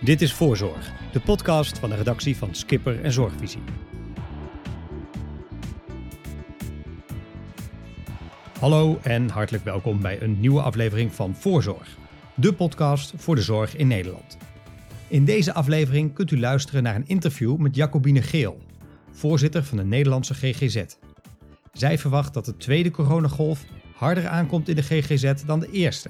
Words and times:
Dit 0.00 0.22
is 0.22 0.32
Voorzorg, 0.32 0.92
de 1.12 1.20
podcast 1.20 1.78
van 1.78 1.90
de 1.90 1.96
redactie 1.96 2.36
van 2.36 2.54
Skipper 2.54 3.04
en 3.04 3.12
Zorgvisie. 3.12 3.62
Hallo 8.58 8.98
en 9.02 9.28
hartelijk 9.28 9.64
welkom 9.64 10.00
bij 10.00 10.22
een 10.22 10.40
nieuwe 10.40 10.62
aflevering 10.62 11.12
van 11.12 11.34
Voorzorg, 11.34 11.96
de 12.34 12.54
podcast 12.54 13.12
voor 13.16 13.34
de 13.34 13.42
zorg 13.42 13.76
in 13.76 13.86
Nederland. 13.86 14.36
In 15.08 15.24
deze 15.24 15.54
aflevering 15.54 16.14
kunt 16.14 16.30
u 16.30 16.38
luisteren 16.38 16.82
naar 16.82 16.94
een 16.94 17.08
interview 17.08 17.56
met 17.56 17.76
Jacobine 17.76 18.22
Geel, 18.22 18.62
voorzitter 19.10 19.64
van 19.64 19.76
de 19.76 19.84
Nederlandse 19.84 20.34
GGZ. 20.34 20.84
Zij 21.72 21.98
verwacht 21.98 22.34
dat 22.34 22.44
de 22.44 22.56
tweede 22.56 22.90
coronagolf 22.90 23.64
harder 23.94 24.28
aankomt 24.28 24.68
in 24.68 24.76
de 24.76 24.82
GGZ 24.82 25.32
dan 25.46 25.60
de 25.60 25.70
eerste. 25.70 26.08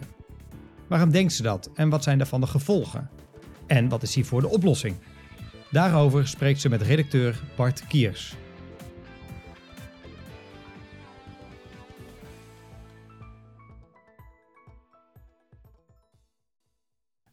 Waarom 0.86 1.10
denkt 1.10 1.32
ze 1.32 1.42
dat 1.42 1.70
en 1.74 1.88
wat 1.88 2.02
zijn 2.02 2.18
daarvan 2.18 2.40
de 2.40 2.46
gevolgen? 2.46 3.10
En 3.66 3.88
wat 3.88 4.02
is 4.02 4.14
hiervoor 4.14 4.40
de 4.40 4.48
oplossing? 4.48 4.96
Daarover 5.70 6.28
spreekt 6.28 6.60
ze 6.60 6.68
met 6.68 6.82
redacteur 6.82 7.40
Bart 7.56 7.86
Kiers. 7.86 8.36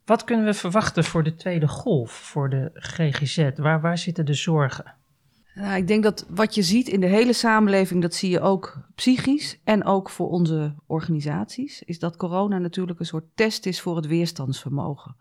Wat 0.05 0.23
kunnen 0.23 0.45
we 0.45 0.53
verwachten 0.53 1.03
voor 1.03 1.23
de 1.23 1.35
tweede 1.35 1.67
golf, 1.67 2.11
voor 2.11 2.49
de 2.49 2.69
GGZ? 2.73 3.49
Waar, 3.55 3.81
waar 3.81 3.97
zitten 3.97 4.25
de 4.25 4.33
zorgen? 4.33 4.95
Nou, 5.53 5.75
ik 5.75 5.87
denk 5.87 6.03
dat 6.03 6.25
wat 6.29 6.55
je 6.55 6.63
ziet 6.63 6.87
in 6.87 6.99
de 6.99 7.07
hele 7.07 7.33
samenleving, 7.33 8.01
dat 8.01 8.13
zie 8.13 8.29
je 8.29 8.39
ook 8.39 8.87
psychisch 8.95 9.59
en 9.63 9.85
ook 9.85 10.09
voor 10.09 10.29
onze 10.29 10.75
organisaties, 10.87 11.83
is 11.83 11.99
dat 11.99 12.15
corona 12.15 12.57
natuurlijk 12.57 12.99
een 12.99 13.05
soort 13.05 13.35
test 13.35 13.65
is 13.65 13.81
voor 13.81 13.95
het 13.95 14.07
weerstandsvermogen. 14.07 15.15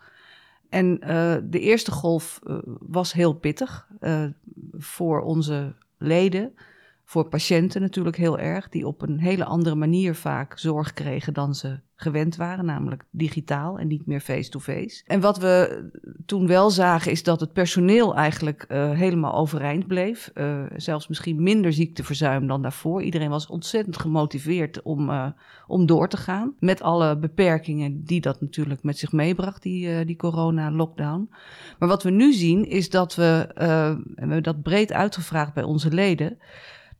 En 0.70 1.00
uh, 1.02 1.36
de 1.44 1.60
eerste 1.60 1.90
golf 1.90 2.40
uh, 2.46 2.58
was 2.80 3.12
heel 3.12 3.32
pittig 3.32 3.88
uh, 4.00 4.24
voor 4.72 5.20
onze 5.20 5.74
leden, 5.98 6.54
voor 7.04 7.28
patiënten 7.28 7.80
natuurlijk 7.80 8.16
heel 8.16 8.38
erg, 8.38 8.68
die 8.68 8.86
op 8.86 9.02
een 9.02 9.18
hele 9.18 9.44
andere 9.44 9.74
manier 9.74 10.14
vaak 10.14 10.58
zorg 10.58 10.92
kregen 10.92 11.34
dan 11.34 11.54
ze 11.54 11.80
gewend 12.00 12.36
waren, 12.36 12.64
namelijk 12.64 13.04
digitaal 13.10 13.78
en 13.78 13.86
niet 13.86 14.06
meer 14.06 14.20
face-to-face. 14.20 15.02
En 15.06 15.20
wat 15.20 15.38
we 15.38 15.84
toen 16.26 16.46
wel 16.46 16.70
zagen 16.70 17.10
is 17.12 17.22
dat 17.22 17.40
het 17.40 17.52
personeel 17.52 18.14
eigenlijk 18.14 18.64
uh, 18.68 18.90
helemaal 18.90 19.34
overeind 19.34 19.86
bleef. 19.86 20.30
Uh, 20.34 20.62
zelfs 20.76 21.08
misschien 21.08 21.42
minder 21.42 21.72
ziekteverzuim 21.72 22.46
dan 22.46 22.62
daarvoor. 22.62 23.02
Iedereen 23.02 23.30
was 23.30 23.46
ontzettend 23.46 23.98
gemotiveerd 23.98 24.82
om, 24.82 25.10
uh, 25.10 25.26
om 25.66 25.86
door 25.86 26.08
te 26.08 26.16
gaan. 26.16 26.54
Met 26.58 26.82
alle 26.82 27.18
beperkingen 27.18 28.04
die 28.04 28.20
dat 28.20 28.40
natuurlijk 28.40 28.82
met 28.82 28.98
zich 28.98 29.12
meebracht, 29.12 29.62
die, 29.62 30.04
die 30.04 30.16
corona-lockdown. 30.16 31.30
Maar 31.78 31.88
wat 31.88 32.02
we 32.02 32.10
nu 32.10 32.32
zien 32.32 32.64
is 32.68 32.90
dat 32.90 33.14
we, 33.14 33.52
en 33.54 34.02
we 34.04 34.14
hebben 34.14 34.42
dat 34.42 34.62
breed 34.62 34.92
uitgevraagd 34.92 35.54
bij 35.54 35.62
onze 35.62 35.90
leden 35.90 36.38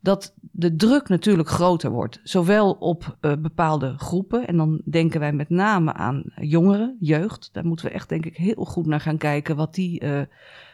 dat 0.01 0.35
de 0.41 0.77
druk 0.77 1.09
natuurlijk 1.09 1.49
groter 1.49 1.91
wordt. 1.91 2.21
Zowel 2.23 2.73
op 2.73 3.17
uh, 3.21 3.33
bepaalde 3.39 3.95
groepen, 3.99 4.47
en 4.47 4.57
dan 4.57 4.81
denken 4.85 5.21
wij 5.21 5.33
met 5.33 5.51
name 5.51 5.93
aan 5.93 6.23
jongeren, 6.35 6.97
jeugd. 7.01 7.49
Daar 7.53 7.67
moeten 7.67 7.87
we 7.87 7.93
echt, 7.93 8.09
denk 8.09 8.27
ik, 8.27 8.37
heel 8.37 8.65
goed 8.65 8.87
naar 8.87 9.01
gaan 9.01 9.19
kijken 9.19 9.57
wat 9.57 9.75
die 9.75 10.05
uh, 10.05 10.21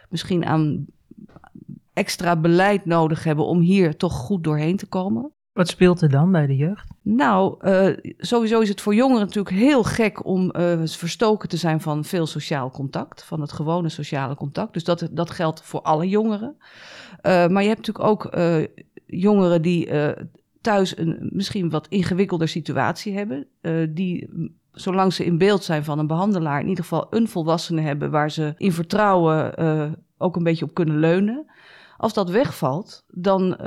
misschien 0.09 0.45
aan 0.45 0.85
extra 1.93 2.35
beleid 2.35 2.85
nodig 2.85 3.23
hebben 3.23 3.45
om 3.45 3.59
hier 3.59 3.97
toch 3.97 4.13
goed 4.13 4.43
doorheen 4.43 4.77
te 4.77 4.87
komen. 4.87 5.31
Wat 5.53 5.67
speelt 5.67 6.01
er 6.01 6.09
dan 6.09 6.31
bij 6.31 6.47
de 6.47 6.55
jeugd? 6.55 6.87
Nou, 7.01 7.67
uh, 7.67 8.13
sowieso 8.17 8.59
is 8.59 8.69
het 8.69 8.81
voor 8.81 8.95
jongeren 8.95 9.25
natuurlijk 9.25 9.55
heel 9.55 9.83
gek 9.83 10.25
om 10.25 10.53
uh, 10.57 10.81
verstoken 10.85 11.49
te 11.49 11.57
zijn 11.57 11.81
van 11.81 12.03
veel 12.03 12.25
sociaal 12.25 12.71
contact, 12.71 13.23
van 13.23 13.41
het 13.41 13.51
gewone 13.51 13.89
sociale 13.89 14.35
contact. 14.35 14.73
Dus 14.73 14.83
dat, 14.83 15.09
dat 15.11 15.29
geldt 15.29 15.61
voor 15.61 15.81
alle 15.81 16.09
jongeren. 16.09 16.55
Uh, 16.57 17.47
maar 17.47 17.61
je 17.61 17.69
hebt 17.69 17.87
natuurlijk 17.87 18.09
ook 18.09 18.35
jongeren 19.07 19.61
die 19.61 19.87
uh, 19.87 20.09
thuis 20.61 20.97
een 20.97 21.29
misschien 21.31 21.69
wat 21.69 21.87
ingewikkelder 21.87 22.47
situatie 22.47 23.13
hebben, 23.13 23.47
uh, 23.61 23.87
die 23.89 24.29
zolang 24.71 25.13
ze 25.13 25.25
in 25.25 25.37
beeld 25.37 25.63
zijn 25.63 25.83
van 25.83 25.99
een 25.99 26.07
behandelaar, 26.07 26.59
in 26.59 26.67
ieder 26.67 26.83
geval 26.83 27.07
een 27.09 27.27
volwassene 27.27 27.81
hebben 27.81 28.11
waar 28.11 28.31
ze 28.31 28.53
in 28.57 28.71
vertrouwen 28.71 29.61
uh, 29.61 29.91
ook 30.17 30.35
een 30.35 30.43
beetje 30.43 30.65
op 30.65 30.73
kunnen 30.73 30.99
leunen. 30.99 31.45
Als 31.97 32.13
dat 32.13 32.29
wegvalt, 32.29 33.03
dan, 33.07 33.57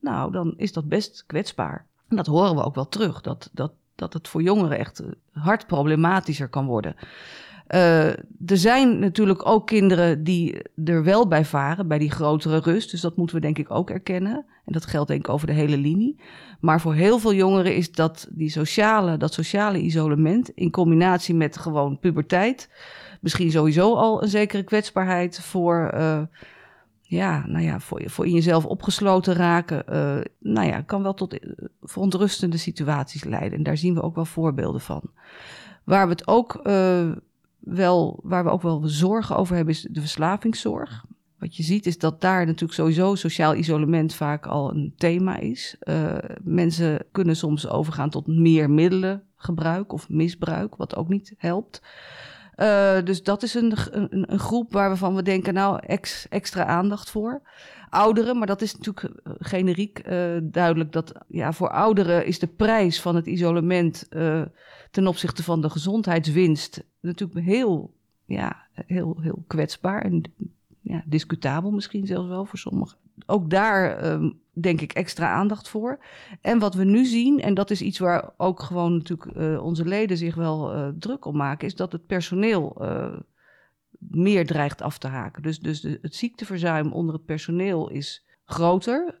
nou, 0.00 0.32
dan 0.32 0.54
is 0.56 0.72
dat 0.72 0.88
best 0.88 1.24
kwetsbaar. 1.26 1.86
En 2.08 2.16
dat 2.16 2.26
horen 2.26 2.54
we 2.54 2.64
ook 2.64 2.74
wel 2.74 2.88
terug, 2.88 3.20
dat, 3.20 3.50
dat, 3.52 3.72
dat 3.94 4.12
het 4.12 4.28
voor 4.28 4.42
jongeren 4.42 4.78
echt 4.78 5.02
hard 5.32 5.66
problematischer 5.66 6.48
kan 6.48 6.66
worden. 6.66 6.94
Uh, 7.74 8.08
er 8.46 8.56
zijn 8.56 8.98
natuurlijk 8.98 9.46
ook 9.46 9.66
kinderen 9.66 10.24
die 10.24 10.62
er 10.84 11.04
wel 11.04 11.28
bij 11.28 11.44
varen, 11.44 11.88
bij 11.88 11.98
die 11.98 12.10
grotere 12.10 12.58
rust. 12.58 12.90
Dus 12.90 13.00
dat 13.00 13.16
moeten 13.16 13.36
we 13.36 13.42
denk 13.42 13.58
ik 13.58 13.70
ook 13.70 13.90
erkennen. 13.90 14.46
En 14.64 14.72
dat 14.72 14.86
geldt 14.86 15.08
denk 15.08 15.26
ik 15.26 15.32
over 15.32 15.46
de 15.46 15.52
hele 15.52 15.76
linie. 15.76 16.20
Maar 16.60 16.80
voor 16.80 16.94
heel 16.94 17.18
veel 17.18 17.34
jongeren 17.34 17.76
is 17.76 17.92
dat, 17.92 18.28
die 18.30 18.50
sociale, 18.50 19.16
dat 19.16 19.32
sociale 19.32 19.80
isolement 19.80 20.48
in 20.48 20.70
combinatie 20.70 21.34
met 21.34 21.58
gewoon 21.58 21.98
puberteit... 21.98 22.70
misschien 23.20 23.50
sowieso 23.50 23.94
al 23.94 24.22
een 24.22 24.28
zekere 24.28 24.62
kwetsbaarheid 24.62 25.40
voor... 25.40 25.90
Uh, 25.94 26.22
ja, 27.02 27.46
nou 27.46 27.64
ja, 27.64 27.80
voor, 27.80 28.02
voor 28.06 28.26
in 28.26 28.32
jezelf 28.32 28.64
opgesloten 28.64 29.34
raken, 29.34 29.84
uh, 29.88 30.24
nou 30.38 30.66
ja, 30.66 30.80
kan 30.80 31.02
wel 31.02 31.14
tot 31.14 31.38
verontrustende 31.82 32.56
situaties 32.56 33.24
leiden. 33.24 33.58
En 33.58 33.62
daar 33.64 33.76
zien 33.76 33.94
we 33.94 34.02
ook 34.02 34.14
wel 34.14 34.24
voorbeelden 34.24 34.80
van. 34.80 35.02
Waar 35.84 36.06
we 36.06 36.12
het 36.12 36.26
ook 36.26 36.60
wel, 37.64 38.20
waar 38.22 38.44
we 38.44 38.50
ook 38.50 38.62
wel 38.62 38.82
zorgen 38.84 39.36
over 39.36 39.56
hebben, 39.56 39.74
is 39.74 39.88
de 39.90 40.00
verslavingszorg. 40.00 41.04
Wat 41.42 41.56
je 41.56 41.62
ziet 41.62 41.86
is 41.86 41.98
dat 41.98 42.20
daar 42.20 42.46
natuurlijk 42.46 42.72
sowieso 42.72 43.14
sociaal 43.14 43.54
isolement 43.54 44.14
vaak 44.14 44.46
al 44.46 44.70
een 44.70 44.92
thema 44.96 45.36
is. 45.36 45.76
Uh, 45.80 46.14
mensen 46.42 47.04
kunnen 47.12 47.36
soms 47.36 47.68
overgaan 47.68 48.10
tot 48.10 48.26
meer 48.26 48.70
middelengebruik 48.70 49.92
of 49.92 50.08
misbruik, 50.08 50.76
wat 50.76 50.96
ook 50.96 51.08
niet 51.08 51.34
helpt. 51.36 51.82
Uh, 52.56 53.02
dus 53.04 53.22
dat 53.22 53.42
is 53.42 53.54
een, 53.54 53.74
een, 53.90 54.32
een, 54.32 54.38
groep 54.38 54.72
waarvan 54.72 55.14
we 55.14 55.22
denken, 55.22 55.54
nou, 55.54 55.80
ex, 55.86 56.28
extra 56.28 56.64
aandacht 56.64 57.10
voor. 57.10 57.42
Ouderen, 57.88 58.38
maar 58.38 58.46
dat 58.46 58.62
is 58.62 58.76
natuurlijk 58.76 59.04
eh, 59.04 59.32
generiek 59.38 60.04
duidelijk 60.42 60.92
dat 60.92 61.12
ja, 61.28 61.52
voor 61.52 61.70
ouderen 61.70 62.26
is 62.26 62.38
de 62.38 62.46
prijs 62.46 63.00
van 63.00 63.14
het 63.14 63.26
isolement 63.26 64.08
ten 64.92 65.06
opzichte 65.06 65.42
van 65.42 65.60
de 65.60 65.70
gezondheidswinst 65.70 66.84
natuurlijk 67.00 67.46
heel, 67.46 67.94
ja, 68.24 68.66
heel, 68.72 69.16
heel 69.20 69.44
kwetsbaar 69.46 70.02
en 70.02 70.22
ja, 70.80 71.02
discutabel 71.06 71.70
misschien 71.70 72.06
zelfs 72.06 72.28
wel 72.28 72.44
voor 72.44 72.58
sommigen. 72.58 72.98
Ook 73.26 73.50
daar 73.50 74.12
um, 74.12 74.40
denk 74.52 74.80
ik 74.80 74.92
extra 74.92 75.32
aandacht 75.32 75.68
voor. 75.68 76.04
En 76.40 76.58
wat 76.58 76.74
we 76.74 76.84
nu 76.84 77.04
zien, 77.04 77.40
en 77.40 77.54
dat 77.54 77.70
is 77.70 77.82
iets 77.82 77.98
waar 77.98 78.30
ook 78.36 78.62
gewoon 78.62 78.96
natuurlijk 78.96 79.36
uh, 79.36 79.64
onze 79.64 79.84
leden 79.84 80.16
zich 80.16 80.34
wel 80.34 80.74
uh, 80.74 80.88
druk 80.98 81.24
om 81.24 81.36
maken, 81.36 81.66
is 81.66 81.74
dat 81.74 81.92
het 81.92 82.06
personeel 82.06 82.76
uh, 82.80 83.16
meer 83.98 84.46
dreigt 84.46 84.82
af 84.82 84.98
te 84.98 85.08
haken. 85.08 85.42
Dus, 85.42 85.60
dus 85.60 85.80
de, 85.80 85.98
het 86.02 86.14
ziekteverzuim 86.14 86.92
onder 86.92 87.14
het 87.14 87.24
personeel 87.24 87.90
is 87.90 88.26
groter. 88.44 89.16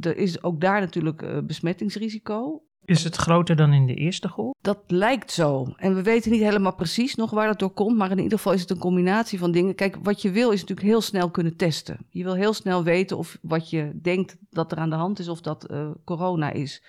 er 0.00 0.16
is 0.16 0.42
ook 0.42 0.60
daar 0.60 0.80
natuurlijk 0.80 1.46
besmettingsrisico. 1.46 2.62
Is 2.86 3.04
het 3.04 3.16
groter 3.16 3.56
dan 3.56 3.72
in 3.72 3.86
de 3.86 3.94
eerste 3.94 4.28
golf? 4.28 4.54
Dat 4.60 4.78
lijkt 4.86 5.32
zo. 5.32 5.74
En 5.76 5.94
we 5.94 6.02
weten 6.02 6.30
niet 6.30 6.42
helemaal 6.42 6.74
precies 6.74 7.14
nog 7.14 7.30
waar 7.30 7.46
dat 7.46 7.58
door 7.58 7.70
komt. 7.70 7.96
Maar 7.96 8.10
in 8.10 8.18
ieder 8.18 8.38
geval 8.38 8.52
is 8.52 8.60
het 8.60 8.70
een 8.70 8.78
combinatie 8.78 9.38
van 9.38 9.52
dingen. 9.52 9.74
Kijk, 9.74 9.96
wat 10.02 10.22
je 10.22 10.30
wil 10.30 10.50
is 10.50 10.60
natuurlijk 10.60 10.88
heel 10.88 11.00
snel 11.00 11.30
kunnen 11.30 11.56
testen. 11.56 11.98
Je 12.10 12.24
wil 12.24 12.34
heel 12.34 12.52
snel 12.52 12.84
weten 12.84 13.16
of 13.16 13.38
wat 13.42 13.70
je 13.70 13.90
denkt 14.02 14.36
dat 14.50 14.72
er 14.72 14.78
aan 14.78 14.90
de 14.90 14.96
hand 14.96 15.18
is, 15.18 15.28
of 15.28 15.40
dat 15.40 15.70
uh, 15.70 15.88
corona 16.04 16.50
is. 16.50 16.82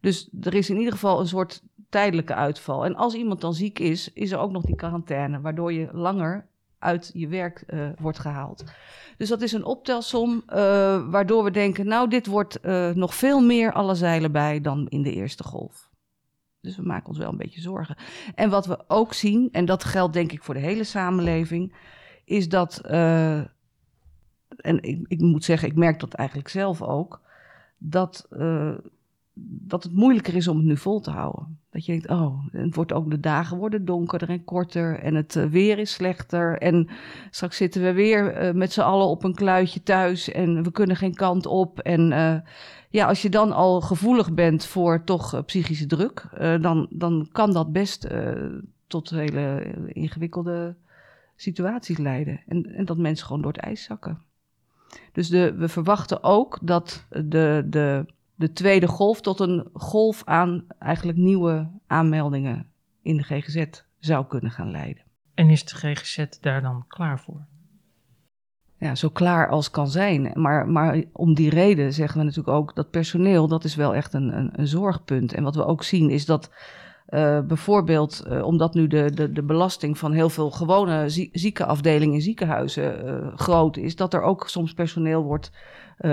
Dus 0.00 0.28
er 0.40 0.54
is 0.54 0.70
in 0.70 0.76
ieder 0.76 0.92
geval 0.92 1.20
een 1.20 1.28
soort 1.28 1.62
tijdelijke 1.88 2.34
uitval. 2.34 2.84
En 2.84 2.94
als 2.94 3.14
iemand 3.14 3.40
dan 3.40 3.54
ziek 3.54 3.78
is, 3.78 4.12
is 4.12 4.32
er 4.32 4.38
ook 4.38 4.50
nog 4.50 4.62
die 4.62 4.76
quarantaine, 4.76 5.40
waardoor 5.40 5.72
je 5.72 5.88
langer 5.92 6.46
uit 6.78 7.10
je 7.12 7.28
werk 7.28 7.64
uh, 7.66 7.88
wordt 7.98 8.18
gehaald. 8.18 8.64
Dus 9.16 9.28
dat 9.28 9.42
is 9.42 9.52
een 9.52 9.64
optelsom 9.64 10.42
uh, 10.48 10.54
waardoor 11.10 11.44
we 11.44 11.50
denken, 11.50 11.86
nou, 11.86 12.08
dit 12.08 12.26
wordt 12.26 12.58
uh, 12.64 12.90
nog 12.90 13.14
veel 13.14 13.40
meer 13.40 13.72
alle 13.72 13.94
zeilen 13.94 14.32
bij 14.32 14.60
dan 14.60 14.86
in 14.88 15.02
de 15.02 15.12
eerste 15.12 15.44
golf. 15.44 15.90
Dus 16.60 16.76
we 16.76 16.82
maken 16.82 17.08
ons 17.08 17.18
wel 17.18 17.30
een 17.30 17.36
beetje 17.36 17.60
zorgen. 17.60 17.96
En 18.34 18.50
wat 18.50 18.66
we 18.66 18.84
ook 18.88 19.14
zien, 19.14 19.48
en 19.52 19.64
dat 19.64 19.84
geldt 19.84 20.12
denk 20.12 20.32
ik 20.32 20.42
voor 20.42 20.54
de 20.54 20.60
hele 20.60 20.84
samenleving, 20.84 21.74
is 22.24 22.48
dat, 22.48 22.80
en 22.80 23.52
ik, 24.80 25.04
ik, 25.08 25.20
moet 25.20 25.44
zeggen, 25.44 25.68
ik 25.68 25.76
merk 25.76 26.00
dat 26.00 26.12
eigenlijk 26.14 26.48
zelf 26.48 26.82
ook, 26.82 27.20
dat 27.78 28.28
dat 29.40 29.82
het 29.82 29.92
moeilijker 29.92 30.34
is 30.34 30.48
om 30.48 30.56
het 30.56 30.66
nu 30.66 30.76
vol 30.76 31.00
te 31.00 31.10
houden. 31.10 31.58
Dat 31.70 31.86
je 31.86 31.92
denkt, 31.92 32.10
oh, 32.10 32.46
het 32.52 32.74
wordt 32.74 32.92
ook 32.92 33.10
de 33.10 33.20
dagen 33.20 33.56
worden 33.56 33.84
donkerder 33.84 34.28
en 34.28 34.44
korter 34.44 34.98
en 34.98 35.14
het 35.14 35.34
uh, 35.34 35.44
weer 35.44 35.78
is 35.78 35.92
slechter. 35.92 36.58
En 36.58 36.88
straks 37.30 37.56
zitten 37.56 37.82
we 37.82 37.92
weer 37.92 38.46
uh, 38.46 38.54
met 38.54 38.72
z'n 38.72 38.80
allen 38.80 39.06
op 39.06 39.24
een 39.24 39.34
kluitje 39.34 39.82
thuis 39.82 40.30
en 40.30 40.62
we 40.62 40.70
kunnen 40.70 40.96
geen 40.96 41.14
kant 41.14 41.46
op. 41.46 41.78
En 41.78 42.10
uh, 42.12 42.34
ja, 42.90 43.06
als 43.06 43.22
je 43.22 43.28
dan 43.28 43.52
al 43.52 43.80
gevoelig 43.80 44.34
bent 44.34 44.64
voor 44.64 45.04
toch 45.04 45.44
psychische 45.44 45.86
druk, 45.86 46.28
dan, 46.60 46.86
dan 46.90 47.28
kan 47.32 47.52
dat 47.52 47.72
best 47.72 48.08
tot 48.86 49.10
hele 49.10 49.74
ingewikkelde 49.88 50.76
situaties 51.36 51.98
leiden. 51.98 52.40
En, 52.46 52.74
en 52.74 52.84
dat 52.84 52.98
mensen 52.98 53.26
gewoon 53.26 53.42
door 53.42 53.52
het 53.52 53.60
ijs 53.60 53.82
zakken. 53.84 54.22
Dus 55.12 55.28
de, 55.28 55.54
we 55.54 55.68
verwachten 55.68 56.22
ook 56.22 56.58
dat 56.62 57.06
de, 57.08 57.66
de, 57.66 58.06
de 58.38 58.52
tweede 58.52 58.88
golf 58.88 59.20
tot 59.20 59.40
een 59.40 59.68
golf 59.72 60.22
aan 60.24 60.64
eigenlijk 60.78 61.18
nieuwe 61.18 61.70
aanmeldingen 61.86 62.66
in 63.02 63.16
de 63.16 63.22
GGZ 63.22 63.64
zou 63.98 64.26
kunnen 64.26 64.50
gaan 64.50 64.70
leiden. 64.70 65.02
En 65.34 65.50
is 65.50 65.64
de 65.64 65.74
GGZ 65.74 66.24
daar 66.40 66.62
dan 66.62 66.84
klaar 66.88 67.20
voor? 67.20 67.46
Ja, 68.78 68.94
zo 68.94 69.08
klaar 69.08 69.48
als 69.48 69.70
kan 69.70 69.88
zijn. 69.88 70.30
Maar, 70.34 70.68
maar 70.68 71.02
om 71.12 71.34
die 71.34 71.50
reden 71.50 71.92
zeggen 71.92 72.18
we 72.18 72.24
natuurlijk 72.24 72.56
ook 72.56 72.74
dat 72.74 72.90
personeel, 72.90 73.48
dat 73.48 73.64
is 73.64 73.74
wel 73.74 73.94
echt 73.94 74.12
een, 74.12 74.36
een, 74.36 74.50
een 74.52 74.66
zorgpunt. 74.66 75.32
En 75.32 75.42
wat 75.42 75.54
we 75.54 75.64
ook 75.64 75.82
zien 75.82 76.10
is 76.10 76.26
dat 76.26 76.50
uh, 77.08 77.40
bijvoorbeeld, 77.40 78.24
uh, 78.28 78.44
omdat 78.44 78.74
nu 78.74 78.86
de, 78.86 79.10
de, 79.14 79.32
de 79.32 79.42
belasting 79.42 79.98
van 79.98 80.12
heel 80.12 80.30
veel 80.30 80.50
gewone 80.50 81.08
zie, 81.08 81.28
ziekenafdelingen 81.32 82.14
in 82.14 82.20
ziekenhuizen 82.20 83.06
uh, 83.06 83.36
groot 83.36 83.76
is, 83.76 83.96
dat 83.96 84.14
er 84.14 84.22
ook 84.22 84.48
soms 84.48 84.74
personeel 84.74 85.22
wordt 85.22 85.50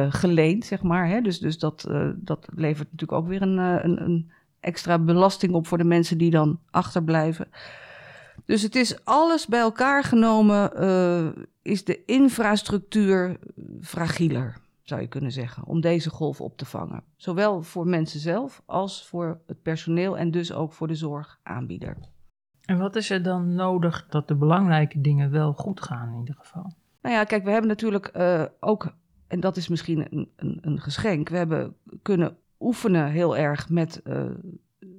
geleend, 0.10 0.66
zeg 0.66 0.82
maar. 0.82 1.08
Hè? 1.08 1.22
Dus, 1.22 1.40
dus 1.40 1.60
dat, 1.60 1.90
dat 2.16 2.48
levert 2.56 2.92
natuurlijk 2.92 3.22
ook 3.22 3.28
weer 3.28 3.42
een, 3.42 3.58
een, 3.58 4.02
een 4.02 4.32
extra 4.60 5.00
belasting 5.00 5.54
op 5.54 5.68
voor 5.68 5.78
de 5.78 5.84
mensen 5.84 6.18
die 6.18 6.32
dan 6.32 6.60
achterblijven. 6.72 7.48
Dus 8.46 8.62
het 8.62 8.76
is 8.76 9.06
alles 9.06 9.48
bij 9.48 9.60
elkaar 9.60 10.04
genomen, 10.04 10.72
is 11.62 11.84
de 11.84 12.06
infrastructuur 12.06 13.38
fragieler, 13.82 14.58
zou 14.86 15.02
je 15.02 15.08
kunnen 15.08 15.32
zeggen, 15.32 15.66
om 15.66 15.82
deze 15.82 16.10
golf 16.10 16.42
op 16.42 16.58
te 16.58 16.66
vangen. 16.66 17.04
Zowel 17.16 17.62
voor 17.62 17.88
mensen 17.88 18.20
zelf 18.20 18.62
als 18.66 19.08
voor 19.08 19.42
het 19.48 19.62
personeel 19.62 20.18
en 20.18 20.32
dus 20.32 20.54
ook 20.54 20.74
voor 20.74 20.88
de 20.88 20.96
zorgaanbieder. 20.96 21.98
En 22.66 22.78
wat 22.78 22.96
is 22.96 23.10
er 23.10 23.24
dan 23.24 23.54
nodig 23.56 24.06
dat 24.10 24.28
de 24.28 24.36
belangrijke 24.36 25.02
dingen 25.02 25.32
wel 25.32 25.54
goed 25.54 25.82
gaan 25.82 26.14
in 26.14 26.20
ieder 26.20 26.36
geval? 26.36 26.74
Nou 27.02 27.16
ja, 27.16 27.24
kijk, 27.24 27.44
we 27.44 27.52
hebben 27.52 27.70
natuurlijk 27.70 28.12
uh, 28.18 28.46
ook, 28.60 28.96
en 29.28 29.40
dat 29.40 29.58
is 29.58 29.68
misschien 29.68 30.08
een, 30.10 30.32
een, 30.36 30.58
een, 30.62 30.80
geschenk, 30.80 31.30
we 31.30 31.38
hebben 31.38 31.76
kunnen 32.02 32.38
oefenen 32.60 33.12
heel 33.12 33.38
erg 33.38 33.70
met 33.70 34.02
uh, 34.04 34.26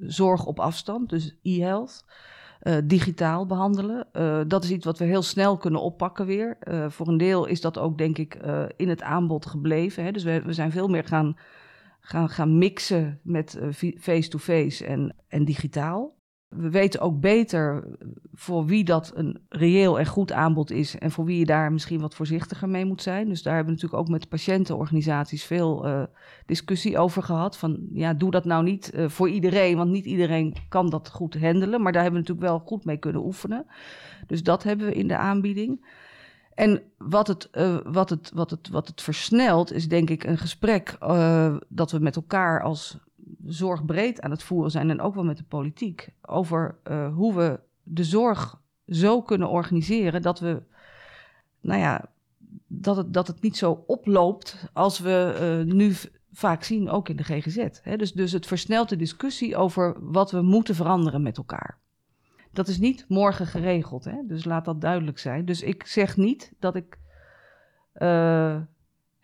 zorg 0.00 0.46
op 0.46 0.60
afstand, 0.60 1.08
dus 1.08 1.36
e-health. 1.42 2.04
Uh, 2.62 2.76
digitaal 2.84 3.46
behandelen. 3.46 4.06
Uh, 4.12 4.40
dat 4.46 4.64
is 4.64 4.70
iets 4.70 4.84
wat 4.84 4.98
we 4.98 5.04
heel 5.04 5.22
snel 5.22 5.56
kunnen 5.56 5.80
oppakken 5.80 6.26
weer. 6.26 6.58
Uh, 6.68 6.86
voor 6.88 7.08
een 7.08 7.16
deel 7.16 7.46
is 7.46 7.60
dat 7.60 7.78
ook, 7.78 7.98
denk 7.98 8.18
ik, 8.18 8.38
in 8.76 8.88
het 8.88 9.02
aanbod 9.02 9.46
gebleven. 9.46 10.04
Hè? 10.04 10.12
Dus 10.12 10.24
we, 10.24 10.42
we, 10.42 10.52
zijn 10.52 10.70
veel 10.70 10.88
meer 10.88 11.04
gaan, 11.04 11.36
gaan, 12.00 12.28
gaan 12.28 12.58
mixen 12.58 13.20
met 13.22 13.58
face-to-face 13.98 14.86
en, 14.86 15.14
en 15.28 15.44
digitaal. 15.44 16.15
We 16.48 16.70
weten 16.70 17.00
ook 17.00 17.20
beter 17.20 17.84
voor 18.34 18.66
wie 18.66 18.84
dat 18.84 19.12
een 19.14 19.40
reëel 19.48 19.98
en 19.98 20.06
goed 20.06 20.32
aanbod 20.32 20.70
is 20.70 20.98
en 20.98 21.10
voor 21.10 21.24
wie 21.24 21.38
je 21.38 21.44
daar 21.44 21.72
misschien 21.72 22.00
wat 22.00 22.14
voorzichtiger 22.14 22.68
mee 22.68 22.84
moet 22.84 23.02
zijn. 23.02 23.28
Dus 23.28 23.42
daar 23.42 23.54
hebben 23.54 23.74
we 23.74 23.80
natuurlijk 23.80 24.08
ook 24.08 24.14
met 24.14 24.28
patiëntenorganisaties 24.28 25.44
veel 25.44 25.86
uh, 25.86 26.02
discussie 26.46 26.98
over 26.98 27.22
gehad. 27.22 27.56
Van 27.56 27.88
ja, 27.92 28.14
doe 28.14 28.30
dat 28.30 28.44
nou 28.44 28.64
niet 28.64 28.92
uh, 28.94 29.08
voor 29.08 29.28
iedereen, 29.28 29.76
want 29.76 29.90
niet 29.90 30.04
iedereen 30.04 30.54
kan 30.68 30.90
dat 30.90 31.10
goed 31.10 31.40
handelen. 31.40 31.82
Maar 31.82 31.92
daar 31.92 32.02
hebben 32.02 32.22
we 32.22 32.28
natuurlijk 32.28 32.56
wel 32.56 32.68
goed 32.68 32.84
mee 32.84 32.96
kunnen 32.96 33.24
oefenen. 33.24 33.66
Dus 34.26 34.42
dat 34.42 34.62
hebben 34.62 34.86
we 34.86 34.94
in 34.94 35.08
de 35.08 35.16
aanbieding. 35.16 35.86
En 36.54 36.82
wat 36.98 37.26
het, 37.26 37.48
uh, 37.52 37.78
wat, 37.84 38.10
het, 38.10 38.30
wat, 38.34 38.50
het, 38.50 38.68
wat 38.68 38.86
het 38.86 39.02
versnelt, 39.02 39.72
is 39.72 39.88
denk 39.88 40.10
ik 40.10 40.24
een 40.24 40.38
gesprek 40.38 40.96
dat 41.68 41.90
we 41.90 41.98
met 41.98 42.16
elkaar 42.16 42.62
als 42.62 42.98
zorgbreed 43.46 44.20
aan 44.20 44.30
het 44.30 44.42
voeren 44.42 44.70
zijn 44.70 44.90
en 44.90 45.00
ook 45.00 45.14
wel 45.14 45.24
met 45.24 45.36
de 45.36 45.44
politiek 45.44 46.08
over 46.22 46.78
uh, 46.84 47.14
hoe 47.14 47.34
we 47.34 47.60
de 47.82 48.04
zorg 48.04 48.60
zo 48.86 49.22
kunnen 49.22 49.48
organiseren 49.48 50.22
dat 50.22 50.40
we, 50.40 50.62
nou 51.60 51.80
ja, 51.80 52.04
dat 52.66 52.96
het, 52.96 53.12
dat 53.12 53.26
het 53.26 53.42
niet 53.42 53.56
zo 53.56 53.84
oploopt 53.86 54.68
als 54.72 54.98
we 54.98 55.64
uh, 55.66 55.74
nu 55.74 55.94
vaak 56.32 56.64
zien, 56.64 56.90
ook 56.90 57.08
in 57.08 57.16
de 57.16 57.24
GGZ. 57.24 57.66
Dus, 57.96 58.12
dus 58.12 58.32
het 58.32 58.46
versnelt 58.46 58.88
de 58.88 58.96
discussie 58.96 59.56
over 59.56 59.96
wat 60.00 60.30
we 60.30 60.42
moeten 60.42 60.74
veranderen 60.74 61.22
met 61.22 61.36
elkaar. 61.36 61.78
Dat 62.52 62.68
is 62.68 62.78
niet 62.78 63.04
morgen 63.08 63.46
geregeld, 63.46 64.04
hè? 64.04 64.16
dus 64.26 64.44
laat 64.44 64.64
dat 64.64 64.80
duidelijk 64.80 65.18
zijn. 65.18 65.44
Dus 65.44 65.62
ik 65.62 65.86
zeg 65.86 66.16
niet 66.16 66.52
dat 66.58 66.74
ik 66.74 66.98
uh, 67.94 68.56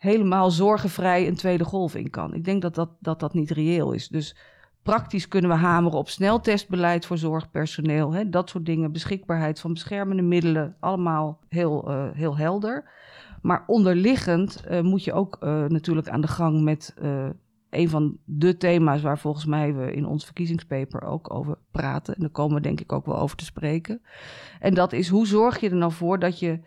helemaal 0.03 0.51
zorgenvrij 0.51 1.27
een 1.27 1.35
tweede 1.35 1.63
golf 1.63 1.95
in 1.95 2.09
kan. 2.09 2.33
Ik 2.33 2.45
denk 2.45 2.61
dat 2.61 2.75
dat, 2.75 2.89
dat, 2.99 3.19
dat 3.19 3.33
niet 3.33 3.51
reëel 3.51 3.91
is. 3.91 4.07
Dus 4.07 4.35
praktisch 4.81 5.27
kunnen 5.27 5.49
we 5.49 5.55
hameren 5.55 5.97
op 5.97 6.09
sneltestbeleid 6.09 7.05
voor 7.05 7.17
zorgpersoneel. 7.17 8.13
Hè, 8.13 8.29
dat 8.29 8.49
soort 8.49 8.65
dingen, 8.65 8.91
beschikbaarheid 8.91 9.59
van 9.59 9.73
beschermende 9.73 10.21
middelen, 10.21 10.75
allemaal 10.79 11.39
heel, 11.49 11.91
uh, 11.91 12.05
heel 12.13 12.37
helder. 12.37 12.91
Maar 13.41 13.63
onderliggend 13.67 14.63
uh, 14.69 14.81
moet 14.81 15.03
je 15.03 15.13
ook 15.13 15.37
uh, 15.43 15.65
natuurlijk 15.65 16.09
aan 16.09 16.21
de 16.21 16.27
gang 16.27 16.61
met 16.61 16.95
een 17.69 17.89
van 17.89 18.17
de 18.25 18.57
thema's 18.57 19.01
waar 19.01 19.19
volgens 19.19 19.45
mij 19.45 19.73
we 19.73 19.93
in 19.93 20.05
ons 20.05 20.25
verkiezingspaper 20.25 21.01
ook 21.01 21.33
over 21.33 21.57
praten. 21.71 22.15
En 22.15 22.21
daar 22.21 22.29
komen 22.29 22.55
we 22.55 22.61
denk 22.61 22.79
ik 22.79 22.91
ook 22.91 23.05
wel 23.05 23.19
over 23.19 23.37
te 23.37 23.45
spreken. 23.45 24.01
En 24.59 24.73
dat 24.73 24.93
is 24.93 25.09
hoe 25.09 25.27
zorg 25.27 25.59
je 25.59 25.69
er 25.69 25.75
nou 25.75 25.91
voor 25.91 26.19
dat 26.19 26.39
je 26.39 26.59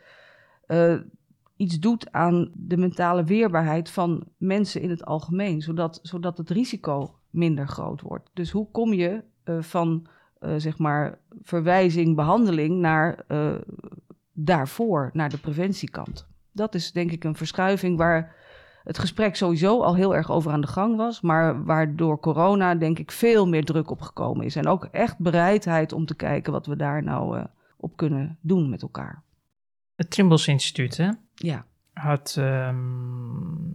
iets 1.57 1.79
doet 1.79 2.13
aan 2.13 2.51
de 2.55 2.77
mentale 2.77 3.25
weerbaarheid 3.25 3.91
van 3.91 4.25
mensen 4.37 4.81
in 4.81 4.91
het 4.91 5.05
algemeen, 5.05 5.63
zodat, 5.63 5.99
zodat 6.03 6.39
het 6.39 6.51
risico 6.51 7.15
minder 7.31 7.69
groot 7.69 8.01
wordt. 8.01 8.31
Dus 8.33 8.51
hoe 8.51 8.71
kom 8.71 8.93
je 8.93 9.23
uh, 9.45 9.63
van 9.63 10.07
uh, 10.41 10.55
zeg 10.57 10.79
maar 10.79 11.19
verwijzing, 11.43 12.17
behandeling 12.17 12.79
naar 12.79 13.25
uh, 13.29 13.55
daarvoor, 14.33 15.11
naar 15.13 15.31
de 15.31 15.39
preventiekant? 15.39 16.27
Dat 16.53 16.75
is 16.75 16.93
denk 16.93 17.13
ik 17.13 17.25
een 17.25 17.37
verschuiving 17.37 17.97
waar 17.97 18.35
het 18.85 18.99
gesprek 18.99 19.37
sowieso 19.37 19.83
al 19.83 19.95
heel 19.95 20.15
erg 20.15 20.31
over 20.31 20.53
aan 20.53 20.61
de 20.61 20.67
gang 20.67 20.97
was, 20.97 21.21
maar 21.21 21.65
waar 21.65 21.97
door 21.97 22.21
corona 22.21 22.75
denk 22.75 22.99
ik 22.99 23.11
veel 23.11 23.49
meer 23.49 23.65
druk 23.65 23.91
op 23.91 24.01
gekomen 24.01 24.45
is. 24.45 24.57
En 24.57 24.67
ook 24.67 24.85
echt 24.85 25.19
bereidheid 25.19 25.93
om 25.93 26.07
te 26.07 26.15
kijken 26.15 26.53
wat 26.53 26.67
we 26.67 26.77
daar 26.77 27.03
nou 27.03 27.47
op 27.77 27.97
kunnen 27.97 28.39
doen 28.41 28.71
met 28.71 28.83
elkaar. 28.83 29.23
Het 29.95 30.11
Trimbos 30.11 30.49
Instituut, 30.49 30.97
hè? 30.97 31.11
Ja. 31.37 31.65
Had 31.93 32.37
um, 32.39 33.75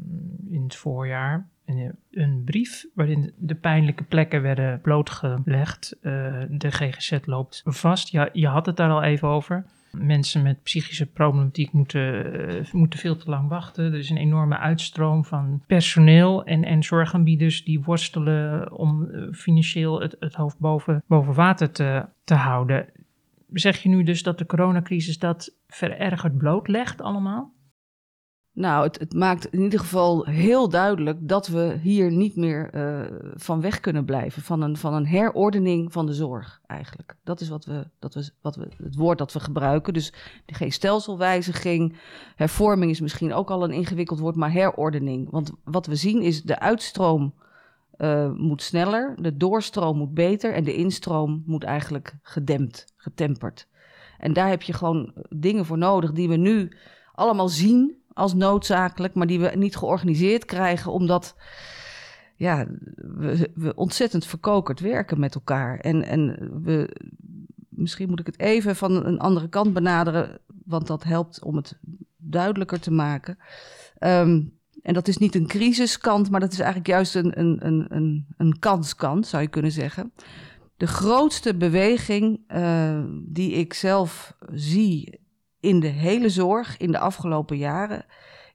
in 0.50 0.64
het 0.64 0.76
voorjaar 0.76 1.50
een, 1.66 1.96
een, 2.12 2.42
brief 2.46 2.86
waarin 2.94 3.34
de 3.38 3.56
pijnlijke 3.56 4.04
plekken 4.04 4.42
werden 4.42 4.82
blootgelegd. 4.82 5.98
Uh, 6.02 6.44
de 6.50 6.72
GGZ 6.72 7.18
loopt 7.26 7.62
vast. 7.66 8.10
Ja, 8.10 8.30
je 8.34 8.48
had 8.48 8.66
het 8.66 8.78
daar 8.78 8.90
al 8.90 9.04
even 9.04 9.28
over. 9.28 9.66
Mensen 9.92 10.44
met 10.44 10.64
psychische 10.64 11.06
problematiek 11.06 11.72
moeten, 11.72 12.36
uh, 12.52 12.72
moeten 12.72 13.00
veel 13.00 13.16
te 13.16 13.30
lang 13.30 13.50
wachten. 13.50 13.86
Er 13.86 14.00
is 14.00 14.10
een 14.10 14.18
enorme 14.18 14.58
uitstroom 14.58 15.26
van 15.26 15.64
personeel 15.68 16.44
en, 16.44 16.64
en 16.64 16.84
zorgaanbieders 16.84 17.64
die 17.64 17.84
worstelen 17.84 18.72
om 18.72 19.04
uh, 19.04 19.34
financieel 19.34 20.02
het, 20.02 20.16
het 20.20 20.36
hoofd 20.36 20.60
boven, 20.60 21.04
boven 21.08 21.34
water 21.34 21.72
te, 21.72 22.06
te 22.24 22.34
houden 22.34 22.86
zeg 23.52 23.84
je 23.84 23.90
nu 23.90 24.04
dus 24.04 24.24
dat 24.24 24.38
de 24.38 24.46
coronacrisis 24.46 25.20
dat 25.20 25.56
verergerd 25.68 26.38
blootlegt 26.38 27.02
allemaal? 27.02 27.54
Nou, 28.54 28.84
het, 28.84 29.00
het, 29.00 29.14
maakt 29.14 29.46
in 29.46 29.62
ieder 29.62 29.80
geval 29.80 30.26
heel 30.26 30.70
duidelijk 30.70 31.18
dat 31.28 31.48
we 31.48 31.78
hier 31.82 32.12
niet 32.12 32.36
meer 32.36 32.76
uh, 32.76 33.18
van 33.34 33.62
weg 33.62 33.80
kunnen 33.80 34.06
blijven. 34.06 34.42
Van 34.42 34.62
een, 34.62 34.78
van 34.78 34.94
een 34.94 35.06
herordening 35.06 35.92
van 35.92 36.06
de 36.06 36.14
zorg, 36.14 36.62
eigenlijk. 36.66 37.16
Dat 37.24 37.42
is 37.42 37.50
wat 37.50 37.66
we, 37.66 37.88
dat 38.00 38.14
we, 38.14 38.30
wat 38.42 38.56
we, 38.56 38.68
het 38.84 38.96
woord 38.96 39.18
dat 39.18 39.34
we 39.34 39.40
gebruiken. 39.40 39.94
Dus 39.94 40.14
geen 40.46 40.72
stelselwijziging. 40.72 41.98
Hervorming 42.36 42.92
is 42.92 43.02
misschien 43.02 43.34
ook 43.34 43.50
al 43.50 43.64
een 43.64 43.72
ingewikkeld 43.72 44.20
woord, 44.20 44.36
maar 44.36 44.52
herordening. 44.52 45.30
Want 45.30 45.52
wat 45.64 45.86
we 45.86 45.96
zien 45.96 46.22
is 46.22 46.44
de 46.44 46.60
uitstroom 46.60 47.34
uh, 48.02 48.32
moet 48.32 48.62
sneller, 48.62 49.16
de 49.22 49.38
doorstroom 49.38 49.98
moet 49.98 50.14
beter 50.14 50.54
en 50.54 50.64
de 50.64 50.76
instroom 50.76 51.44
moet 51.46 51.64
eigenlijk 51.64 52.18
gedempt, 52.22 52.94
getemperd. 52.98 53.68
En 54.18 54.34
daar 54.34 54.50
heb 54.50 54.62
je 54.62 54.74
gewoon 54.74 55.14
dingen 55.30 55.66
voor 55.66 55.78
nodig 55.78 56.12
die 56.12 56.30
we 56.30 56.36
nu 56.36 56.72
allemaal 57.14 57.50
zien 57.50 58.02
als 58.14 58.34
noodzakelijk, 58.34 59.14
maar 59.14 59.28
die 59.28 59.40
we 59.40 59.52
niet 59.56 59.76
georganiseerd 59.76 60.46
krijgen, 60.46 60.92
omdat 60.92 61.36
ja, 62.36 62.68
we, 62.96 63.52
we 63.54 63.76
ontzettend 63.76 64.26
verkokerd 64.26 64.80
werken 64.80 65.20
met 65.20 65.36
elkaar. 65.36 65.80
En, 65.80 66.04
en 66.04 66.50
we, 66.64 66.98
misschien 67.70 68.10
moet 68.10 68.20
ik 68.20 68.26
het 68.26 68.40
even 68.40 68.76
van 68.76 69.06
een 69.06 69.20
andere 69.20 69.50
kant 69.50 69.74
benaderen, 69.74 70.40
want 70.66 70.88
dat 70.88 71.04
helpt 71.04 71.44
om 71.44 71.56
het 71.56 71.80
duidelijker 72.18 72.80
te 72.80 72.92
maken. 72.92 73.38
Um, 74.00 74.60
en 74.82 74.94
dat 74.94 75.08
is 75.08 75.18
niet 75.18 75.36
een 75.36 75.48
crisiskant, 75.48 76.30
maar 76.30 76.40
dat 76.40 76.52
is 76.52 76.60
eigenlijk 76.60 76.88
juist 76.88 77.16
een, 77.16 77.40
een, 77.40 77.66
een, 77.90 78.26
een, 78.38 78.60
kanskant, 78.60 79.28
zou 79.28 79.42
je 79.42 79.50
kunnen 79.50 79.72
zeggen. 79.72 80.14
De 80.78 80.88
grootste 80.88 81.56
beweging 81.56 82.40
uh, 82.48 83.04
die 83.26 83.52
ik 83.52 83.74
zelf 83.74 84.36
zie 84.52 85.20
in 85.60 85.80
de 85.80 85.88
hele 85.88 86.30
zorg 86.30 86.78
in 86.78 86.92
de 86.92 87.00
afgelopen 87.00 87.58
jaren, 87.58 88.06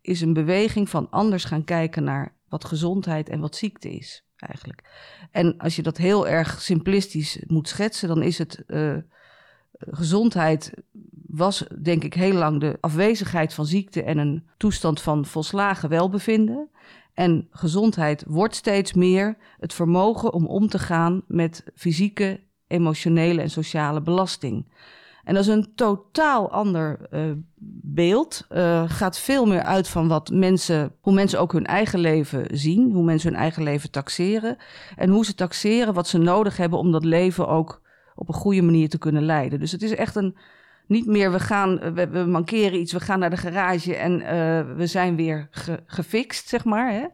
is 0.01 0.21
een 0.21 0.33
beweging 0.33 0.89
van 0.89 1.11
anders 1.11 1.45
gaan 1.45 1.65
kijken 1.65 2.05
naar 2.05 2.35
wat 2.49 2.65
gezondheid 2.65 3.29
en 3.29 3.41
wat 3.41 3.57
ziekte 3.57 3.91
is, 3.91 4.25
eigenlijk. 4.37 4.85
En 5.31 5.57
als 5.57 5.77
je 5.77 5.83
dat 5.83 5.97
heel 5.97 6.29
erg 6.29 6.61
simplistisch 6.61 7.43
moet 7.47 7.69
schetsen, 7.69 8.09
dan 8.09 8.23
is 8.23 8.39
het 8.39 8.65
uh, 8.67 8.97
gezondheid 9.79 10.73
was 11.27 11.67
denk 11.83 12.05
ik 12.05 12.15
heel 12.15 12.33
lang 12.35 12.61
de 12.61 12.77
afwezigheid 12.81 13.55
van 13.55 13.67
ziekte 13.67 14.03
en 14.03 14.19
een 14.19 14.47
toestand 14.57 15.01
van 15.01 15.25
volslagen 15.25 15.89
welbevinden. 15.89 16.71
En 17.15 17.47
gezondheid 17.51 18.25
wordt 18.27 18.55
steeds 18.55 18.93
meer 18.93 19.37
het 19.59 19.75
vermogen 19.75 20.33
om 20.33 20.47
om 20.47 20.69
te 20.69 20.79
gaan 20.79 21.23
met 21.27 21.65
fysieke, 21.75 22.41
emotionele 22.67 23.41
en 23.41 23.51
sociale 23.51 24.03
belasting. 24.03 24.67
En 25.25 25.35
dat 25.35 25.43
is 25.43 25.51
een 25.51 25.73
totaal 25.75 26.51
ander 26.51 26.99
uh, 27.13 27.21
beeld. 27.83 28.47
Uh, 28.51 28.83
gaat 28.87 29.19
veel 29.19 29.47
meer 29.47 29.63
uit 29.63 29.89
van 29.89 30.09
wat 30.09 30.31
mensen, 30.31 30.93
hoe 31.01 31.13
mensen 31.13 31.41
ook 31.41 31.53
hun 31.53 31.67
eigen 31.67 31.99
leven 31.99 32.47
zien, 32.51 32.93
hoe 32.93 33.05
mensen 33.05 33.31
hun 33.31 33.41
eigen 33.41 33.63
leven 33.63 33.91
taxeren. 33.91 34.57
En 34.97 35.11
hoe 35.11 35.25
ze 35.25 35.35
taxeren 35.35 35.95
wat 35.95 36.09
ze 36.09 36.19
nodig 36.19 36.57
hebben 36.57 36.79
om 36.79 36.93
dat 36.93 37.05
leven 37.05 37.49
ook 37.49 37.81
op 38.17 38.29
een 38.29 38.35
goede 38.35 38.63
manier 38.63 38.89
te 38.89 38.99
kunnen 38.99 39.23
leiden. 39.23 39.61
Dus 39.61 39.73
het 39.73 39.83
is 39.83 39.95
echt 39.95 40.17
een. 40.17 40.37
Niet 40.89 41.07
meer, 41.07 41.33
we 41.33 41.41
gaan, 41.41 41.95
we, 41.95 42.09
we 42.09 42.25
mankeren 42.25 42.81
iets, 42.81 42.93
we 42.93 43.01
gaan 43.01 43.19
naar 43.19 43.31
de 43.31 43.37
garage 43.37 43.97
en 43.97 44.21
uh, 44.21 44.77
we 44.77 44.87
zijn 44.87 45.17
weer 45.17 45.49
ge, 45.51 45.83
gefixt, 45.87 46.49
zeg 46.49 46.65
maar. 46.65 46.93
Hè? 46.93 47.07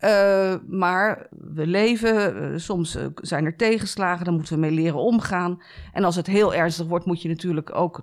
Uh, 0.00 0.58
maar 0.68 1.26
we 1.30 1.66
leven, 1.66 2.60
soms 2.60 2.98
zijn 3.14 3.44
er 3.44 3.56
tegenslagen, 3.56 4.24
daar 4.24 4.34
moeten 4.34 4.54
we 4.54 4.60
mee 4.60 4.70
leren 4.70 4.98
omgaan. 4.98 5.62
En 5.92 6.04
als 6.04 6.16
het 6.16 6.26
heel 6.26 6.54
ernstig 6.54 6.86
wordt, 6.86 7.06
moet 7.06 7.22
je 7.22 7.28
natuurlijk 7.28 7.74
ook 7.74 8.00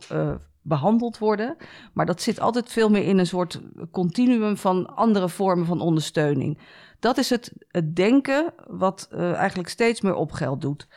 behandeld 0.61 1.17
worden. 1.17 1.55
Maar 1.93 2.05
dat 2.05 2.21
zit 2.21 2.39
altijd 2.39 2.71
veel 2.71 2.89
meer 2.89 3.03
in 3.03 3.17
een 3.17 3.27
soort 3.27 3.61
continuum 3.91 4.57
van 4.57 4.95
andere 4.95 5.29
vormen 5.29 5.65
van 5.65 5.81
ondersteuning. 5.81 6.57
Dat 6.99 7.17
is 7.17 7.29
het, 7.29 7.53
het 7.67 7.95
denken 7.95 8.53
wat 8.67 9.07
eigenlijk 9.15 9.69
steeds 9.69 10.01
meer 10.01 10.15
op 10.15 10.31
geld 10.31 10.61
doet. 10.61 10.87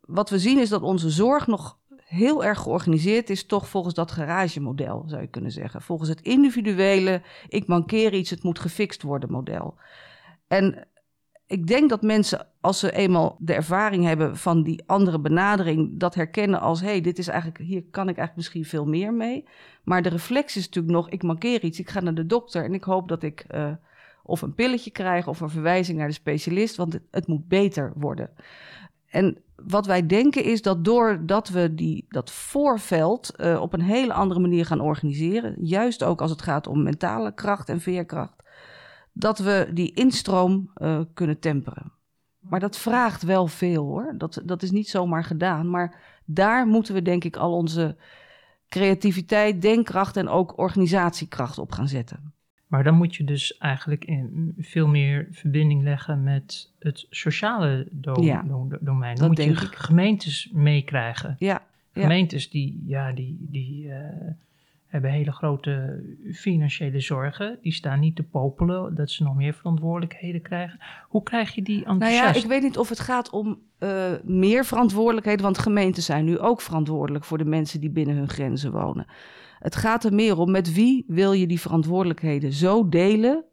Wat 0.00 0.30
we 0.30 0.38
zien 0.38 0.58
is 0.58 0.68
dat 0.68 0.82
onze 0.82 1.10
zorg 1.10 1.46
nog 1.46 1.78
heel 2.04 2.44
erg 2.44 2.58
georganiseerd 2.58 3.30
is, 3.30 3.46
toch 3.46 3.68
volgens 3.68 3.94
dat 3.94 4.10
garagemodel, 4.10 5.04
zou 5.06 5.20
je 5.20 5.28
kunnen 5.28 5.50
zeggen. 5.50 5.82
Volgens 5.82 6.08
het 6.08 6.20
individuele, 6.20 7.22
ik 7.48 7.66
mankeer 7.66 8.14
iets, 8.14 8.30
het 8.30 8.42
moet 8.42 8.58
gefixt 8.58 9.02
worden 9.02 9.30
model. 9.30 9.74
En 10.48 10.86
ik 11.46 11.66
denk 11.66 11.90
dat 11.90 12.02
mensen, 12.02 12.46
als 12.60 12.78
ze 12.78 12.92
eenmaal 12.92 13.36
de 13.38 13.54
ervaring 13.54 14.04
hebben 14.04 14.36
van 14.36 14.62
die 14.62 14.82
andere 14.86 15.18
benadering, 15.18 15.98
dat 15.98 16.14
herkennen 16.14 16.60
als: 16.60 16.80
hé, 16.80 16.86
hey, 16.86 17.00
dit 17.00 17.18
is 17.18 17.28
eigenlijk, 17.28 17.58
hier 17.58 17.82
kan 17.82 18.08
ik 18.08 18.16
eigenlijk 18.16 18.36
misschien 18.36 18.64
veel 18.64 18.86
meer 18.86 19.12
mee. 19.12 19.48
Maar 19.84 20.02
de 20.02 20.08
reflex 20.08 20.56
is 20.56 20.64
natuurlijk 20.66 20.94
nog: 20.94 21.08
ik 21.08 21.22
mankeer 21.22 21.62
iets, 21.62 21.78
ik 21.78 21.90
ga 21.90 22.00
naar 22.00 22.14
de 22.14 22.26
dokter 22.26 22.64
en 22.64 22.74
ik 22.74 22.84
hoop 22.84 23.08
dat 23.08 23.22
ik 23.22 23.44
uh, 23.54 23.72
of 24.22 24.42
een 24.42 24.54
pilletje 24.54 24.90
krijg 24.90 25.26
of 25.26 25.40
een 25.40 25.50
verwijzing 25.50 25.98
naar 25.98 26.08
de 26.08 26.14
specialist, 26.14 26.76
want 26.76 26.98
het 27.10 27.26
moet 27.26 27.48
beter 27.48 27.92
worden. 27.96 28.30
En 29.14 29.38
wat 29.56 29.86
wij 29.86 30.06
denken 30.06 30.44
is 30.44 30.62
dat 30.62 30.84
doordat 30.84 31.48
we 31.48 31.74
die, 31.74 32.06
dat 32.08 32.30
voorveld 32.30 33.34
uh, 33.36 33.60
op 33.60 33.72
een 33.72 33.80
hele 33.80 34.12
andere 34.12 34.40
manier 34.40 34.66
gaan 34.66 34.80
organiseren, 34.80 35.54
juist 35.58 36.02
ook 36.02 36.20
als 36.20 36.30
het 36.30 36.42
gaat 36.42 36.66
om 36.66 36.82
mentale 36.82 37.34
kracht 37.34 37.68
en 37.68 37.80
veerkracht, 37.80 38.42
dat 39.12 39.38
we 39.38 39.70
die 39.72 39.92
instroom 39.92 40.70
uh, 40.76 41.00
kunnen 41.14 41.38
temperen. 41.38 41.92
Maar 42.38 42.60
dat 42.60 42.76
vraagt 42.76 43.22
wel 43.22 43.46
veel 43.46 43.84
hoor. 43.84 44.14
Dat, 44.18 44.42
dat 44.44 44.62
is 44.62 44.70
niet 44.70 44.88
zomaar 44.88 45.24
gedaan. 45.24 45.70
Maar 45.70 46.00
daar 46.24 46.66
moeten 46.66 46.94
we 46.94 47.02
denk 47.02 47.24
ik 47.24 47.36
al 47.36 47.52
onze 47.52 47.96
creativiteit, 48.68 49.62
denkkracht 49.62 50.16
en 50.16 50.28
ook 50.28 50.58
organisatiekracht 50.58 51.58
op 51.58 51.72
gaan 51.72 51.88
zetten. 51.88 52.34
Maar 52.74 52.84
dan 52.84 52.94
moet 52.94 53.16
je 53.16 53.24
dus 53.24 53.58
eigenlijk 53.58 54.04
in 54.04 54.54
veel 54.58 54.88
meer 54.88 55.28
verbinding 55.30 55.82
leggen 55.82 56.22
met 56.22 56.70
het 56.78 57.06
sociale 57.10 57.86
do 57.90 58.22
ja, 58.22 58.42
do 58.42 58.68
domein. 58.80 59.16
Dan 59.16 59.26
moet 59.26 59.36
je 59.36 59.50
ik. 59.50 59.58
gemeentes 59.58 60.50
meekrijgen. 60.52 61.36
Ja, 61.38 61.62
gemeentes 61.92 62.50
die, 62.50 62.82
ja, 62.86 63.12
die, 63.12 63.36
die 63.40 63.86
uh, 63.86 63.94
hebben 64.86 65.10
hele 65.10 65.32
grote 65.32 66.02
financiële 66.32 67.00
zorgen. 67.00 67.58
Die 67.62 67.72
staan 67.72 68.00
niet 68.00 68.16
te 68.16 68.22
popelen 68.22 68.94
dat 68.94 69.10
ze 69.10 69.22
nog 69.22 69.34
meer 69.34 69.54
verantwoordelijkheden 69.54 70.42
krijgen. 70.42 70.78
Hoe 71.08 71.22
krijg 71.22 71.54
je 71.54 71.62
die 71.62 71.84
enthousiast? 71.84 72.22
Nou 72.22 72.34
ja, 72.34 72.42
ik 72.42 72.48
weet 72.48 72.62
niet 72.62 72.78
of 72.78 72.88
het 72.88 73.00
gaat 73.00 73.30
om 73.30 73.58
uh, 73.78 74.12
meer 74.22 74.64
verantwoordelijkheden, 74.64 75.44
want 75.44 75.58
gemeenten 75.58 76.02
zijn 76.02 76.24
nu 76.24 76.38
ook 76.38 76.60
verantwoordelijk 76.60 77.24
voor 77.24 77.38
de 77.38 77.44
mensen 77.44 77.80
die 77.80 77.90
binnen 77.90 78.16
hun 78.16 78.28
grenzen 78.28 78.72
wonen. 78.72 79.06
Het 79.64 79.76
gaat 79.76 80.04
er 80.04 80.14
meer 80.14 80.38
om 80.38 80.50
met 80.50 80.74
wie 80.74 81.04
wil 81.06 81.32
je 81.32 81.46
die 81.46 81.60
verantwoordelijkheden 81.60 82.52
zo 82.52 82.88
delen 82.88 83.44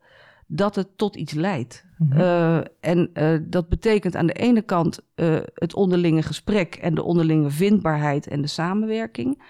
dat 0.47 0.75
het 0.75 0.97
tot 0.97 1.15
iets 1.15 1.33
leidt. 1.33 1.85
Mm 1.97 2.11
-hmm. 2.11 2.19
uh, 2.19 2.57
en 2.79 3.09
uh, 3.13 3.37
dat 3.43 3.69
betekent 3.69 4.15
aan 4.15 4.25
de 4.25 4.33
ene 4.33 4.61
kant 4.61 4.99
uh, 5.15 5.37
het 5.53 5.73
onderlinge 5.73 6.21
gesprek 6.21 6.75
en 6.75 6.95
de 6.95 7.03
onderlinge 7.03 7.49
vindbaarheid 7.49 8.27
en 8.27 8.41
de 8.41 8.47
samenwerking. 8.47 9.43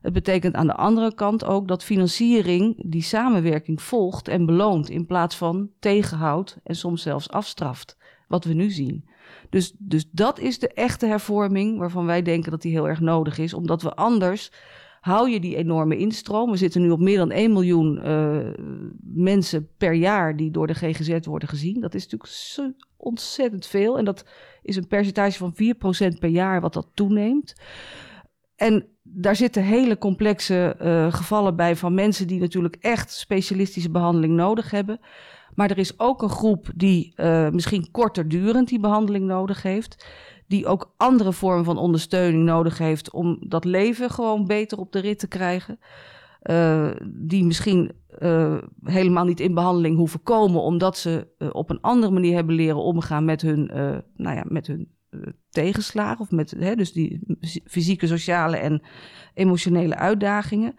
Het 0.00 0.12
betekent 0.12 0.54
aan 0.54 0.66
de 0.66 0.74
andere 0.74 1.14
kant 1.14 1.44
ook 1.44 1.68
dat 1.68 1.84
financiering 1.84 2.90
die 2.90 3.02
samenwerking 3.02 3.82
volgt 3.82 4.28
en 4.28 4.46
beloont 4.46 4.88
in 4.88 5.06
plaats 5.06 5.36
van 5.36 5.70
tegenhoudt 5.78 6.58
en 6.64 6.74
soms 6.74 7.02
zelfs 7.02 7.30
afstraft, 7.30 7.96
wat 8.28 8.44
we 8.44 8.52
nu 8.52 8.70
zien. 8.70 9.08
Dus, 9.50 9.74
dus 9.78 10.08
dat 10.10 10.38
is 10.38 10.58
de 10.58 10.72
echte 10.72 11.06
hervorming 11.06 11.78
waarvan 11.78 12.06
wij 12.06 12.22
denken 12.22 12.50
dat 12.50 12.62
die 12.62 12.72
heel 12.72 12.88
erg 12.88 13.00
nodig 13.00 13.38
is, 13.38 13.54
omdat 13.54 13.82
we 13.82 13.94
anders 13.94 14.50
hou 15.08 15.30
je 15.30 15.40
die 15.40 15.56
enorme 15.56 15.96
instroom. 15.96 16.50
We 16.50 16.56
zitten 16.56 16.80
nu 16.80 16.90
op 16.90 17.00
meer 17.00 17.16
dan 17.16 17.30
1 17.30 17.52
miljoen 17.52 18.00
uh, 18.04 18.38
mensen 19.14 19.68
per 19.78 19.92
jaar 19.92 20.36
die 20.36 20.50
door 20.50 20.66
de 20.66 20.74
GGZ 20.74 21.26
worden 21.26 21.48
gezien. 21.48 21.80
Dat 21.80 21.94
is 21.94 22.08
natuurlijk 22.08 22.74
ontzettend 22.96 23.66
veel. 23.66 23.98
En 23.98 24.04
dat 24.04 24.24
is 24.62 24.76
een 24.76 24.86
percentage 24.86 25.38
van 25.38 25.54
4% 26.14 26.18
per 26.18 26.28
jaar 26.28 26.60
wat 26.60 26.72
dat 26.72 26.90
toeneemt. 26.94 27.54
En 28.56 28.86
daar 29.02 29.36
zitten 29.36 29.62
hele 29.62 29.98
complexe 29.98 30.76
uh, 30.82 31.12
gevallen 31.12 31.56
bij 31.56 31.76
van 31.76 31.94
mensen 31.94 32.26
die 32.26 32.40
natuurlijk 32.40 32.76
echt 32.80 33.12
specialistische 33.12 33.90
behandeling 33.90 34.34
nodig 34.34 34.70
hebben. 34.70 35.00
Maar 35.54 35.70
er 35.70 35.78
is 35.78 35.98
ook 35.98 36.22
een 36.22 36.30
groep 36.30 36.70
die 36.74 37.12
uh, 37.16 37.48
misschien 37.48 37.90
korter 37.90 38.28
durend 38.28 38.68
die 38.68 38.80
behandeling 38.80 39.26
nodig 39.26 39.62
heeft 39.62 40.06
die 40.48 40.66
ook 40.66 40.94
andere 40.96 41.32
vormen 41.32 41.64
van 41.64 41.78
ondersteuning 41.78 42.44
nodig 42.44 42.78
heeft 42.78 43.10
om 43.10 43.38
dat 43.48 43.64
leven 43.64 44.10
gewoon 44.10 44.46
beter 44.46 44.78
op 44.78 44.92
de 44.92 44.98
rit 44.98 45.18
te 45.18 45.28
krijgen. 45.28 45.78
Uh, 46.42 46.90
die 47.12 47.44
misschien 47.44 47.92
uh, 48.18 48.58
helemaal 48.82 49.24
niet 49.24 49.40
in 49.40 49.54
behandeling 49.54 49.96
hoeven 49.96 50.22
komen, 50.22 50.62
omdat 50.62 50.98
ze 50.98 51.28
uh, 51.38 51.48
op 51.52 51.70
een 51.70 51.80
andere 51.80 52.12
manier 52.12 52.34
hebben 52.34 52.54
leren 52.54 52.82
omgaan 52.82 53.24
met 53.24 53.42
hun, 53.42 53.70
nou 54.16 54.36
ja, 54.36 54.44
met 54.46 54.66
hun 54.66 54.88
tegenslagen. 55.50 56.20
Of 56.20 56.30
met 56.30 56.50
hè, 56.58 56.74
dus 56.74 56.92
die 56.92 57.20
fysieke, 57.64 58.06
sociale 58.06 58.56
en 58.56 58.82
emotionele 59.34 59.96
uitdagingen. 59.96 60.74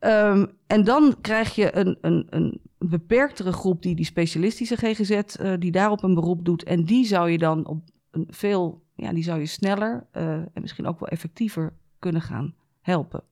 Um, 0.00 0.50
en 0.66 0.84
dan 0.84 1.14
krijg 1.20 1.54
je 1.54 1.76
een, 1.76 1.98
een, 2.00 2.26
een 2.30 2.60
beperktere 2.78 3.52
groep 3.52 3.82
die 3.82 3.94
die 3.94 4.04
specialistische 4.04 4.76
GGZ, 4.76 5.20
die 5.58 5.70
daarop 5.70 6.02
een 6.02 6.14
beroep 6.14 6.44
doet. 6.44 6.62
En 6.62 6.84
die 6.84 7.06
zou 7.06 7.30
je 7.30 7.38
dan 7.38 7.66
op 7.66 7.82
een 8.10 8.26
veel 8.30 8.83
ja, 8.94 9.12
die 9.12 9.22
zou 9.22 9.38
je 9.38 9.46
sneller 9.46 10.06
uh, 10.16 10.32
en 10.32 10.50
misschien 10.60 10.86
ook 10.86 11.00
wel 11.00 11.08
effectiever 11.08 11.72
kunnen 11.98 12.22
gaan 12.22 12.54
helpen. 12.80 13.22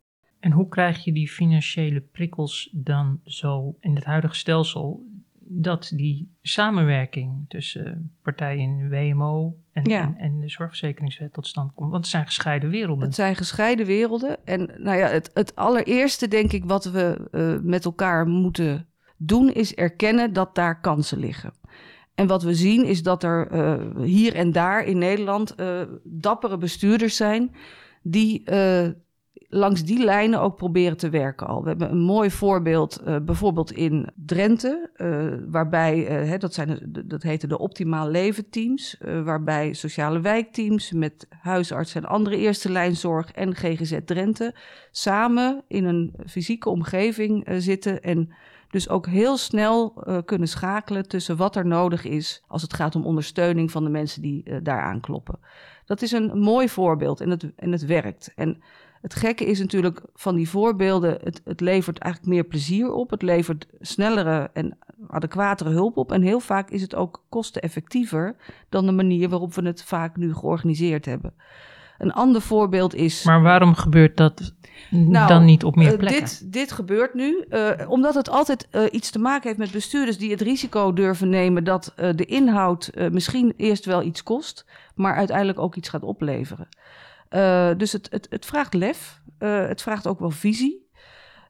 En 0.40 0.52
hoe 0.52 0.68
krijg 0.68 1.04
je 1.04 1.12
die 1.12 1.28
financiële 1.28 2.00
prikkels 2.00 2.68
dan 2.72 3.20
zo 3.24 3.76
in 3.80 3.94
het 3.94 4.04
huidige 4.04 4.34
stelsel 4.34 5.06
dat 5.44 5.92
die 5.94 6.30
samenwerking 6.42 7.44
tussen 7.48 8.12
partijen 8.22 8.88
WMO 8.90 9.56
en, 9.72 9.84
ja. 9.84 10.02
en, 10.02 10.16
en, 10.16 10.40
de 10.40 10.48
zorgverzekeringswet 10.48 11.32
tot 11.32 11.46
stand 11.46 11.74
komt? 11.74 11.90
Want 11.90 12.02
het 12.02 12.12
zijn 12.12 12.26
gescheiden 12.26 12.70
werelden. 12.70 13.04
Het 13.04 13.14
zijn 13.14 13.36
gescheiden 13.36 13.86
werelden. 13.86 14.46
En 14.46 14.70
nou 14.76 14.98
ja, 14.98 15.06
het, 15.06 15.30
het 15.34 15.56
allereerste, 15.56 16.28
denk 16.28 16.52
ik, 16.52 16.64
wat 16.64 16.84
we 16.84 17.28
uh, 17.32 17.70
met 17.70 17.84
elkaar 17.84 18.26
moeten 18.26 18.86
doen, 19.16 19.52
is 19.52 19.74
erkennen 19.74 20.32
dat 20.32 20.54
daar 20.54 20.80
kansen 20.80 21.18
liggen. 21.18 21.52
En 22.14 22.26
wat 22.26 22.42
we 22.42 22.54
zien 22.54 22.84
is 22.84 23.02
dat 23.02 23.22
er 23.22 23.52
uh, 23.52 24.04
hier 24.04 24.34
en 24.34 24.52
daar 24.52 24.84
in 24.84 24.98
Nederland 24.98 25.54
uh, 25.60 25.80
dappere 26.04 26.58
bestuurders 26.58 27.16
zijn 27.16 27.54
die 28.02 28.42
uh, 28.50 28.88
langs 29.48 29.84
die 29.84 30.04
lijnen 30.04 30.40
ook 30.40 30.56
proberen 30.56 30.96
te 30.96 31.10
werken 31.10 31.46
al. 31.46 31.62
We 31.62 31.68
hebben 31.68 31.90
een 31.90 32.00
mooi 32.00 32.30
voorbeeld 32.30 33.02
bijvoorbeeld 33.24 33.72
in 33.72 34.08
Drenthe, 34.14 34.90
waarbij, 35.48 35.98
hè, 35.98 36.38
dat, 36.38 36.54
zijn 36.54 36.78
dat 37.06 37.22
heten 37.22 37.48
de 37.48 37.58
optimaal 37.58 38.08
leven 38.08 38.50
teams, 38.50 38.96
waarbij 39.24 39.72
sociale 39.72 40.20
wijkteams 40.20 40.92
met 40.92 41.26
huisartsen 41.28 42.02
en 42.02 42.08
andere 42.08 42.36
eerste 42.36 42.70
lijnzorg 42.70 43.32
en 43.32 43.54
GGZ 43.54 43.98
Drenthe 44.04 44.54
samen 44.90 45.64
in 45.68 45.84
een 45.84 46.14
fysieke 46.26 46.68
omgeving 46.68 47.46
zitten 47.56 48.02
en 48.02 48.32
dus 48.72 48.88
ook 48.88 49.06
heel 49.06 49.36
snel 49.36 50.02
uh, 50.06 50.18
kunnen 50.24 50.48
schakelen 50.48 51.08
tussen 51.08 51.36
wat 51.36 51.56
er 51.56 51.66
nodig 51.66 52.04
is 52.04 52.42
als 52.46 52.62
het 52.62 52.74
gaat 52.74 52.94
om 52.94 53.06
ondersteuning 53.06 53.70
van 53.70 53.84
de 53.84 53.90
mensen 53.90 54.22
die 54.22 54.42
uh, 54.44 54.56
daar 54.62 54.80
aankloppen. 54.80 55.38
Dat 55.84 56.02
is 56.02 56.12
een 56.12 56.38
mooi 56.38 56.68
voorbeeld 56.68 57.20
en 57.20 57.30
het, 57.30 57.52
en 57.56 57.72
het 57.72 57.84
werkt. 57.84 58.32
En 58.36 58.62
het 59.00 59.14
gekke 59.14 59.44
is 59.44 59.58
natuurlijk 59.58 60.02
van 60.14 60.36
die 60.36 60.48
voorbeelden, 60.48 61.18
het, 61.22 61.40
het 61.44 61.60
levert 61.60 61.98
eigenlijk 61.98 62.34
meer 62.34 62.44
plezier 62.44 62.92
op. 62.92 63.10
Het 63.10 63.22
levert 63.22 63.66
snellere 63.80 64.50
en 64.52 64.78
adequatere 65.08 65.70
hulp 65.70 65.96
op. 65.96 66.12
En 66.12 66.22
heel 66.22 66.40
vaak 66.40 66.70
is 66.70 66.82
het 66.82 66.94
ook 66.94 67.24
kosteneffectiever 67.28 68.36
dan 68.68 68.86
de 68.86 68.92
manier 68.92 69.28
waarop 69.28 69.54
we 69.54 69.62
het 69.62 69.84
vaak 69.84 70.16
nu 70.16 70.34
georganiseerd 70.34 71.04
hebben. 71.04 71.34
Een 71.98 72.12
ander 72.12 72.40
voorbeeld 72.40 72.94
is. 72.94 73.22
Maar 73.22 73.42
waarom 73.42 73.74
gebeurt 73.74 74.16
dat 74.16 74.54
Nou, 74.90 75.28
dan 75.28 75.44
niet 75.44 75.64
op 75.64 75.76
meer 75.76 75.92
eh, 75.92 75.98
plekken? 75.98 76.20
dit, 76.20 76.52
dit 76.52 76.72
gebeurt 76.72 77.14
nu, 77.14 77.44
eh, 77.48 77.70
omdat 77.88 78.14
het 78.14 78.28
altijd 78.28 78.68
eh, 78.70 78.82
iets 78.90 79.10
te 79.10 79.18
maken 79.18 79.46
heeft 79.46 79.58
met 79.58 79.70
bestuurders 79.70 80.18
die 80.18 80.30
het 80.30 80.40
risico 80.40 80.92
durven 80.92 81.28
nemen 81.28 81.64
dat 81.64 81.92
de 81.96 82.24
inhoud 82.24 82.90
misschien 83.10 83.54
eerst 83.56 83.84
wel 83.84 84.02
iets 84.02 84.22
kost, 84.22 84.66
maar 84.94 85.14
uiteindelijk 85.16 85.58
ook 85.58 85.74
iets 85.74 85.88
gaat 85.88 86.02
opleveren. 86.02 86.68
Dus 87.78 87.92
het, 87.92 88.08
het, 88.10 88.26
het 88.30 88.46
vraagt 88.46 88.74
lef, 88.74 89.20
het 89.38 89.82
vraagt 89.82 90.06
ook 90.06 90.18
wel 90.18 90.30
visie. 90.30 90.90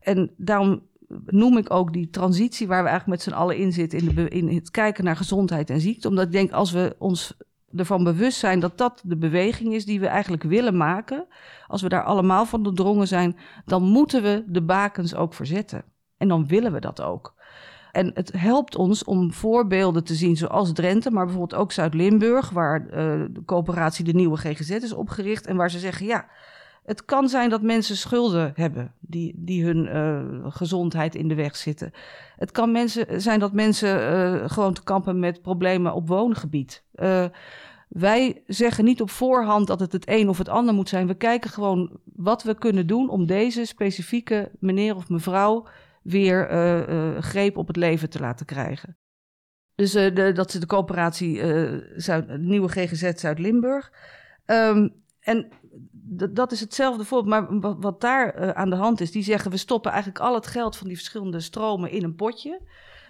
En 0.00 0.30
daarom 0.36 0.82
noem 1.26 1.58
ik 1.58 1.70
ook 1.72 1.92
die 1.92 2.10
transitie 2.10 2.66
waar 2.66 2.82
we 2.82 2.88
eigenlijk 2.88 3.18
met 3.18 3.34
z'n 3.34 3.40
allen 3.40 3.56
in 3.56 3.72
zitten, 3.72 3.98
in, 3.98 4.14
de, 4.14 4.28
in 4.28 4.48
het 4.48 4.70
kijken 4.70 5.04
naar 5.04 5.16
gezondheid 5.16 5.70
en 5.70 5.80
ziekte. 5.80 6.08
Omdat 6.08 6.24
ik 6.24 6.32
denk, 6.32 6.52
als 6.52 6.72
we 6.72 6.96
ons 6.98 7.36
ervan 7.76 8.04
bewust 8.04 8.38
zijn 8.38 8.60
dat 8.60 8.78
dat 8.78 9.02
de 9.04 9.16
beweging 9.16 9.74
is 9.74 9.84
die 9.84 10.00
we 10.00 10.06
eigenlijk 10.06 10.42
willen 10.42 10.76
maken, 10.76 11.26
als 11.66 11.82
we 11.82 11.88
daar 11.88 12.04
allemaal 12.04 12.46
van 12.46 12.62
doordrongen 12.62 13.08
zijn, 13.08 13.36
dan 13.64 13.82
moeten 13.82 14.22
we 14.22 14.44
de 14.46 14.62
bakens 14.62 15.14
ook 15.14 15.34
verzetten. 15.34 15.84
En 16.16 16.28
dan 16.28 16.46
willen 16.46 16.72
we 16.72 16.80
dat 16.80 17.00
ook. 17.00 17.34
En 17.92 18.10
het 18.14 18.32
helpt 18.36 18.76
ons 18.76 19.04
om 19.04 19.32
voorbeelden 19.32 20.04
te 20.04 20.14
zien 20.14 20.36
zoals 20.36 20.72
Drenthe, 20.72 21.10
maar 21.10 21.24
bijvoorbeeld 21.24 21.60
ook 21.60 21.72
Zuid-Limburg, 21.72 22.50
waar 22.50 22.86
eh, 22.86 22.90
de 23.30 23.42
coöperatie 23.44 24.04
de 24.04 24.12
nieuwe 24.12 24.36
GGZ 24.36 24.70
is 24.70 24.92
opgericht 24.92 25.46
en 25.46 25.56
waar 25.56 25.70
ze 25.70 25.78
zeggen, 25.78 26.06
ja, 26.06 26.28
het 26.82 27.04
kan 27.04 27.28
zijn 27.28 27.50
dat 27.50 27.62
mensen 27.62 27.96
schulden 27.96 28.52
hebben 28.54 28.94
die, 29.00 29.34
die 29.36 29.64
hun 29.64 29.88
eh, 29.88 30.20
gezondheid 30.48 31.14
in 31.14 31.28
de 31.28 31.34
weg 31.34 31.56
zitten. 31.56 31.92
Het 32.36 32.50
kan 32.50 32.72
mensen, 32.72 33.20
zijn 33.20 33.40
dat 33.40 33.52
mensen 33.52 34.08
eh, 34.08 34.50
gewoon 34.50 34.72
te 34.74 34.82
kampen 34.82 35.18
met 35.18 35.42
problemen 35.42 35.94
op 35.94 36.08
woongebied. 36.08 36.84
Eh, 36.92 37.24
wij 37.88 38.42
zeggen 38.46 38.84
niet 38.84 39.00
op 39.00 39.10
voorhand 39.10 39.66
dat 39.66 39.80
het 39.80 39.92
het 39.92 40.08
een 40.08 40.28
of 40.28 40.38
het 40.38 40.48
ander 40.48 40.74
moet 40.74 40.88
zijn. 40.88 41.06
We 41.06 41.14
kijken 41.14 41.50
gewoon 41.50 42.00
wat 42.04 42.42
we 42.42 42.54
kunnen 42.54 42.86
doen 42.86 43.08
om 43.08 43.26
deze 43.26 43.64
specifieke 43.64 44.50
meneer 44.58 44.96
of 44.96 45.08
mevrouw 45.08 45.66
weer 46.02 46.48
greep 47.20 47.56
op 47.56 47.66
het 47.66 47.76
leven 47.76 48.10
te 48.10 48.20
laten 48.20 48.46
krijgen. 48.46 48.96
Dus 49.74 49.92
de, 49.92 50.30
dat 50.34 50.54
is 50.54 50.60
de 50.60 50.66
coöperatie 50.66 51.40
Zuid, 51.96 52.38
Nieuwe 52.38 52.68
GGZ 52.68 53.12
Zuid-Limburg. 53.14 53.92
Ehm, 54.44 54.88
en 55.22 55.48
dat 56.30 56.52
is 56.52 56.60
hetzelfde 56.60 57.04
voorbeeld. 57.04 57.60
Maar 57.60 57.80
wat, 57.80 58.00
daar 58.00 58.34
eh, 58.34 58.48
aan 58.48 58.70
de 58.70 58.76
hand 58.76 59.00
is, 59.00 59.10
die 59.10 59.22
zeggen 59.22 59.50
we 59.50 59.56
stoppen 59.56 59.90
eigenlijk 59.90 60.20
al 60.20 60.34
het 60.34 60.46
geld 60.46 60.76
van 60.76 60.86
die 60.86 60.96
verschillende 60.96 61.40
stromen 61.40 61.90
in 61.90 62.04
een 62.04 62.14
potje. 62.14 62.60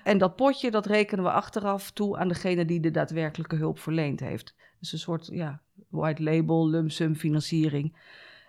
En 0.04 0.18
dat 0.18 0.36
potje, 0.36 0.70
dat 0.70 0.86
rekenen 0.86 1.24
we 1.24 1.30
achteraf 1.30 1.90
toe 1.90 2.18
aan 2.18 2.28
degene 2.28 2.64
die 2.64 2.80
de 2.80 2.90
daadwerkelijke 2.90 3.56
hulp 3.56 3.78
verleend 3.78 4.20
heeft. 4.20 4.54
Dus 4.80 4.92
een 4.92 4.98
soort 4.98 5.26
ja, 5.26 5.60
white 5.88 6.22
label, 6.22 6.68
lump 6.68 6.90
sum 6.90 7.14
financiering. 7.14 7.96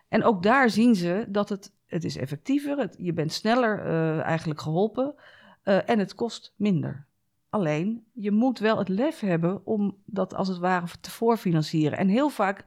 En 0.09 0.23
ook 0.23 0.43
daar 0.43 0.69
zien 0.69 0.95
ze 0.95 1.25
dat 1.27 1.49
het, 1.49 1.73
het 1.85 2.03
is 2.03 2.17
effectiever, 2.17 2.89
je 2.97 3.13
bent 3.13 3.31
sneller 3.31 3.79
eh, 3.79 4.19
eigenlijk 4.19 4.61
geholpen 4.61 5.15
eh, 5.63 5.89
en 5.89 5.99
het 5.99 6.15
kost 6.15 6.53
minder. 6.55 7.05
Alleen, 7.49 8.03
je 8.13 8.31
moet 8.31 8.59
wel 8.59 8.77
het 8.77 8.89
lef 8.89 9.19
hebben 9.19 9.65
om 9.65 9.97
dat 10.05 10.33
als 10.33 10.47
het 10.47 10.57
ware 10.57 10.87
te 11.01 11.11
voorfinancieren. 11.11 11.97
En 11.97 12.07
heel 12.07 12.29
vaak 12.29 12.63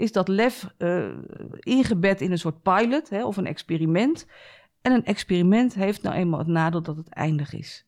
is 0.00 0.12
dat 0.12 0.28
lef 0.28 0.74
eh, 0.76 1.08
ingebed 1.58 2.20
in 2.20 2.30
een 2.30 2.38
soort 2.38 2.62
pilot 2.62 3.10
hè, 3.10 3.24
of 3.24 3.36
een 3.36 3.46
experiment. 3.46 4.26
En 4.82 4.92
een 4.92 5.04
experiment 5.04 5.74
heeft 5.74 6.02
nou 6.02 6.16
eenmaal 6.16 6.38
het 6.38 6.48
nadeel 6.48 6.82
dat 6.82 6.96
het 6.96 7.08
eindig 7.08 7.52
is. 7.52 7.86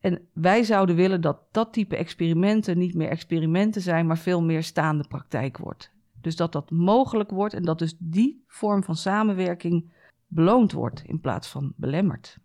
En 0.00 0.28
wij 0.32 0.62
zouden 0.62 0.96
willen 0.96 1.20
dat 1.20 1.40
dat 1.50 1.72
type 1.72 1.96
experimenten 1.96 2.78
niet 2.78 2.94
meer 2.94 3.08
experimenten 3.08 3.82
zijn, 3.82 4.06
maar 4.06 4.18
veel 4.18 4.42
meer 4.42 4.62
staande 4.62 5.04
praktijk 5.08 5.58
wordt. 5.58 5.92
Dus 6.20 6.36
dat 6.36 6.52
dat 6.52 6.70
mogelijk 6.70 7.30
wordt 7.30 7.54
en 7.54 7.62
dat 7.62 7.78
dus 7.78 7.94
die 7.98 8.44
vorm 8.46 8.82
van 8.82 8.96
samenwerking 8.96 9.92
beloond 10.26 10.72
wordt 10.72 11.02
in 11.06 11.20
plaats 11.20 11.48
van 11.48 11.72
belemmerd. 11.76 12.38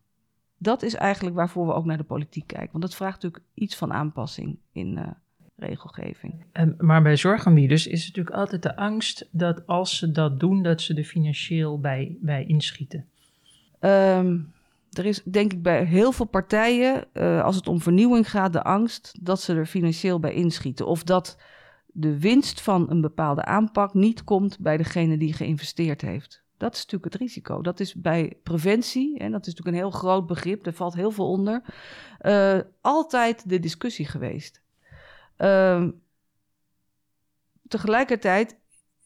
Dat 0.58 0.84
is 0.84 0.94
eigenlijk 0.94 1.36
waarvoor 1.36 1.66
we 1.68 1.74
ook 1.74 1.86
naar 1.86 1.98
de 1.98 2.04
politiek 2.04 2.48
kijken. 2.48 2.72
Want 2.72 2.84
dat 2.84 2.96
vraagt 2.96 3.22
natuurlijk 3.22 3.44
iets 3.54 3.76
van 3.76 3.94
aanpassing 3.94 4.60
in 4.72 4.98
uh, 4.98 5.08
regelgeving. 5.56 6.46
Maar 6.78 7.02
bij 7.02 7.18
zorgaanbieders 7.18 7.88
is 7.88 8.08
natuurlijk 8.08 8.36
altijd 8.36 8.64
de 8.64 8.76
angst 8.76 9.30
dat 9.32 9.68
als 9.68 9.98
ze 9.98 10.12
dat 10.12 10.40
doen, 10.40 10.64
dat 10.64 10.82
ze 10.82 10.94
er 10.94 11.04
financieel 11.04 11.80
bij, 11.80 12.18
bij 12.22 12.46
inschieten. 12.46 13.06
Um, 13.80 14.54
er 14.92 15.06
is 15.06 15.24
denk 15.24 15.54
ik 15.54 15.62
bij 15.62 15.84
heel 15.84 16.12
veel 16.12 16.26
partijen, 16.26 17.06
uh, 17.14 17.44
als 17.44 17.56
het 17.56 17.68
om 17.68 17.82
vernieuwing 17.82 18.30
gaat, 18.30 18.54
de 18.54 18.64
angst 18.64 19.18
dat 19.22 19.42
ze 19.42 19.56
er 19.56 19.66
financieel 19.66 20.20
bij 20.20 20.34
inschieten. 20.34 20.88
Of 20.88 21.04
dat 21.04 21.38
de 21.88 22.20
winst 22.20 22.62
van 22.62 22.90
een 22.90 23.02
bepaalde 23.02 23.46
aanpak 23.46 23.94
niet 23.94 24.24
komt 24.24 24.60
bij 24.60 24.78
degene 24.78 25.18
die 25.18 25.34
geïnvesteerd 25.34 26.02
heeft. 26.02 26.44
Dat 26.58 26.74
is 26.74 26.80
natuurlijk 26.80 27.14
het 27.14 27.22
risico. 27.22 27.62
Dat 27.62 27.80
is 27.80 27.94
bij 27.94 28.34
preventie, 28.44 29.18
en 29.18 29.32
dat 29.32 29.42
is 29.42 29.54
natuurlijk 29.54 29.78
een 29.78 29.84
heel 29.84 30.00
groot 30.00 30.28
begrip, 30.28 30.64
daar 30.64 30.74
valt 30.74 30.94
heel 30.94 31.12
veel 31.12 31.30
onder, 31.30 31.62
uh, 32.22 32.60
altijd 32.82 33.50
de 33.50 33.60
discussie 33.60 34.06
geweest. 34.06 34.64
Uh, 35.38 35.88
tegelijkertijd 37.68 38.58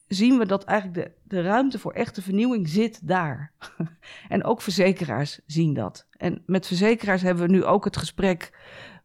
zien 0.06 0.38
we 0.38 0.46
dat 0.46 0.64
eigenlijk 0.64 1.04
de, 1.04 1.36
de 1.36 1.42
ruimte 1.42 1.78
voor 1.78 1.92
echte 1.92 2.22
vernieuwing 2.22 2.68
zit 2.68 3.08
daar. 3.08 3.52
en 4.28 4.44
ook 4.44 4.62
verzekeraars 4.62 5.40
zien 5.46 5.74
dat. 5.74 6.06
En 6.10 6.42
met 6.46 6.66
verzekeraars 6.66 7.22
hebben 7.22 7.46
we 7.46 7.52
nu 7.52 7.64
ook 7.64 7.84
het 7.84 7.96
gesprek 7.96 8.58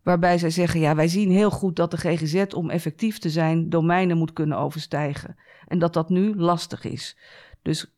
waarbij 0.03 0.37
zij 0.37 0.49
zeggen: 0.49 0.79
ja, 0.79 0.95
wij 0.95 1.07
zien 1.07 1.31
heel 1.31 1.51
goed 1.51 1.75
dat 1.75 1.91
de 1.91 1.97
GGZ 1.97 2.45
om 2.53 2.69
effectief 2.69 3.17
te 3.17 3.29
zijn 3.29 3.69
domeinen 3.69 4.17
moet 4.17 4.33
kunnen 4.33 4.57
overstijgen. 4.57 5.35
En 5.67 5.79
dat 5.79 5.93
dat 5.93 6.09
nu 6.09 6.35
lastig 6.35 6.83
is. 6.83 7.17
Dus 7.61 7.95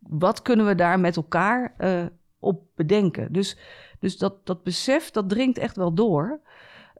wat 0.00 0.42
kunnen 0.42 0.66
we 0.66 0.74
daar 0.74 1.00
met 1.00 1.16
elkaar 1.16 1.74
uh, 1.78 2.06
op 2.38 2.62
bedenken? 2.74 3.32
Dus, 3.32 3.58
dus 3.98 4.18
dat, 4.18 4.46
dat 4.46 4.62
besef, 4.62 5.10
dat 5.10 5.28
dringt 5.28 5.58
echt 5.58 5.76
wel 5.76 5.94
door. 5.94 6.40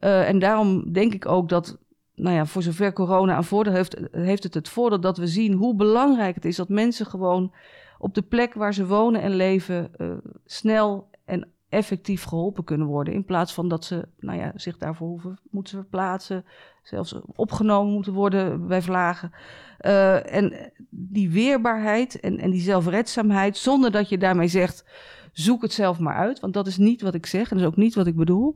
Uh, 0.00 0.28
en 0.28 0.38
daarom 0.38 0.92
denk 0.92 1.14
ik 1.14 1.26
ook 1.26 1.48
dat 1.48 1.78
nou 2.14 2.34
ja, 2.34 2.46
voor 2.46 2.62
zover 2.62 2.92
corona 2.92 3.36
een 3.36 3.44
voordeel 3.44 3.72
heeft, 3.72 3.96
heeft 4.10 4.42
het 4.42 4.54
het 4.54 4.68
voordeel 4.68 5.00
dat 5.00 5.18
we 5.18 5.26
zien 5.26 5.52
hoe 5.52 5.74
belangrijk 5.74 6.34
het 6.34 6.44
is 6.44 6.56
dat 6.56 6.68
mensen 6.68 7.06
gewoon 7.06 7.52
op 7.98 8.14
de 8.14 8.22
plek 8.22 8.54
waar 8.54 8.74
ze 8.74 8.86
wonen 8.86 9.22
en 9.22 9.34
leven 9.34 9.90
uh, 9.98 10.12
snel 10.44 11.10
en 11.24 11.48
effectief 11.68 12.24
geholpen 12.24 12.64
kunnen 12.64 12.86
worden. 12.86 13.14
In 13.14 13.24
plaats 13.24 13.54
van 13.54 13.68
dat 13.68 13.84
ze 13.84 14.08
nou 14.18 14.38
ja, 14.38 14.52
zich 14.54 14.76
daarvoor 14.76 15.08
hoeven, 15.08 15.38
moeten 15.50 15.78
verplaatsen, 15.78 16.44
zelfs 16.82 17.14
opgenomen 17.34 17.92
moeten 17.92 18.12
worden 18.12 18.66
bij 18.66 18.82
vlagen. 18.82 19.32
Uh, 19.80 20.34
en 20.34 20.72
die 20.90 21.30
weerbaarheid 21.30 22.20
en, 22.20 22.38
en 22.38 22.50
die 22.50 22.60
zelfredzaamheid, 22.60 23.56
zonder 23.56 23.90
dat 23.90 24.08
je 24.08 24.18
daarmee 24.18 24.48
zegt, 24.48 24.84
zoek 25.32 25.62
het 25.62 25.72
zelf 25.72 25.98
maar 25.98 26.16
uit. 26.16 26.40
Want 26.40 26.54
dat 26.54 26.66
is 26.66 26.76
niet 26.76 27.02
wat 27.02 27.14
ik 27.14 27.26
zeg 27.26 27.50
en 27.50 27.56
dat 27.56 27.66
is 27.66 27.72
ook 27.72 27.76
niet 27.76 27.94
wat 27.94 28.06
ik 28.06 28.16
bedoel. 28.16 28.54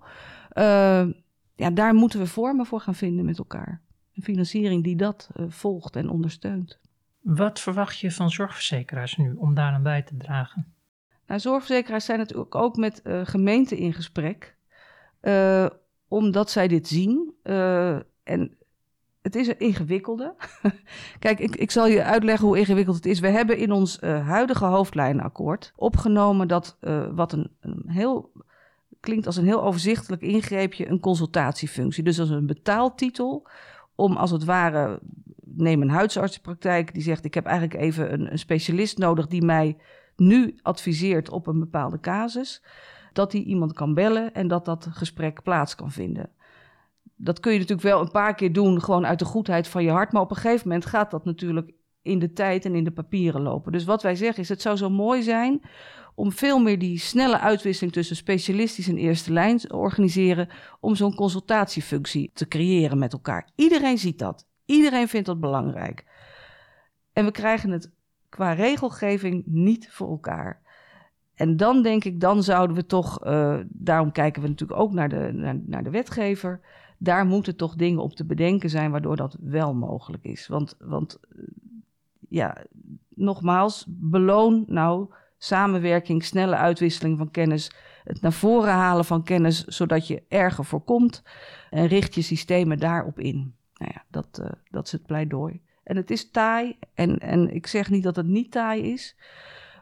Uh, 0.54 1.06
ja, 1.60 1.70
daar 1.70 1.94
moeten 1.94 2.18
we 2.18 2.26
vormen 2.26 2.66
voor 2.66 2.80
gaan 2.80 2.94
vinden 2.94 3.24
met 3.24 3.38
elkaar. 3.38 3.80
Een 4.14 4.22
financiering 4.22 4.84
die 4.84 4.96
dat 4.96 5.30
uh, 5.36 5.46
volgt 5.48 5.96
en 5.96 6.08
ondersteunt. 6.08 6.78
Wat 7.20 7.60
verwacht 7.60 7.98
je 7.98 8.12
van 8.12 8.30
zorgverzekeraars 8.30 9.16
nu 9.16 9.34
om 9.34 9.54
daar 9.54 9.72
aan 9.72 9.82
bij 9.82 10.02
te 10.02 10.16
dragen? 10.16 10.74
Nou, 11.26 11.40
zorgverzekeraars 11.40 12.04
zijn 12.04 12.18
natuurlijk 12.18 12.54
ook 12.54 12.76
met 12.76 13.00
uh, 13.04 13.20
gemeenten 13.24 13.76
in 13.76 13.92
gesprek, 13.92 14.56
uh, 15.22 15.66
omdat 16.08 16.50
zij 16.50 16.68
dit 16.68 16.88
zien. 16.88 17.34
en 18.22 18.56
het 19.22 19.34
is 19.34 19.46
een 19.46 19.58
ingewikkelde. 19.58 20.34
Kijk, 21.18 21.38
ik, 21.38 21.56
ik, 21.56 21.70
zal 21.70 21.86
je 21.86 22.04
uitleggen 22.04 22.46
hoe 22.46 22.58
ingewikkeld 22.58 22.96
het 22.96 23.06
is. 23.06 23.20
We 23.20 23.28
hebben 23.28 23.58
in 23.58 23.72
ons 23.72 24.00
huidige 24.00 24.64
hoofdlijnenakkoord 24.64 25.72
opgenomen 25.76 26.48
dat 26.48 26.78
wat 27.14 27.32
een, 27.32 27.50
een 27.60 27.84
heel 27.86 28.32
klinkt 29.00 29.26
als 29.26 29.36
een 29.36 29.44
heel 29.44 29.62
overzichtelijk 29.62 30.22
ingreepje 30.22 30.88
een 30.88 31.00
consultatiefunctie. 31.00 32.04
Dus 32.04 32.20
als 32.20 32.30
een 32.30 32.46
betaaltitel 32.46 33.48
om 33.94 34.16
als 34.16 34.30
het 34.30 34.44
ware, 34.44 35.00
neem 35.44 35.82
een 35.82 35.90
huisartsenpraktijk 35.90 36.94
die 36.94 37.02
zegt 37.02 37.24
ik 37.24 37.34
heb 37.34 37.46
eigenlijk 37.46 37.80
even 37.80 38.12
een, 38.12 38.32
een, 38.32 38.38
specialist 38.38 38.98
nodig 38.98 39.26
die 39.26 39.42
mij 39.42 39.76
nu 40.16 40.58
adviseert 40.62 41.30
op 41.30 41.46
een 41.46 41.58
bepaalde 41.58 42.00
casus, 42.00 42.62
dat 43.12 43.30
die 43.30 43.44
iemand 43.44 43.72
kan 43.72 43.94
bellen 43.94 44.34
en 44.34 44.48
dat 44.48 44.64
dat 44.64 44.88
gesprek 44.90 45.42
plaats 45.42 45.74
kan 45.74 45.90
vinden. 45.90 46.30
Dat 47.16 47.40
kun 47.40 47.52
je 47.52 47.58
natuurlijk 47.58 47.88
wel 47.88 48.00
een 48.00 48.10
paar 48.10 48.34
keer 48.34 48.52
doen, 48.52 48.82
gewoon 48.82 49.06
uit 49.06 49.18
de 49.18 49.24
goedheid 49.24 49.68
van 49.68 49.82
je 49.82 49.90
hart, 49.90 50.12
maar 50.12 50.22
op 50.22 50.30
een 50.30 50.36
gegeven 50.36 50.68
moment 50.68 50.86
gaat 50.86 51.10
dat 51.10 51.24
natuurlijk 51.24 51.72
in 52.02 52.18
de 52.18 52.32
tijd 52.32 52.64
en 52.64 52.74
in 52.74 52.84
de 52.84 52.90
papieren 52.90 53.42
lopen. 53.42 53.72
Dus 53.72 53.84
wat 53.84 54.02
wij 54.02 54.14
zeggen 54.14 54.42
is, 54.42 54.48
het 54.48 54.62
zou 54.62 54.76
zo 54.76 54.90
mooi 54.90 55.22
zijn 55.22 55.60
om 56.20 56.32
veel 56.32 56.58
meer 56.58 56.78
die 56.78 56.98
snelle 56.98 57.38
uitwisseling 57.38 57.92
tussen 57.92 58.16
specialistisch 58.16 58.88
en 58.88 58.96
eerste 58.96 59.32
lijn 59.32 59.56
te 59.56 59.76
organiseren, 59.76 60.48
om 60.80 60.94
zo'n 60.94 61.14
consultatiefunctie 61.14 62.30
te 62.34 62.48
creëren 62.48 62.98
met 62.98 63.12
elkaar. 63.12 63.48
Iedereen 63.54 63.98
ziet 63.98 64.18
dat. 64.18 64.46
Iedereen 64.64 65.08
vindt 65.08 65.26
dat 65.26 65.40
belangrijk. 65.40 66.04
En 67.12 67.24
we 67.24 67.30
krijgen 67.30 67.70
het 67.70 67.90
qua 68.28 68.52
regelgeving 68.52 69.42
niet 69.46 69.90
voor 69.90 70.10
elkaar. 70.10 70.60
En 71.34 71.56
dan 71.56 71.82
denk 71.82 72.04
ik, 72.04 72.20
dan 72.20 72.42
zouden 72.42 72.76
we 72.76 72.86
toch, 72.86 73.26
uh, 73.26 73.58
daarom 73.68 74.12
kijken 74.12 74.42
we 74.42 74.48
natuurlijk 74.48 74.80
ook 74.80 74.92
naar 74.92 75.08
de, 75.08 75.30
naar, 75.32 75.60
naar 75.66 75.82
de 75.82 75.90
wetgever, 75.90 76.60
daar 76.98 77.26
moeten 77.26 77.56
toch 77.56 77.74
dingen 77.74 78.02
op 78.02 78.14
te 78.14 78.24
bedenken 78.24 78.70
zijn 78.70 78.90
waardoor 78.90 79.16
dat 79.16 79.36
wel 79.40 79.74
mogelijk 79.74 80.24
is. 80.24 80.46
Want, 80.46 80.76
want 80.78 81.20
ja, 82.28 82.64
nogmaals, 83.08 83.86
beloon 83.88 84.64
nou 84.66 85.08
samenwerking, 85.42 86.24
snelle 86.24 86.56
uitwisseling 86.56 87.18
van 87.18 87.30
kennis, 87.30 87.70
het 88.04 88.20
naar 88.20 88.32
voren 88.32 88.72
halen 88.72 89.04
van 89.04 89.22
kennis, 89.22 89.64
zodat 89.64 90.06
je 90.06 90.22
erger 90.28 90.64
voorkomt 90.64 91.22
en 91.70 91.86
richt 91.86 92.14
je 92.14 92.22
systemen 92.22 92.78
daarop 92.78 93.18
in. 93.18 93.54
Nou 93.74 93.92
ja, 93.94 94.04
dat, 94.08 94.38
uh, 94.40 94.46
dat 94.70 94.86
is 94.86 94.92
het 94.92 95.06
pleidooi. 95.06 95.60
En 95.82 95.96
het 95.96 96.10
is 96.10 96.30
taai, 96.30 96.76
en, 96.94 97.18
en 97.18 97.54
ik 97.54 97.66
zeg 97.66 97.90
niet 97.90 98.02
dat 98.02 98.16
het 98.16 98.26
niet 98.26 98.50
taai 98.50 98.92
is. 98.92 99.16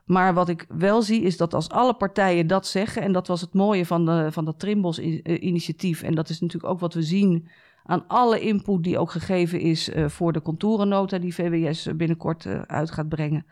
Maar 0.04 0.34
wat 0.34 0.48
ik 0.48 0.66
wel 0.68 1.02
zie 1.02 1.22
is 1.22 1.36
dat 1.36 1.54
als 1.54 1.68
alle 1.68 1.94
partijen 1.94 2.46
dat 2.46 2.66
zeggen, 2.66 3.02
en 3.02 3.12
dat 3.12 3.26
was 3.26 3.40
het 3.40 3.54
mooie 3.54 3.86
van, 3.86 4.04
de, 4.04 4.32
van 4.32 4.44
dat 4.44 4.58
Trimbos-initiatief, 4.58 6.02
en 6.02 6.14
dat 6.14 6.28
is 6.28 6.40
natuurlijk 6.40 6.72
ook 6.72 6.80
wat 6.80 6.94
we 6.94 7.02
zien 7.02 7.48
aan 7.84 8.04
alle 8.06 8.40
input 8.40 8.82
die 8.82 8.98
ook 8.98 9.10
gegeven 9.10 9.60
is 9.60 9.88
uh, 9.88 10.08
voor 10.08 10.32
de 10.32 10.42
contourennota 10.42 11.18
die 11.18 11.34
VWS 11.34 11.88
binnenkort 11.96 12.46
uit 12.66 12.90
gaat 12.90 13.08
brengen, 13.08 13.46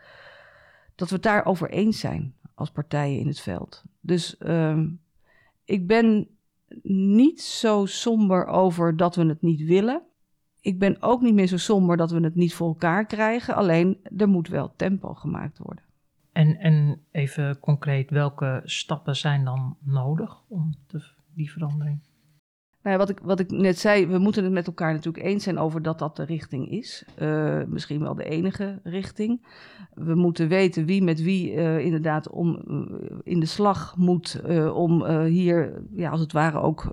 dat 0.97 1.09
we 1.09 1.15
het 1.15 1.23
daarover 1.23 1.69
eens 1.69 1.99
zijn 1.99 2.33
als 2.53 2.71
partijen 2.71 3.19
in 3.19 3.27
het 3.27 3.39
veld. 3.39 3.83
Dus 3.99 4.35
uh, 4.39 4.83
ik 5.63 5.87
ben 5.87 6.27
niet 6.83 7.41
zo 7.41 7.85
somber 7.85 8.45
over 8.45 8.97
dat 8.97 9.15
we 9.15 9.25
het 9.25 9.41
niet 9.41 9.61
willen. 9.61 10.01
Ik 10.61 10.79
ben 10.79 11.01
ook 11.01 11.21
niet 11.21 11.33
meer 11.33 11.47
zo 11.47 11.57
somber 11.57 11.97
dat 11.97 12.11
we 12.11 12.19
het 12.19 12.35
niet 12.35 12.53
voor 12.53 12.67
elkaar 12.67 13.05
krijgen. 13.05 13.55
Alleen 13.55 13.97
er 14.17 14.27
moet 14.27 14.47
wel 14.47 14.73
tempo 14.75 15.13
gemaakt 15.13 15.57
worden. 15.57 15.83
En, 16.31 16.57
en 16.57 17.01
even 17.11 17.59
concreet, 17.59 18.09
welke 18.09 18.61
stappen 18.63 19.15
zijn 19.15 19.43
dan 19.43 19.77
nodig 19.79 20.41
om 20.47 20.75
die 21.33 21.51
verandering? 21.51 21.99
Nou 22.87 22.99
wat, 22.99 23.09
ik, 23.09 23.19
wat 23.23 23.39
ik 23.39 23.51
net 23.51 23.79
zei, 23.79 24.07
we 24.07 24.17
moeten 24.17 24.43
het 24.43 24.53
met 24.53 24.67
elkaar 24.67 24.93
natuurlijk 24.93 25.25
eens 25.25 25.43
zijn 25.43 25.57
over 25.57 25.81
dat 25.81 25.99
dat 25.99 26.15
de 26.15 26.23
richting 26.23 26.69
is. 26.69 27.05
Uh, 27.21 27.63
misschien 27.67 28.01
wel 28.01 28.15
de 28.15 28.23
enige 28.23 28.79
richting. 28.83 29.45
We 29.93 30.15
moeten 30.15 30.47
weten 30.47 30.85
wie 30.85 31.03
met 31.03 31.21
wie 31.21 31.53
uh, 31.53 31.79
inderdaad 31.79 32.29
om, 32.29 32.61
uh, 32.67 33.17
in 33.23 33.39
de 33.39 33.45
slag 33.45 33.95
moet 33.97 34.41
om 34.73 35.05
hier, 35.23 35.81
ja, 35.95 36.09
als 36.09 36.19
het 36.19 36.31
ware, 36.31 36.59
ook 36.59 36.91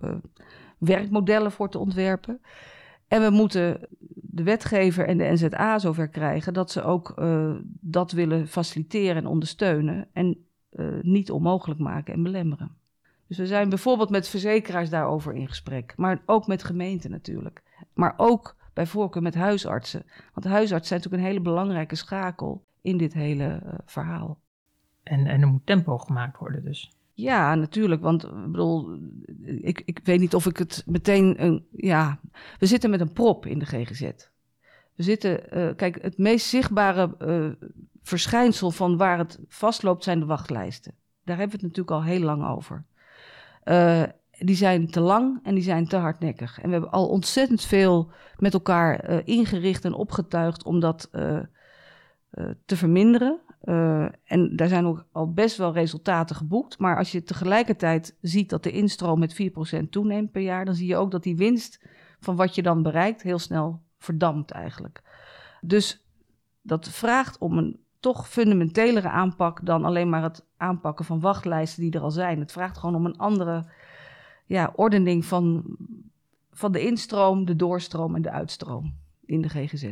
werkmodellen 0.78 1.52
voor 1.52 1.70
te 1.70 1.78
ontwerpen. 1.78 2.40
En 3.08 3.22
we 3.22 3.30
moeten 3.30 3.80
de 4.14 4.42
wetgever 4.42 5.06
en 5.06 5.18
de 5.18 5.30
NZA 5.32 5.78
zover 5.78 6.08
krijgen 6.08 6.52
dat 6.52 6.70
ze 6.70 6.82
ook 6.82 7.14
dat 7.80 8.12
willen 8.12 8.48
faciliteren 8.48 9.16
en 9.16 9.26
ondersteunen 9.26 10.08
en 10.12 10.46
niet 11.02 11.30
onmogelijk 11.30 11.80
maken 11.80 12.14
en 12.14 12.22
belemmeren. 12.22 12.83
Dus 13.26 13.38
we 13.38 13.46
zijn 13.46 13.68
bijvoorbeeld 13.68 14.10
met 14.10 14.28
verzekeraars 14.28 14.90
daarover 14.90 15.34
in 15.34 15.48
gesprek. 15.48 15.92
Maar 15.96 16.22
ook 16.26 16.46
met 16.46 16.64
gemeenten 16.64 17.10
natuurlijk. 17.10 17.62
Maar 17.94 18.14
ook 18.16 18.56
bij 18.72 18.86
voorkeur 18.86 19.22
met 19.22 19.34
huisartsen. 19.34 20.06
Want 20.34 20.46
huisartsen 20.46 20.86
zijn 20.86 21.00
natuurlijk 21.00 21.22
een 21.22 21.28
hele 21.28 21.44
belangrijke 21.44 21.94
schakel 21.94 22.64
in 22.80 22.96
dit 22.96 23.12
hele 23.12 23.60
uh, 23.64 23.72
verhaal. 23.84 24.40
En, 25.02 25.26
en 25.26 25.40
er 25.40 25.48
moet 25.48 25.66
tempo 25.66 25.98
gemaakt 25.98 26.38
worden 26.38 26.64
dus. 26.64 26.92
Ja, 27.12 27.54
natuurlijk. 27.54 28.02
Want 28.02 28.24
ik 28.24 28.50
bedoel, 28.50 28.98
ik, 29.44 29.82
ik 29.84 30.00
weet 30.04 30.20
niet 30.20 30.34
of 30.34 30.46
ik 30.46 30.56
het 30.56 30.82
meteen. 30.86 31.44
Een, 31.44 31.66
ja, 31.70 32.20
we 32.58 32.66
zitten 32.66 32.90
met 32.90 33.00
een 33.00 33.12
prop 33.12 33.46
in 33.46 33.58
de 33.58 33.66
GGZ. 33.66 34.10
We 34.94 35.02
zitten, 35.02 35.58
uh, 35.58 35.74
kijk, 35.76 36.02
het 36.02 36.18
meest 36.18 36.46
zichtbare 36.46 37.14
uh, 37.18 37.68
verschijnsel 38.02 38.70
van 38.70 38.96
waar 38.96 39.18
het 39.18 39.38
vastloopt 39.48 40.04
zijn 40.04 40.18
de 40.18 40.26
wachtlijsten. 40.26 40.94
Daar 41.24 41.36
hebben 41.38 41.58
we 41.58 41.66
het 41.66 41.76
natuurlijk 41.76 42.06
al 42.06 42.12
heel 42.12 42.24
lang 42.24 42.46
over. 42.46 42.84
Uh, 43.64 44.02
die 44.38 44.56
zijn 44.56 44.90
te 44.90 45.00
lang 45.00 45.40
en 45.42 45.54
die 45.54 45.62
zijn 45.62 45.88
te 45.88 45.96
hardnekkig. 45.96 46.60
En 46.60 46.66
we 46.66 46.72
hebben 46.72 46.90
al 46.90 47.08
ontzettend 47.08 47.62
veel 47.62 48.10
met 48.36 48.52
elkaar 48.52 49.10
uh, 49.10 49.18
ingericht 49.24 49.84
en 49.84 49.94
opgetuigd 49.94 50.64
om 50.64 50.80
dat 50.80 51.08
uh, 51.12 51.40
te 52.66 52.76
verminderen. 52.76 53.40
en 54.24 54.56
daar 54.56 54.68
zijn 54.68 54.86
ook 54.86 55.06
al 55.12 55.32
best 55.32 55.56
wel 55.56 55.72
resultaten 55.72 56.36
geboekt. 56.36 56.78
Maar 56.78 56.96
als 56.96 57.12
je 57.12 57.22
tegelijkertijd 57.22 58.16
ziet 58.20 58.50
dat 58.50 58.62
de 58.62 58.70
instroom 58.70 59.18
met 59.18 59.42
4% 59.82 59.88
toeneemt 59.90 60.30
per 60.30 60.42
jaar, 60.42 60.64
dan 60.64 60.74
zie 60.74 60.86
je 60.86 60.96
ook 60.96 61.10
dat 61.10 61.22
die 61.22 61.36
winst 61.36 61.84
van 62.20 62.36
wat 62.36 62.54
je 62.54 62.62
dan 62.62 62.82
bereikt 62.82 63.22
heel 63.22 63.38
snel 63.38 63.82
verdampt 63.98 64.50
eigenlijk. 64.50 65.02
Dus 65.60 66.06
dat 66.62 66.88
vraagt 66.88 67.38
om 67.38 67.58
een 67.58 67.83
toch 68.04 68.28
fundamentelere 68.28 69.08
aanpak 69.08 69.66
dan 69.66 69.84
alleen 69.84 70.08
maar 70.08 70.22
het 70.22 70.44
aanpakken 70.56 71.04
van 71.04 71.20
wachtlijsten 71.20 71.82
die 71.82 71.92
er 71.92 72.00
al 72.00 72.10
zijn. 72.10 72.38
Het 72.38 72.52
vraagt 72.52 72.78
gewoon 72.78 72.94
om 72.94 73.06
een 73.06 73.18
andere 73.18 73.64
ja, 74.46 74.72
ordening 74.76 75.24
van, 75.24 75.64
van 76.52 76.72
de 76.72 76.80
instroom, 76.80 77.44
de 77.44 77.56
doorstroom 77.56 78.14
en 78.14 78.22
de 78.22 78.30
uitstroom 78.30 78.94
in 79.26 79.40
de 79.40 79.48
GGZ. 79.48 79.84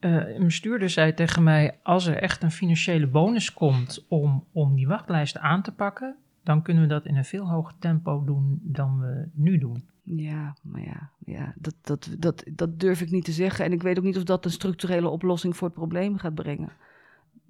Uh, 0.00 0.34
een 0.34 0.44
bestuurder 0.44 0.90
zei 0.90 1.14
tegen 1.14 1.42
mij: 1.42 1.78
als 1.82 2.06
er 2.06 2.16
echt 2.16 2.42
een 2.42 2.50
financiële 2.50 3.06
bonus 3.06 3.52
komt 3.52 4.04
om, 4.08 4.44
om 4.52 4.74
die 4.74 4.86
wachtlijsten 4.86 5.40
aan 5.40 5.62
te 5.62 5.72
pakken, 5.72 6.16
dan 6.42 6.62
kunnen 6.62 6.82
we 6.82 6.88
dat 6.88 7.06
in 7.06 7.16
een 7.16 7.24
veel 7.24 7.48
hoger 7.48 7.74
tempo 7.78 8.24
doen 8.24 8.60
dan 8.62 9.00
we 9.00 9.28
nu 9.32 9.58
doen. 9.58 9.84
Ja, 10.02 10.56
maar 10.62 10.82
ja, 10.82 11.10
ja 11.24 11.54
dat, 11.56 11.74
dat, 11.80 12.16
dat, 12.18 12.44
dat 12.52 12.80
durf 12.80 13.00
ik 13.00 13.10
niet 13.10 13.24
te 13.24 13.32
zeggen. 13.32 13.64
En 13.64 13.72
ik 13.72 13.82
weet 13.82 13.98
ook 13.98 14.04
niet 14.04 14.16
of 14.16 14.24
dat 14.24 14.44
een 14.44 14.50
structurele 14.50 15.08
oplossing 15.08 15.56
voor 15.56 15.68
het 15.68 15.76
probleem 15.76 16.18
gaat 16.18 16.34
brengen. 16.34 16.72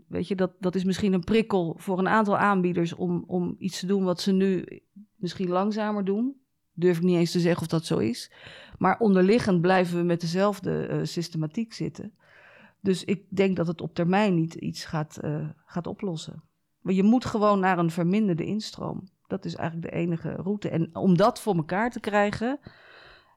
Weet 0.07 0.29
je, 0.29 0.35
dat, 0.35 0.53
dat 0.61 0.75
is 0.75 0.85
misschien 0.85 1.13
een 1.13 1.25
prikkel 1.25 1.75
voor 1.79 1.99
een 1.99 2.09
aantal 2.09 2.37
aanbieders 2.37 2.95
om, 2.95 3.25
om 3.27 3.55
iets 3.59 3.81
te 3.81 3.87
doen 3.87 4.05
wat 4.05 4.21
ze 4.21 4.33
nu 4.33 4.81
misschien 5.17 5.49
langzamer 5.49 6.05
doen. 6.05 6.37
Durf 6.73 6.97
ik 6.97 7.03
niet 7.03 7.17
eens 7.17 7.31
te 7.31 7.41
zeggen 7.41 7.63
of 7.63 7.69
dat 7.69 7.85
zo 7.85 7.99
is. 7.99 8.33
Maar 8.79 8.99
onderliggend 8.99 9.61
blijven 9.61 9.99
we 9.99 10.05
met 10.05 10.21
dezelfde 10.21 10.89
uh, 10.89 10.99
systematiek 11.03 11.73
zitten. 11.73 12.13
Dus 12.81 13.05
ik 13.05 13.25
denk 13.29 13.57
dat 13.57 13.67
het 13.67 13.81
op 13.81 13.95
termijn 13.95 14.35
niet 14.35 14.55
iets 14.55 14.85
gaat, 14.85 15.19
uh, 15.25 15.49
gaat 15.65 15.87
oplossen. 15.87 16.43
Maar 16.81 16.95
je 16.95 17.03
moet 17.03 17.25
gewoon 17.25 17.61
naar 17.61 17.79
een 17.79 17.91
verminderde 17.91 18.45
instroom. 18.45 19.09
Dat 19.27 19.45
is 19.45 19.55
eigenlijk 19.55 19.91
de 19.91 19.99
enige 19.99 20.31
route. 20.31 20.69
En 20.69 20.97
om 20.97 21.17
dat 21.17 21.41
voor 21.41 21.57
elkaar 21.57 21.91
te 21.91 22.01
krijgen, 22.01 22.59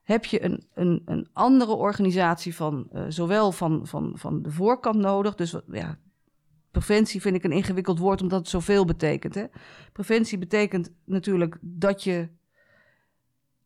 heb 0.03 0.25
je 0.25 0.43
een, 0.43 0.63
een, 0.73 1.01
een 1.05 1.27
andere 1.33 1.73
organisatie 1.73 2.55
van 2.55 2.87
uh, 2.93 3.03
zowel 3.07 3.51
van, 3.51 3.87
van, 3.87 4.11
van 4.15 4.41
de 4.41 4.51
voorkant 4.51 4.97
nodig. 4.97 5.35
Dus 5.35 5.55
ja, 5.71 5.97
preventie 6.71 7.21
vind 7.21 7.35
ik 7.35 7.43
een 7.43 7.51
ingewikkeld 7.51 7.99
woord 7.99 8.21
omdat 8.21 8.39
het 8.39 8.49
zoveel 8.49 8.85
betekent. 8.85 9.35
Hè? 9.35 9.45
Preventie 9.93 10.37
betekent 10.37 10.91
natuurlijk 11.05 11.57
dat 11.61 12.03
je 12.03 12.29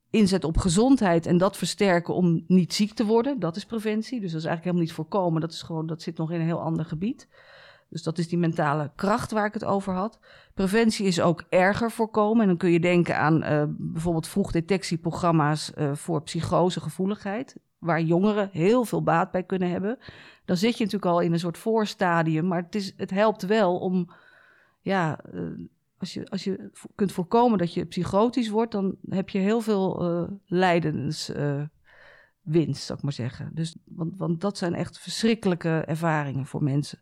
inzet 0.09 0.43
op 0.43 0.57
gezondheid 0.57 1.25
en 1.25 1.37
dat 1.37 1.57
versterken 1.57 2.13
om 2.13 2.43
niet 2.47 2.73
ziek 2.73 2.93
te 2.93 3.05
worden. 3.05 3.39
Dat 3.39 3.55
is 3.55 3.65
preventie. 3.65 4.19
Dus 4.19 4.31
dat 4.31 4.41
is 4.41 4.47
eigenlijk 4.47 4.63
helemaal 4.63 4.83
niet 4.83 4.93
voorkomen. 4.93 5.41
Dat, 5.41 5.51
is 5.51 5.61
gewoon, 5.61 5.87
dat 5.87 6.01
zit 6.01 6.17
nog 6.17 6.31
in 6.31 6.39
een 6.39 6.45
heel 6.45 6.61
ander 6.61 6.85
gebied. 6.85 7.27
Dus 7.89 8.03
dat 8.03 8.17
is 8.17 8.27
die 8.27 8.37
mentale 8.37 8.91
kracht 8.95 9.31
waar 9.31 9.45
ik 9.45 9.53
het 9.53 9.65
over 9.65 9.93
had. 9.93 10.19
Preventie 10.53 11.05
is 11.05 11.21
ook 11.21 11.43
erger 11.49 11.91
voorkomen. 11.91 12.41
En 12.41 12.47
dan 12.47 12.57
kun 12.57 12.71
je 12.71 12.79
denken 12.79 13.17
aan 13.17 13.43
uh, 13.43 13.63
bijvoorbeeld 13.67 14.27
vroegdetectieprogramma's 14.27 15.71
uh, 15.77 15.93
voor 15.93 16.21
psychosegevoeligheid 16.21 17.55
waar 17.83 18.01
jongeren 18.01 18.49
heel 18.51 18.85
veel 18.85 19.03
baat 19.03 19.31
bij 19.31 19.43
kunnen 19.43 19.69
hebben. 19.69 19.97
Dan 20.45 20.57
zit 20.57 20.77
je 20.77 20.83
natuurlijk 20.83 21.11
al 21.11 21.19
in 21.19 21.33
een 21.33 21.39
soort 21.39 21.57
voorstadium, 21.57 22.47
maar 22.47 22.61
het, 22.61 22.75
is, 22.75 22.93
het 22.97 23.09
helpt 23.09 23.45
wel 23.45 23.79
om, 23.79 24.09
ja, 24.81 25.19
uh, 25.33 25.41
als 25.97 26.13
je, 26.13 26.29
als 26.29 26.43
je 26.43 26.69
kunt 26.95 27.11
voorkomen 27.11 27.57
dat 27.57 27.73
je 27.73 27.85
psychotisch 27.85 28.49
wordt, 28.49 28.71
dan 28.71 28.95
heb 29.09 29.29
je 29.29 29.39
heel 29.39 29.61
veel 29.61 30.11
uh, 30.21 30.31
lijdenswinst, 30.45 31.69
uh, 32.45 32.73
zou 32.73 32.97
ik 32.97 33.03
maar 33.03 33.13
zeggen. 33.13 33.51
Dus, 33.53 33.75
want, 33.85 34.13
want 34.17 34.41
dat 34.41 34.57
zijn 34.57 34.73
echt 34.73 34.99
verschrikkelijke 34.99 35.69
ervaringen 35.69 36.45
voor 36.45 36.63
mensen. 36.63 36.99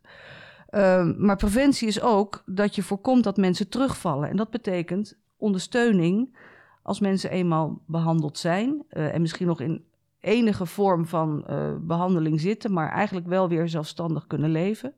Uh, 0.70 1.12
maar 1.16 1.36
preventie 1.36 1.88
is 1.88 2.00
ook 2.00 2.42
dat 2.46 2.74
je 2.74 2.82
voorkomt 2.82 3.24
dat 3.24 3.36
mensen 3.36 3.68
terugvallen. 3.68 4.28
En 4.28 4.36
dat 4.36 4.50
betekent 4.50 5.18
ondersteuning 5.36 6.36
als 6.82 7.00
mensen 7.00 7.30
eenmaal 7.30 7.82
behandeld 7.86 8.38
zijn. 8.38 8.84
En 8.88 9.20
misschien 9.20 9.46
nog 9.46 9.60
in 9.60 9.84
enige 10.22 10.66
vorm 10.66 11.06
van 11.06 11.44
uh, 11.50 11.76
behandeling 11.80 12.40
zitten, 12.40 12.72
maar 12.72 12.90
eigenlijk 12.90 13.26
wel 13.26 13.48
weer 13.48 13.68
zelfstandig 13.68 14.26
kunnen 14.26 14.50
leven. 14.50 14.94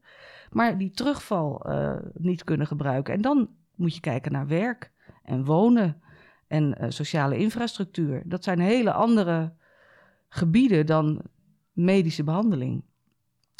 Maar 0.50 0.78
die 0.78 0.90
terugval 0.90 1.70
uh, 1.70 1.96
niet 2.14 2.44
kunnen 2.44 2.66
gebruiken. 2.66 3.14
En 3.14 3.20
dan 3.20 3.48
moet 3.74 3.94
je 3.94 4.00
kijken 4.00 4.32
naar 4.32 4.46
werk 4.46 4.92
en 5.22 5.44
wonen 5.44 6.02
en 6.46 6.76
uh, 6.80 6.90
sociale 6.90 7.36
infrastructuur. 7.36 8.22
Dat 8.24 8.44
zijn 8.44 8.58
hele 8.58 8.92
andere 8.92 9.52
gebieden 10.28 10.86
dan 10.86 11.22
medische 11.72 12.24
behandeling. 12.24 12.84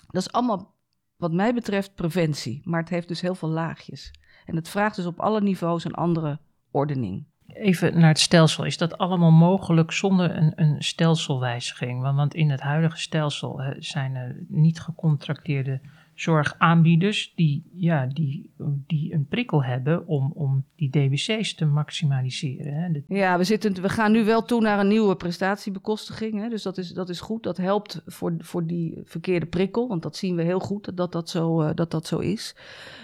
Dat 0.07 0.23
is 0.23 0.33
allemaal, 0.33 0.75
wat 1.17 1.33
mij 1.33 1.55
betreft, 1.55 1.95
preventie. 1.95 2.61
Maar 2.65 2.81
het 2.81 2.89
heeft 2.89 3.09
dus 3.09 3.21
heel 3.21 3.35
veel 3.35 3.49
laagjes. 3.49 4.15
En 4.45 4.57
het 4.57 4.69
vraagt 4.69 4.97
dus 4.97 5.07
op 5.07 5.21
alle 5.21 5.41
niveaus 5.41 5.85
een 5.85 5.95
andere 5.95 6.39
ordening. 6.71 7.25
Even 7.55 7.99
naar 7.99 8.09
het 8.09 8.19
stelsel. 8.19 8.65
Is 8.65 8.79
dat 8.79 8.99
allemaal 8.99 9.31
mogelijk 9.31 9.93
zonder 9.93 10.37
een, 10.37 10.53
een 10.57 10.83
stelselwijziging? 10.83 12.03
Want, 12.03 12.17
want, 12.17 12.35
in 12.35 12.51
het 12.51 12.61
huidige 12.61 12.99
stelsel 12.99 13.63
zijn 13.79 14.15
er 14.15 14.37
niet 14.49 14.81
gecontracteerde 14.81 15.81
zorgaanbieders 16.15 17.33
die, 17.35 17.71
ja, 17.75 18.07
die, 18.07 18.51
die 18.87 19.15
een 19.15 19.27
prikkel 19.27 19.65
hebben 19.65 20.07
om, 20.07 20.33
om 20.35 20.65
die 20.77 20.91
DWC's 20.91 21.55
te 21.55 21.67
maximaliseren. 21.67 22.75
Hè. 22.75 23.15
Ja, 23.17 23.39
we, 23.39 23.45
zitten, 23.45 23.83
we 23.83 23.89
gaan 23.89 24.13
nu 24.13 24.25
wel 24.25 24.45
toe 24.45 24.61
naar 24.61 24.79
een 24.79 24.89
nieuwe 24.89 25.17
prestatiebekostiging. 25.17 26.41
Hè? 26.41 26.49
Dus 26.49 26.63
dat 26.63 26.79
is, 26.79 26.91
dat 26.91 27.09
is 27.09 27.21
goed. 27.21 27.43
Dat 27.43 27.57
helpt 27.57 28.03
voor, 28.07 28.35
voor 28.39 28.67
die 28.67 29.01
verkeerde 29.05 29.47
prikkel. 29.47 29.89
Want 29.89 30.03
dat 30.03 30.17
zien 30.17 30.37
we 30.37 30.43
heel 30.43 30.61
goed 30.61 30.97
dat 30.97 31.13
dat 31.13 31.31
zo, 31.31 31.61
eh, 31.61 31.71
dat 31.75 31.91
dat 31.91 32.07
zo 32.07 32.19
is. 32.19 32.57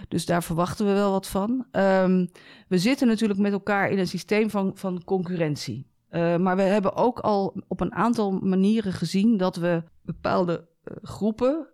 Dus 0.09 0.27
daar 0.27 0.43
verwachten 0.43 0.87
we 0.87 0.93
wel 0.93 1.11
wat 1.11 1.29
van. 1.29 1.67
Ehm, 1.71 2.27
we 2.69 2.79
zitten 2.79 3.07
natuurlijk 3.07 3.41
met 3.41 3.53
elkaar 3.53 3.91
in 3.91 3.99
een 3.99 4.07
systeem 4.07 4.51
van, 4.51 4.73
van 4.75 5.05
concurrentie. 5.05 5.87
Eh, 6.09 6.37
maar 6.37 6.57
we 6.57 6.63
hebben 6.63 6.95
ook 6.95 7.19
al 7.19 7.63
op 7.69 7.81
een 7.81 7.95
aantal 7.95 8.31
manieren 8.31 8.93
gezien 8.93 9.37
dat 9.37 9.57
we 9.57 9.83
bepaalde 10.03 10.69
eh, 10.85 10.97
groepen 11.03 11.69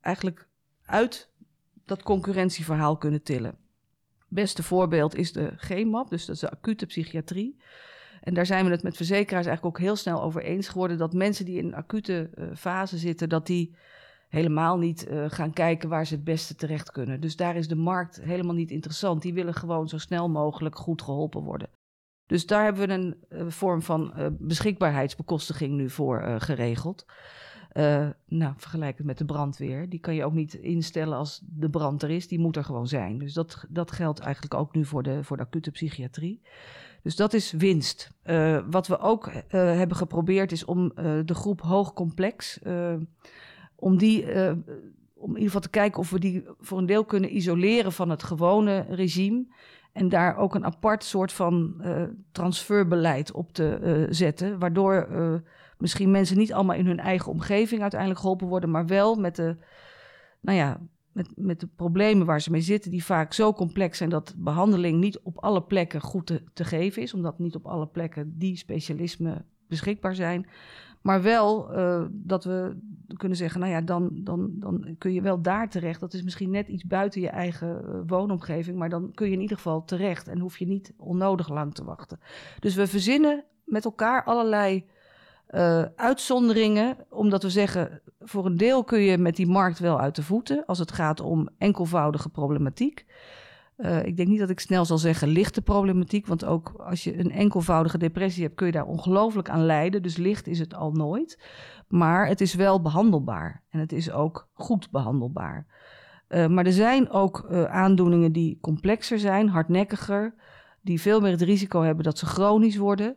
eigenlijk 0.00 0.47
uit 0.88 1.30
dat 1.84 2.02
concurrentieverhaal 2.02 2.96
kunnen 2.96 3.22
tillen. 3.22 3.58
Beste 4.28 4.62
voorbeeld 4.62 5.14
is 5.14 5.32
de 5.32 5.52
GMAP, 5.56 6.10
dus 6.10 6.26
dat 6.26 6.34
is 6.34 6.40
de 6.40 6.50
acute 6.50 6.86
psychiatrie. 6.86 7.60
En 8.20 8.34
daar 8.34 8.46
zijn 8.46 8.64
we 8.64 8.70
het 8.70 8.82
met 8.82 8.96
verzekeraars 8.96 9.46
eigenlijk 9.46 9.76
ook 9.76 9.82
heel 9.82 9.96
snel 9.96 10.22
over 10.22 10.42
eens 10.42 10.68
geworden 10.68 10.98
dat 10.98 11.12
mensen 11.12 11.44
die 11.44 11.58
in 11.58 11.66
een 11.66 11.74
acute 11.74 12.30
eh, 12.34 12.46
fase 12.54 12.98
zitten, 12.98 13.28
dat 13.28 13.46
die 13.46 13.76
helemaal 14.28 14.78
niet 14.78 15.06
eh, 15.06 15.24
gaan 15.28 15.52
kijken 15.52 15.88
waar 15.88 16.06
ze 16.06 16.14
het 16.14 16.24
beste 16.24 16.54
terecht 16.54 16.90
kunnen. 16.90 17.20
Dus 17.20 17.36
daar 17.36 17.56
is 17.56 17.68
de 17.68 17.76
markt 17.76 18.20
helemaal 18.22 18.54
niet 18.54 18.70
interessant. 18.70 19.22
Die 19.22 19.34
willen 19.34 19.54
gewoon 19.54 19.88
zo 19.88 19.98
snel 19.98 20.28
mogelijk 20.28 20.76
goed 20.76 21.02
geholpen 21.02 21.42
worden. 21.42 21.70
Dus 22.26 22.46
daar 22.46 22.64
hebben 22.64 22.88
we 22.88 22.94
een 22.94 23.16
eh, 23.28 23.46
vorm 23.48 23.82
van 23.82 24.12
beschikbaarheidsbekostiging 24.38 25.72
nu 25.72 25.90
voor 25.90 26.22
geregeld. 26.38 27.06
Eh, 27.68 28.08
nou, 28.28 28.52
vergelijk 28.56 28.96
het 28.96 29.06
met 29.06 29.18
de 29.18 29.24
brandweer. 29.24 29.88
Die 29.88 30.00
kan 30.00 30.14
je 30.14 30.24
ook 30.24 30.32
niet 30.32 30.54
instellen 30.54 31.18
als 31.18 31.42
de 31.46 31.70
brand 31.70 32.02
er 32.02 32.10
is. 32.10 32.28
Die 32.28 32.38
moet 32.38 32.56
er 32.56 32.64
gewoon 32.64 32.86
zijn. 32.86 33.18
Dus 33.18 33.32
dat, 33.32 33.64
dat 33.68 33.90
geldt 33.90 34.18
eigenlijk 34.18 34.54
ook 34.54 34.74
nu 34.74 34.84
voor 34.84 35.02
de, 35.02 35.24
voor 35.24 35.36
de 35.36 35.42
acute 35.42 35.70
psychiatrie. 35.70 36.42
Dus 37.02 37.16
dat 37.16 37.32
is 37.32 37.52
winst. 37.52 38.12
Eh, 38.22 38.58
wat 38.70 38.86
we 38.86 38.98
ook 38.98 39.26
eh, 39.26 39.42
hebben 39.50 39.96
geprobeerd 39.96 40.52
is 40.52 40.64
om 40.64 40.92
de 41.24 41.34
groep 41.34 41.60
hoogcomplex... 41.60 42.60
om 43.74 43.98
die... 43.98 44.24
om 45.14 45.30
in 45.30 45.42
ieder 45.42 45.44
geval 45.44 45.60
te 45.60 45.70
kijken 45.70 46.00
of 46.00 46.10
we 46.10 46.18
die 46.18 46.44
voor 46.60 46.78
een 46.78 46.86
deel 46.86 47.04
kunnen 47.04 47.36
isoleren 47.36 47.92
van 47.92 48.10
het 48.10 48.22
gewone 48.22 48.86
regime. 48.88 49.46
En 49.92 50.08
daar 50.08 50.36
ook 50.36 50.54
een 50.54 50.64
apart 50.64 51.04
soort 51.04 51.32
van 51.32 51.82
transferbeleid 52.32 53.32
op 53.32 53.52
te 53.52 54.06
zetten. 54.10 54.58
Waardoor 54.58 55.08
misschien 55.78 56.10
mensen 56.10 56.38
niet 56.38 56.52
allemaal 56.52 56.76
in 56.76 56.86
hun 56.86 57.00
eigen 57.00 57.32
omgeving 57.32 57.80
uiteindelijk 57.80 58.20
geholpen 58.20 58.46
worden, 58.46 58.70
maar 58.70 58.86
wel 58.86 59.14
met 59.14 59.36
de, 59.36 59.56
nou 60.40 60.58
ja, 60.58 60.80
met, 61.12 61.32
met 61.36 61.60
de 61.60 61.66
problemen 61.66 62.26
waar 62.26 62.40
ze 62.40 62.50
mee 62.50 62.60
zitten, 62.60 62.90
die 62.90 63.04
vaak 63.04 63.32
zo 63.32 63.52
complex 63.52 63.98
zijn 63.98 64.10
dat 64.10 64.34
behandeling 64.36 65.00
niet 65.00 65.18
op 65.18 65.38
alle 65.38 65.62
plekken 65.62 66.00
goed 66.00 66.26
te, 66.26 66.42
te 66.52 66.64
geven 66.64 67.02
is, 67.02 67.14
omdat 67.14 67.38
niet 67.38 67.54
op 67.54 67.66
alle 67.66 67.86
plekken 67.86 68.38
die 68.38 68.56
specialismen 68.56 69.44
beschikbaar 69.68 70.14
zijn. 70.14 70.46
Maar 71.02 71.22
wel 71.22 71.72
eh, 71.72 72.04
dat 72.10 72.44
we 72.44 72.76
kunnen 73.16 73.38
zeggen, 73.38 73.60
nou 73.60 73.72
ja, 73.72 73.80
dan, 73.80 74.10
dan, 74.14 74.50
dan 74.54 74.94
kun 74.98 75.12
je 75.12 75.22
wel 75.22 75.42
daar 75.42 75.70
terecht. 75.70 76.00
Dat 76.00 76.14
is 76.14 76.22
misschien 76.22 76.50
net 76.50 76.68
iets 76.68 76.84
buiten 76.84 77.20
je 77.20 77.28
eigen 77.28 77.84
eh, 77.84 78.00
woonomgeving, 78.06 78.78
maar 78.78 78.88
dan 78.88 79.12
kun 79.14 79.26
je 79.26 79.32
in 79.32 79.40
ieder 79.40 79.56
geval 79.56 79.84
terecht 79.84 80.28
en 80.28 80.38
hoef 80.38 80.58
je 80.58 80.66
niet 80.66 80.94
onnodig 80.96 81.48
lang 81.48 81.74
te 81.74 81.84
wachten. 81.84 82.20
Dus 82.60 82.74
we 82.74 82.86
verzinnen 82.86 83.44
met 83.64 83.84
elkaar 83.84 84.24
allerlei 84.24 84.86
eh, 85.48 85.82
uitzonderingen, 85.96 86.96
omdat 87.08 87.42
we 87.42 87.50
zeggen, 87.50 88.00
voor 88.20 88.46
een 88.46 88.56
deel 88.56 88.84
kun 88.84 89.00
je 89.00 89.18
met 89.18 89.36
die 89.36 89.46
markt 89.46 89.78
wel 89.78 90.00
uit 90.00 90.16
de 90.16 90.22
voeten 90.22 90.64
als 90.66 90.78
het 90.78 90.92
gaat 90.92 91.20
om 91.20 91.48
enkelvoudige 91.58 92.28
problematiek. 92.28 93.06
Eh, 93.76 94.04
ik 94.04 94.16
denk 94.16 94.28
niet 94.28 94.38
dat 94.38 94.50
ik 94.50 94.60
snel 94.60 94.84
zal 94.84 94.98
zeggen 94.98 95.28
lichte 95.28 95.62
problematiek, 95.62 96.26
want 96.26 96.44
ook 96.44 96.72
als 96.78 97.04
je 97.04 97.18
een 97.18 97.30
enkelvoudige 97.30 97.98
depressie 97.98 98.42
hebt, 98.42 98.54
kun 98.54 98.66
je 98.66 98.72
daar 98.72 98.86
ongelooflijk 98.86 99.48
aan 99.48 99.64
lijden. 99.64 100.02
Dus 100.02 100.16
licht 100.16 100.46
is 100.46 100.58
het 100.58 100.74
al 100.74 100.92
nooit. 100.92 101.38
Maar 101.86 102.26
het 102.26 102.40
is 102.40 102.54
wel 102.54 102.82
behandelbaar 102.82 103.62
en 103.70 103.80
het 103.80 103.92
is 103.92 104.10
ook 104.10 104.48
goed 104.52 104.90
behandelbaar. 104.90 105.66
Eh, 106.28 106.46
maar 106.46 106.66
er 106.66 106.72
zijn 106.72 107.10
ook 107.10 107.46
aandoeningen 107.70 108.32
die 108.32 108.58
complexer 108.60 109.18
zijn, 109.18 109.48
hardnekkiger, 109.48 110.34
die 110.80 111.00
veel 111.00 111.20
meer 111.20 111.30
het 111.30 111.42
risico 111.42 111.82
hebben 111.82 112.04
dat 112.04 112.18
ze 112.18 112.26
chronisch 112.26 112.76
worden. 112.76 113.16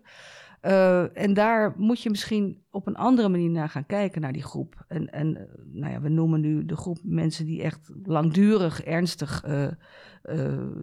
Uh, 0.62 1.18
en 1.18 1.34
daar 1.34 1.74
moet 1.78 2.02
je 2.02 2.10
misschien 2.10 2.64
op 2.72 2.88
een 2.88 2.96
andere 2.96 3.30
manier 3.30 3.50
naar 3.50 3.70
gaan 3.70 3.86
kijken, 3.86 4.22
naar 4.22 4.34
die 4.34 4.44
groep. 4.44 4.86
En, 4.88 5.28
uh, 5.28 5.42
nou 5.72 5.92
ja, 5.92 6.02
we 6.02 6.10
noemen 6.10 6.42
nu 6.42 6.66
de 6.66 6.76
groep 6.76 7.00
mensen 7.04 7.46
die 7.46 7.62
echt 7.62 7.92
langdurig 8.04 8.84
ernstig 8.84 9.46
uh, 9.48 9.68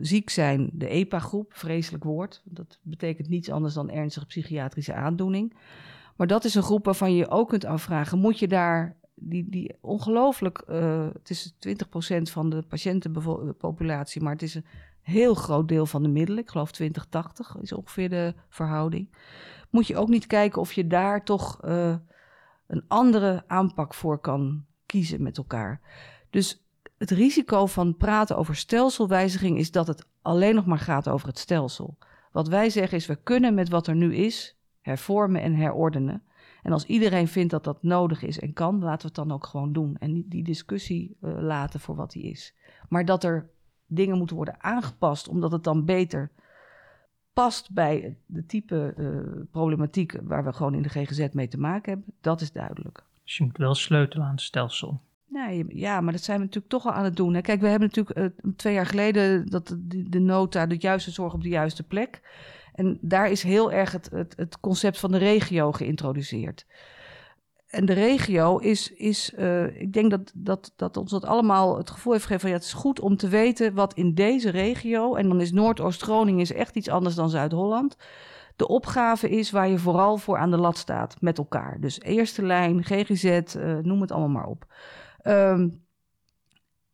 ziek 0.00 0.30
zijn, 0.30 0.70
de 0.72 0.88
EPA-groep, 0.88 1.52
vreselijk 1.54 2.04
woord. 2.04 2.42
Dat 2.44 2.78
betekent 2.82 3.28
niets 3.28 3.50
anders 3.50 3.74
dan 3.74 3.90
ernstige 3.90 4.26
psychiatrische 4.26 4.94
aandoening. 4.94 5.56
Maar 6.16 6.26
dat 6.26 6.44
is 6.44 6.54
een 6.54 6.62
groep 6.62 6.84
waarvan 6.84 7.12
je 7.12 7.18
je 7.18 7.30
ook 7.30 7.48
kunt 7.48 7.64
afvragen, 7.64 8.18
moet 8.18 8.38
je 8.38 8.48
daar 8.48 8.96
die, 9.14 9.48
die 9.48 9.76
ongelooflijk, 9.80 10.62
het 11.12 11.30
is 11.30 11.54
20% 11.68 12.22
van 12.22 12.50
de 12.50 12.62
patiëntenpopulatie, 12.62 14.22
maar 14.22 14.32
het 14.32 14.42
is 14.42 14.54
een 14.54 14.64
heel 15.00 15.34
groot 15.34 15.68
deel 15.68 15.86
van 15.86 16.02
de 16.02 16.08
middelen, 16.08 16.42
ik 16.42 16.50
geloof 16.50 16.70
20-80 16.82 16.86
is 17.60 17.72
ongeveer 17.72 18.08
de 18.08 18.34
verhouding 18.48 19.08
moet 19.70 19.86
je 19.86 19.96
ook 19.96 20.08
niet 20.08 20.26
kijken 20.26 20.60
of 20.60 20.72
je 20.72 20.86
daar 20.86 21.24
toch 21.24 21.64
uh, 21.64 21.96
een 22.66 22.84
andere 22.88 23.44
aanpak 23.46 23.94
voor 23.94 24.18
kan 24.18 24.64
kiezen 24.86 25.22
met 25.22 25.36
elkaar. 25.38 25.80
Dus 26.30 26.62
het 26.98 27.10
risico 27.10 27.66
van 27.66 27.96
praten 27.96 28.36
over 28.36 28.56
stelselwijziging 28.56 29.58
is 29.58 29.70
dat 29.70 29.86
het 29.86 30.06
alleen 30.22 30.54
nog 30.54 30.66
maar 30.66 30.78
gaat 30.78 31.08
over 31.08 31.28
het 31.28 31.38
stelsel. 31.38 31.98
Wat 32.32 32.48
wij 32.48 32.70
zeggen 32.70 32.98
is, 32.98 33.06
we 33.06 33.16
kunnen 33.22 33.54
met 33.54 33.68
wat 33.68 33.86
er 33.86 33.96
nu 33.96 34.14
is 34.14 34.56
hervormen 34.80 35.42
en 35.42 35.54
herordenen. 35.54 36.22
En 36.62 36.72
als 36.72 36.84
iedereen 36.84 37.28
vindt 37.28 37.50
dat 37.50 37.64
dat 37.64 37.82
nodig 37.82 38.22
is 38.22 38.40
en 38.40 38.52
kan, 38.52 38.78
laten 38.78 39.00
we 39.00 39.06
het 39.06 39.14
dan 39.14 39.32
ook 39.32 39.46
gewoon 39.46 39.72
doen. 39.72 39.96
En 39.98 40.28
die 40.28 40.44
discussie 40.44 41.16
uh, 41.20 41.40
laten 41.40 41.80
voor 41.80 41.94
wat 41.94 42.10
die 42.10 42.22
is. 42.22 42.54
Maar 42.88 43.04
dat 43.04 43.24
er 43.24 43.50
dingen 43.86 44.18
moeten 44.18 44.36
worden 44.36 44.62
aangepast, 44.62 45.28
omdat 45.28 45.52
het 45.52 45.64
dan 45.64 45.84
beter 45.84 46.30
past 47.42 47.70
bij 47.70 48.16
de 48.26 48.46
type 48.46 48.94
uh, 48.96 49.42
problematiek 49.50 50.14
waar 50.22 50.44
we 50.44 50.52
gewoon 50.52 50.74
in 50.74 50.82
de 50.82 50.88
GGZ 50.88 51.28
mee 51.32 51.48
te 51.48 51.58
maken 51.58 51.92
hebben, 51.92 52.14
dat 52.20 52.40
is 52.40 52.52
duidelijk. 52.52 53.04
Dus 53.24 53.36
je 53.36 53.44
moet 53.44 53.56
wel 53.56 53.74
sleutelen 53.74 54.26
aan 54.26 54.32
het 54.32 54.40
stelsel. 54.40 55.00
Nee, 55.26 55.64
ja, 55.68 56.00
maar 56.00 56.12
dat 56.12 56.22
zijn 56.22 56.38
we 56.38 56.44
natuurlijk 56.44 56.72
toch 56.72 56.86
al 56.86 56.92
aan 56.92 57.04
het 57.04 57.16
doen. 57.16 57.34
Hè. 57.34 57.40
Kijk, 57.40 57.60
we 57.60 57.68
hebben 57.68 57.88
natuurlijk 57.94 58.18
uh, 58.18 58.52
twee 58.56 58.74
jaar 58.74 58.86
geleden 58.86 59.46
dat 59.46 59.66
de, 59.66 60.08
de, 60.08 60.18
nota, 60.18 60.66
de 60.66 60.76
juiste 60.78 61.10
zorg 61.10 61.34
op 61.34 61.42
de 61.42 61.48
juiste 61.48 61.82
plek. 61.82 62.20
En 62.74 62.98
daar 63.00 63.30
is 63.30 63.42
heel 63.42 63.72
erg 63.72 63.92
het, 63.92 64.10
het, 64.10 64.34
het 64.36 64.60
concept 64.60 64.98
van 64.98 65.10
de 65.10 65.18
regio 65.18 65.72
geïntroduceerd. 65.72 66.66
En 67.68 67.86
de 67.86 67.92
regio 67.92 68.58
is, 68.58 68.92
is 68.92 69.32
uh, 69.38 69.80
ik 69.80 69.92
denk 69.92 70.10
dat, 70.10 70.32
dat, 70.34 70.72
dat 70.76 70.96
ons 70.96 71.10
dat 71.10 71.24
allemaal 71.24 71.76
het 71.76 71.90
gevoel 71.90 72.12
heeft 72.12 72.24
gegeven 72.24 72.48
van 72.48 72.50
ja, 72.50 72.56
het 72.64 72.74
is 72.74 72.80
goed 72.80 73.00
om 73.00 73.16
te 73.16 73.28
weten 73.28 73.74
wat 73.74 73.94
in 73.94 74.14
deze 74.14 74.50
regio, 74.50 75.14
en 75.14 75.28
dan 75.28 75.40
is 75.40 75.52
Noordoost-Groningen 75.52 76.46
echt 76.46 76.76
iets 76.76 76.88
anders 76.88 77.14
dan 77.14 77.30
Zuid-Holland, 77.30 77.96
de 78.56 78.68
opgave 78.68 79.28
is 79.28 79.50
waar 79.50 79.68
je 79.68 79.78
vooral 79.78 80.16
voor 80.16 80.38
aan 80.38 80.50
de 80.50 80.56
lat 80.56 80.76
staat 80.76 81.16
met 81.20 81.38
elkaar. 81.38 81.80
Dus 81.80 82.00
eerste 82.00 82.42
lijn, 82.42 82.84
GGZ, 82.84 83.24
uh, 83.24 83.78
noem 83.78 84.00
het 84.00 84.12
allemaal 84.12 84.28
maar 84.28 84.46
op. 84.46 84.66
Um, 85.22 85.86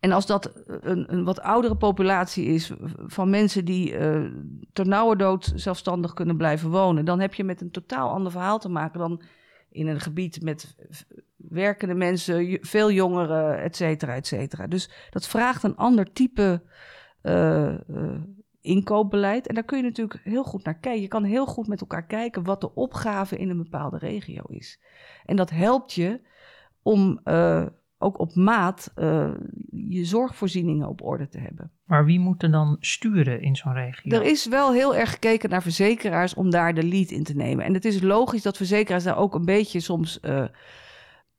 en 0.01 0.13
als 0.13 0.27
dat 0.27 0.53
een, 0.67 1.13
een, 1.13 1.25
wat 1.25 1.41
oudere 1.41 1.77
populatie 1.77 2.47
is 2.47 2.73
van 3.07 3.31
mensen 3.31 3.65
die 3.65 3.99
uh, 3.99 4.31
ternauwernood 4.73 5.53
zelfstandig 5.55 6.15
kunnen 6.15 6.37
blijven 6.37 6.71
wonen, 6.71 7.05
dan 7.05 7.21
heb 7.21 7.35
je 7.35 7.45
met 7.45 7.61
een 7.61 7.71
totaal 7.71 8.11
ander 8.11 8.33
verhaal 8.33 8.59
te 8.59 8.69
maken 8.69 8.99
dan 8.99 9.23
in 9.75 9.87
een 9.87 10.01
gebied 10.01 10.43
met 10.43 10.77
werkende 11.37 11.95
mensen, 11.95 12.59
veel 12.61 12.91
jongeren, 12.91 13.63
et 13.63 13.77
cetera, 13.77 14.15
et 14.15 14.27
cetera. 14.27 14.67
Dus 14.67 14.91
dat 15.11 15.27
vraagt 15.29 15.63
een 15.63 15.77
ander 15.77 16.13
type 16.13 16.63
uh, 17.23 17.79
uh, 17.91 18.21
inkoopbeleid. 18.61 19.47
En 19.47 19.55
daar 19.55 19.65
kun 19.65 19.77
je 19.77 19.85
natuurlijk 19.85 20.21
heel 20.25 20.45
goed 20.45 20.65
naar 20.65 20.79
kijken. 20.79 21.03
Je 21.03 21.09
kan 21.09 21.25
heel 21.25 21.47
goed 21.47 21.67
met 21.67 21.81
elkaar 21.81 22.07
kijken 22.07 22.45
wat 22.45 22.61
de 22.61 22.75
opgave 22.75 23.37
in 23.37 23.51
een 23.51 23.63
bepaalde 23.63 23.99
regio 23.99 24.43
is. 24.47 24.81
En 25.25 25.37
dat 25.37 25.51
helpt 25.51 25.93
je 25.93 26.21
om 26.83 27.21
uh, 27.25 27.67
ook 28.05 28.19
op 28.19 28.35
maat 28.35 28.93
je 29.71 30.05
zorgvoorzieningen 30.05 30.89
op 30.89 31.03
orde 31.03 31.29
te 31.29 31.39
hebben. 31.39 31.71
Maar 31.85 32.05
wie 32.05 32.21
moet 32.21 32.43
er 32.43 32.51
dan 32.51 32.77
sturen 32.81 33.43
in 33.43 33.57
zo'n 33.57 33.73
regio? 33.73 34.19
Er 34.19 34.25
is 34.25 34.47
wel 34.47 34.73
heel 34.73 34.97
erg 34.97 35.11
gekeken 35.11 35.51
naar 35.51 35.63
verzekeraars 35.63 36.35
om 36.35 36.51
daar 36.51 36.75
de 36.75 36.83
lead 36.83 37.11
in 37.11 37.25
te 37.25 37.35
nemen. 37.35 37.65
En 37.65 37.75
het 37.75 37.85
is 37.85 38.01
logisch 38.01 38.43
dat 38.43 38.57
verzekeraars 38.57 39.05
daar 39.05 39.19
ook 39.19 39.35
een 39.35 39.45
beetje 39.45 39.81
soms 39.81 40.19
uh, 40.23 40.45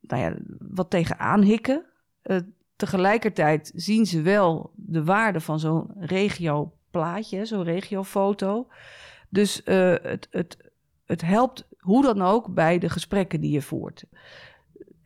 nou 0.00 0.22
ja, 0.22 0.36
wat 0.58 0.90
tegenaan 0.90 1.42
hikken. 1.42 1.84
Uh, 2.22 2.36
tegelijkertijd 2.76 3.72
zien 3.74 4.06
ze 4.06 4.22
wel 4.22 4.72
de 4.74 5.04
waarde 5.04 5.40
van 5.40 5.58
zo'n 5.58 5.90
regioplaatje, 5.98 7.44
zo'n 7.44 7.64
regiofoto. 7.64 8.68
Dus 9.28 9.60
het, 9.64 10.28
het, 10.30 10.70
het 11.04 11.22
helpt 11.22 11.68
hoe 11.78 12.02
dan 12.02 12.22
ook 12.22 12.54
bij 12.54 12.78
de 12.78 12.88
gesprekken 12.88 13.40
die 13.40 13.52
je 13.52 13.62
voert. 13.62 14.04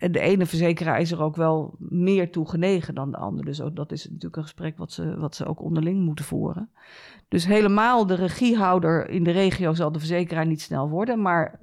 En 0.01 0.13
de 0.13 0.21
ene 0.21 0.47
verzekeraar 0.47 1.01
is 1.01 1.13
er 1.13 1.23
ook 1.23 1.37
wel 1.37 1.75
meer 1.79 2.31
toe 2.31 2.49
genegen 2.49 2.95
dan 2.95 3.11
de 3.11 3.17
andere. 3.17 3.45
Dus 3.45 3.61
dat 3.73 3.93
is 3.93 4.05
natuurlijk 4.05 4.37
een 4.37 4.43
gesprek 4.43 4.79
wat 4.79 4.93
ze, 4.93 5.17
wat 5.19 5.35
ze 5.35 5.47
ook 5.47 5.63
onderling 5.63 6.05
moeten 6.05 6.25
voeren. 6.25 6.71
Dus 7.29 7.47
helemaal 7.47 8.07
de 8.07 8.15
regiehouder 8.15 9.09
in 9.09 9.25
de 9.25 9.31
regio 9.31 9.75
zal 9.75 9.93
de 9.93 9.99
verzekeraar 9.99 10.47
niet 10.47 10.61
snel 10.61 10.89
worden. 10.89 11.23
Maar 11.23 11.59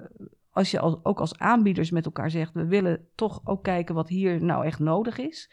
als 0.51 0.71
je 0.71 0.79
als, 0.79 0.95
ook 1.03 1.19
als 1.19 1.37
aanbieders 1.37 1.91
met 1.91 2.05
elkaar 2.05 2.31
zegt: 2.31 2.53
we 2.53 2.65
willen 2.65 3.07
toch 3.15 3.41
ook 3.43 3.63
kijken 3.63 3.95
wat 3.95 4.09
hier 4.09 4.43
nou 4.43 4.65
echt 4.65 4.79
nodig 4.79 5.17
is. 5.17 5.51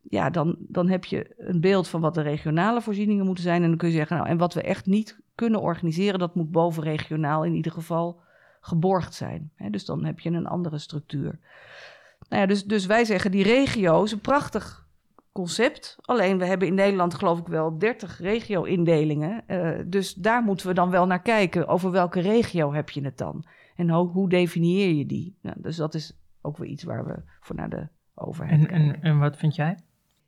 Ja, 0.00 0.30
dan, 0.30 0.56
dan 0.58 0.88
heb 0.88 1.04
je 1.04 1.34
een 1.36 1.60
beeld 1.60 1.88
van 1.88 2.00
wat 2.00 2.14
de 2.14 2.22
regionale 2.22 2.82
voorzieningen 2.82 3.26
moeten 3.26 3.44
zijn. 3.44 3.62
En 3.62 3.68
dan 3.68 3.78
kun 3.78 3.88
je 3.88 3.94
zeggen: 3.94 4.16
nou, 4.16 4.28
en 4.28 4.38
wat 4.38 4.54
we 4.54 4.62
echt 4.62 4.86
niet 4.86 5.20
kunnen 5.34 5.60
organiseren, 5.60 6.18
dat 6.18 6.34
moet 6.34 6.50
bovenregionaal 6.50 7.44
in 7.44 7.54
ieder 7.54 7.72
geval 7.72 8.20
geborgd 8.64 9.14
zijn. 9.14 9.52
dus 9.70 9.84
dan 9.84 10.04
heb 10.04 10.20
je 10.20 10.30
een 10.30 10.46
andere 10.46 10.78
structuur. 10.78 11.38
Nou 12.28 12.42
ja, 12.42 12.46
dus, 12.46 12.64
dus 12.64 12.86
wij 12.86 13.04
zeggen 13.04 13.30
die 13.30 13.42
regio 13.42 14.02
is 14.02 14.12
een 14.12 14.20
prachtig 14.20 14.86
concept. 15.32 15.96
Alleen 16.00 16.38
we 16.38 16.44
hebben 16.44 16.68
in 16.68 16.74
Nederland 16.74 17.14
geloof 17.14 17.38
ik 17.38 17.46
wel 17.46 17.78
30 17.78 18.18
regio-indelingen. 18.18 19.44
Uh, 19.46 19.78
dus 19.86 20.14
daar 20.14 20.42
moeten 20.42 20.66
we 20.66 20.74
dan 20.74 20.90
wel 20.90 21.06
naar 21.06 21.22
kijken. 21.22 21.66
Over 21.66 21.90
welke 21.90 22.20
regio 22.20 22.72
heb 22.72 22.90
je 22.90 23.04
het 23.04 23.18
dan? 23.18 23.44
En 23.76 23.90
ho 23.90 24.06
hoe 24.06 24.28
definieer 24.28 24.94
je 24.94 25.06
die? 25.06 25.38
Nou, 25.42 25.56
dus 25.60 25.76
dat 25.76 25.94
is 25.94 26.20
ook 26.40 26.56
weer 26.56 26.68
iets 26.68 26.82
waar 26.82 27.04
we 27.06 27.22
voor 27.40 27.56
naar 27.56 27.70
de 27.70 27.88
overheid 28.14 28.60
en, 28.60 28.68
en, 28.68 29.02
en 29.02 29.18
wat 29.18 29.36
vind 29.36 29.54
jij? 29.54 29.78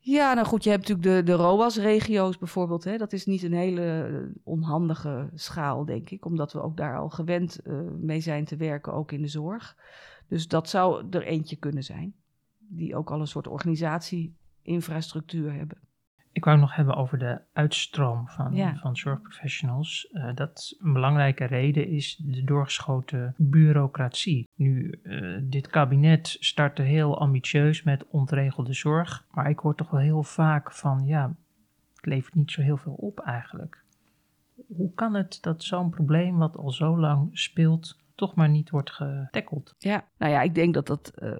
Ja, 0.06 0.34
nou 0.34 0.46
goed, 0.46 0.64
je 0.64 0.70
hebt 0.70 0.88
natuurlijk 0.88 1.26
de, 1.26 1.32
de 1.32 1.38
ROAS-regio's 1.38 2.38
bijvoorbeeld. 2.38 2.84
Hè. 2.84 2.96
Dat 2.96 3.12
is 3.12 3.26
niet 3.26 3.42
een 3.42 3.52
hele 3.52 4.32
onhandige 4.42 5.30
schaal, 5.34 5.84
denk 5.84 6.10
ik. 6.10 6.24
Omdat 6.24 6.52
we 6.52 6.62
ook 6.62 6.76
daar 6.76 6.98
al 6.98 7.08
gewend 7.08 7.60
uh, 7.64 7.80
mee 8.00 8.20
zijn 8.20 8.44
te 8.44 8.56
werken, 8.56 8.92
ook 8.92 9.12
in 9.12 9.22
de 9.22 9.28
zorg. 9.28 9.76
Dus 10.28 10.48
dat 10.48 10.68
zou 10.68 11.06
er 11.10 11.22
eentje 11.22 11.56
kunnen 11.56 11.82
zijn. 11.82 12.14
Die 12.58 12.96
ook 12.96 13.10
al 13.10 13.20
een 13.20 13.26
soort 13.26 13.48
organisatie-infrastructuur 13.48 15.52
hebben. 15.52 15.78
Ik 16.34 16.44
wou 16.44 16.58
nog 16.58 16.74
hebben 16.74 16.96
over 16.96 17.18
de 17.18 17.40
uitstroom 17.52 18.28
van, 18.28 18.76
van 18.80 18.96
zorgprofessionals. 18.96 20.08
Uh, 20.12 20.34
dat 20.34 20.76
een 20.78 20.92
belangrijke 20.92 21.44
reden 21.44 21.88
is 21.88 22.16
de 22.16 22.44
doorgeschoten 22.44 23.34
bureaucratie. 23.36 24.48
Nu, 24.54 25.00
uh, 25.02 25.38
dit 25.42 25.68
kabinet 25.68 26.36
startte 26.40 26.82
heel 26.82 27.18
ambitieus 27.18 27.82
met 27.82 28.06
ontregelde 28.08 28.72
zorg. 28.72 29.26
Maar 29.30 29.50
ik 29.50 29.58
hoor 29.58 29.74
toch 29.74 29.90
wel 29.90 30.00
heel 30.00 30.22
vaak 30.22 30.72
van, 30.72 31.06
ja, 31.06 31.36
het 31.94 32.06
levert 32.06 32.34
niet 32.34 32.50
zo 32.50 32.62
heel 32.62 32.76
veel 32.76 32.94
op 32.94 33.20
eigenlijk. 33.20 33.84
Hoe 34.76 34.94
kan 34.94 35.14
het 35.14 35.38
dat 35.40 35.62
zo'n 35.62 35.90
probleem 35.90 36.38
wat 36.38 36.56
al 36.56 36.70
zo 36.70 36.98
lang 36.98 37.28
speelt, 37.32 37.98
toch 38.14 38.34
maar 38.34 38.48
niet 38.48 38.70
wordt 38.70 38.90
getackeld. 38.90 39.74
Ja, 39.78 40.08
nou 40.18 40.32
ja, 40.32 40.42
ik 40.42 40.54
denk 40.54 40.74
dat 40.74 40.86
dat 40.86 41.12
uh, 41.18 41.32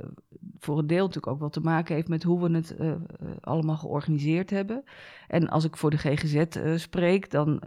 voor 0.58 0.78
een 0.78 0.86
deel 0.86 1.06
natuurlijk 1.06 1.32
ook 1.32 1.38
wel 1.38 1.50
te 1.50 1.60
maken 1.60 1.94
heeft 1.94 2.08
met 2.08 2.22
hoe 2.22 2.48
we 2.48 2.56
het 2.56 2.76
uh, 2.80 2.94
allemaal 3.40 3.76
georganiseerd 3.76 4.50
hebben. 4.50 4.84
En 5.28 5.48
als 5.48 5.64
ik 5.64 5.76
voor 5.76 5.90
de 5.90 5.98
GGZ 5.98 6.44
spreek, 6.76 7.30
dan, 7.30 7.62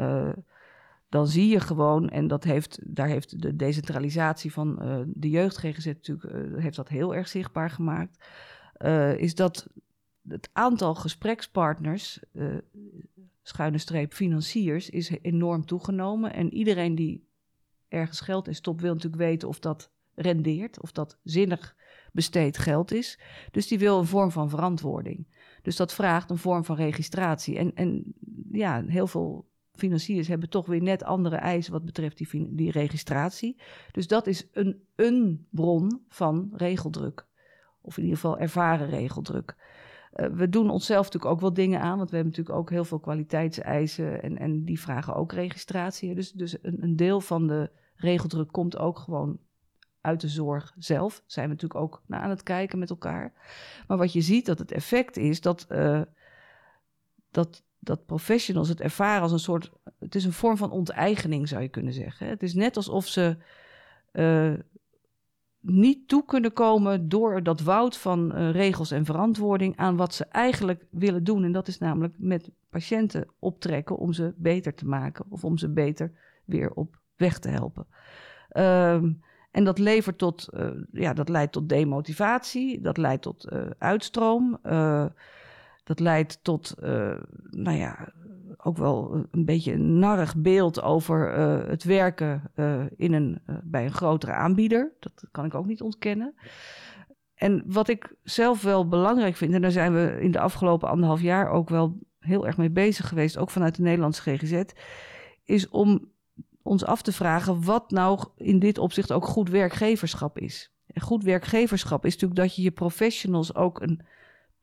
dan 1.09 1.27
zie 1.27 1.47
je 1.47 1.59
gewoon, 1.59 2.09
en 2.09 2.27
dat 2.27 2.43
heeft, 2.43 2.79
daar 2.95 3.07
heeft 3.07 3.41
de 3.41 3.55
decentralisatie 3.55 4.53
van 4.53 4.75
de 5.13 5.29
jeugd 5.29 5.57
GGZ 5.57 5.85
natuurlijk 5.85 6.61
heeft 6.61 6.75
dat 6.75 6.89
heel 6.89 7.15
erg 7.15 7.27
zichtbaar 7.27 7.69
gemaakt, 7.69 8.25
is 9.17 9.35
dat 9.35 9.67
het 10.27 10.49
aantal 10.53 10.95
gesprekspartners, 10.95 12.19
schuine 13.41 13.77
streep 13.77 14.13
financiers, 14.13 14.89
is 14.89 15.09
enorm 15.21 15.65
toegenomen. 15.65 16.33
En 16.33 16.53
iedereen 16.53 16.95
die 16.95 17.26
ergens 17.87 18.19
geld 18.19 18.47
in 18.47 18.55
stopt, 18.55 18.81
wil 18.81 18.93
natuurlijk 18.93 19.21
weten 19.21 19.47
of 19.47 19.59
dat 19.59 19.91
rendeert, 20.15 20.81
of 20.81 20.91
dat 20.91 21.17
zinnig 21.23 21.75
besteed 22.11 22.57
geld 22.57 22.91
is. 22.91 23.19
Dus 23.51 23.67
die 23.67 23.79
wil 23.79 23.99
een 23.99 24.05
vorm 24.05 24.31
van 24.31 24.49
verantwoording. 24.49 25.27
Dus 25.61 25.75
dat 25.75 25.93
vraagt 25.93 26.29
een 26.29 26.37
vorm 26.37 26.63
van 26.65 26.75
registratie. 26.75 27.57
En, 27.57 27.75
en 27.75 28.13
ja, 28.51 28.83
heel 28.85 29.07
veel 29.07 29.47
financiers 29.73 30.27
hebben 30.27 30.49
toch 30.49 30.65
weer 30.65 30.81
net 30.81 31.03
andere 31.03 31.35
eisen 31.35 31.71
wat 31.71 31.85
betreft 31.85 32.17
die, 32.17 32.55
die 32.55 32.71
registratie. 32.71 33.57
Dus 33.91 34.07
dat 34.07 34.27
is 34.27 34.47
een, 34.51 34.83
een 34.95 35.47
bron 35.49 36.01
van 36.09 36.49
regeldruk. 36.53 37.25
Of 37.81 37.97
in 37.97 38.03
ieder 38.03 38.19
geval 38.19 38.39
ervaren 38.39 38.89
regeldruk. 38.89 39.55
Uh, 40.19 40.27
we 40.27 40.49
doen 40.49 40.69
onszelf 40.69 41.05
natuurlijk 41.05 41.33
ook 41.33 41.41
wel 41.41 41.53
dingen 41.53 41.81
aan, 41.81 41.97
want 41.97 42.09
we 42.09 42.15
hebben 42.15 42.33
natuurlijk 42.35 42.59
ook 42.59 42.69
heel 42.69 42.85
veel 42.85 42.99
kwaliteitseisen 42.99 44.23
en, 44.23 44.37
en 44.37 44.63
die 44.63 44.79
vragen 44.79 45.15
ook 45.15 45.31
registratie. 45.31 46.15
Dus, 46.15 46.31
dus 46.31 46.57
een, 46.61 46.83
een 46.83 46.95
deel 46.95 47.21
van 47.21 47.47
de 47.47 47.69
regeldruk 47.95 48.51
komt 48.51 48.77
ook 48.77 48.99
gewoon 48.99 49.39
uit 50.01 50.21
de 50.21 50.27
zorg 50.27 50.73
zelf. 50.77 51.23
Zijn 51.25 51.45
we 51.45 51.53
natuurlijk 51.53 51.81
ook 51.81 52.01
naar 52.05 52.21
aan 52.21 52.29
het 52.29 52.43
kijken 52.43 52.79
met 52.79 52.89
elkaar. 52.89 53.33
Maar 53.87 53.97
wat 53.97 54.13
je 54.13 54.21
ziet 54.21 54.45
dat 54.45 54.59
het 54.59 54.71
effect 54.71 55.17
is 55.17 55.41
dat, 55.41 55.65
uh, 55.69 56.01
dat, 57.31 57.63
dat 57.79 58.05
professionals 58.05 58.69
het 58.69 58.81
ervaren 58.81 59.21
als 59.21 59.31
een 59.31 59.39
soort. 59.39 59.71
Het 59.99 60.15
is 60.15 60.25
een 60.25 60.33
vorm 60.33 60.57
van 60.57 60.71
onteigening, 60.71 61.47
zou 61.47 61.61
je 61.61 61.67
kunnen 61.67 61.93
zeggen. 61.93 62.27
Het 62.27 62.43
is 62.43 62.53
net 62.53 62.75
alsof 62.77 63.07
ze. 63.07 63.37
Uh, 64.13 64.53
niet 65.69 66.07
toe 66.07 66.25
kunnen 66.25 66.53
komen 66.53 67.09
door 67.09 67.43
dat 67.43 67.61
woud 67.61 67.97
van 67.97 68.31
uh, 68.35 68.51
regels 68.51 68.91
en 68.91 69.05
verantwoording 69.05 69.77
aan 69.77 69.95
wat 69.95 70.13
ze 70.13 70.25
eigenlijk 70.25 70.85
willen 70.89 71.23
doen. 71.23 71.43
En 71.43 71.51
dat 71.51 71.67
is 71.67 71.77
namelijk 71.77 72.13
met 72.17 72.51
patiënten 72.69 73.27
optrekken 73.39 73.97
om 73.97 74.13
ze 74.13 74.33
beter 74.37 74.73
te 74.73 74.85
maken 74.85 75.25
of 75.29 75.43
om 75.43 75.57
ze 75.57 75.69
beter 75.69 76.11
weer 76.45 76.71
op 76.71 76.99
weg 77.15 77.39
te 77.39 77.49
helpen. 77.49 77.87
Um, 78.57 79.21
en 79.51 79.63
dat 79.63 79.79
levert 79.79 80.17
tot, 80.17 80.47
uh, 80.53 80.69
ja, 80.91 81.13
dat 81.13 81.29
leidt 81.29 81.51
tot 81.51 81.69
demotivatie, 81.69 82.81
dat 82.81 82.97
leidt 82.97 83.21
tot 83.21 83.51
uh, 83.53 83.65
uitstroom, 83.77 84.59
dat 85.83 85.99
leidt 85.99 86.39
tot, 86.43 86.75
nou 87.49 87.77
ja, 87.77 88.13
ook 88.57 88.77
wel 88.77 89.27
een 89.31 89.45
beetje 89.45 89.73
een 89.73 89.99
narrig 89.99 90.35
beeld 90.35 90.81
over 90.81 91.31
het 91.69 91.83
werken 91.83 92.51
in 92.95 93.13
een, 93.13 93.41
bij 93.63 93.85
een 93.85 93.93
grotere 93.93 94.31
aanbieder. 94.31 94.93
Dat 94.99 95.27
kan 95.31 95.45
ik 95.45 95.55
ook 95.55 95.65
niet 95.65 95.81
ontkennen. 95.81 96.35
En 97.35 97.63
wat 97.65 97.87
ik 97.87 98.15
zelf 98.23 98.61
wel 98.61 98.87
belangrijk 98.87 99.35
vind, 99.35 99.53
en 99.53 99.61
daar 99.61 99.71
zijn 99.71 99.93
we 99.93 100.17
in 100.21 100.31
de 100.31 100.39
afgelopen 100.39 100.89
anderhalf 100.89 101.21
jaar 101.21 101.49
ook 101.49 101.69
wel 101.69 101.97
heel 102.19 102.45
erg 102.45 102.57
mee 102.57 102.69
bezig 102.69 103.07
geweest, 103.07 103.37
ook 103.37 103.49
vanuit 103.49 103.75
de 103.75 103.81
Nederlandse 103.81 104.21
GGZ, 104.21 104.63
is 105.43 105.69
om 105.69 106.11
ons 106.61 106.85
af 106.85 107.01
te 107.01 107.11
vragen 107.11 107.63
wat 107.63 107.91
nou 107.91 108.23
in 108.35 108.59
dit 108.59 108.77
opzicht 108.77 109.11
ook 109.11 109.25
goed 109.25 109.49
werkgeverschap 109.49 110.39
is. 110.39 110.71
En 110.87 111.01
goed 111.01 111.23
werkgeverschap 111.23 112.05
is 112.05 112.13
natuurlijk 112.13 112.39
dat 112.39 112.55
je 112.55 112.61
je 112.61 112.71
professionals 112.71 113.55
ook 113.55 113.81
een 113.81 114.01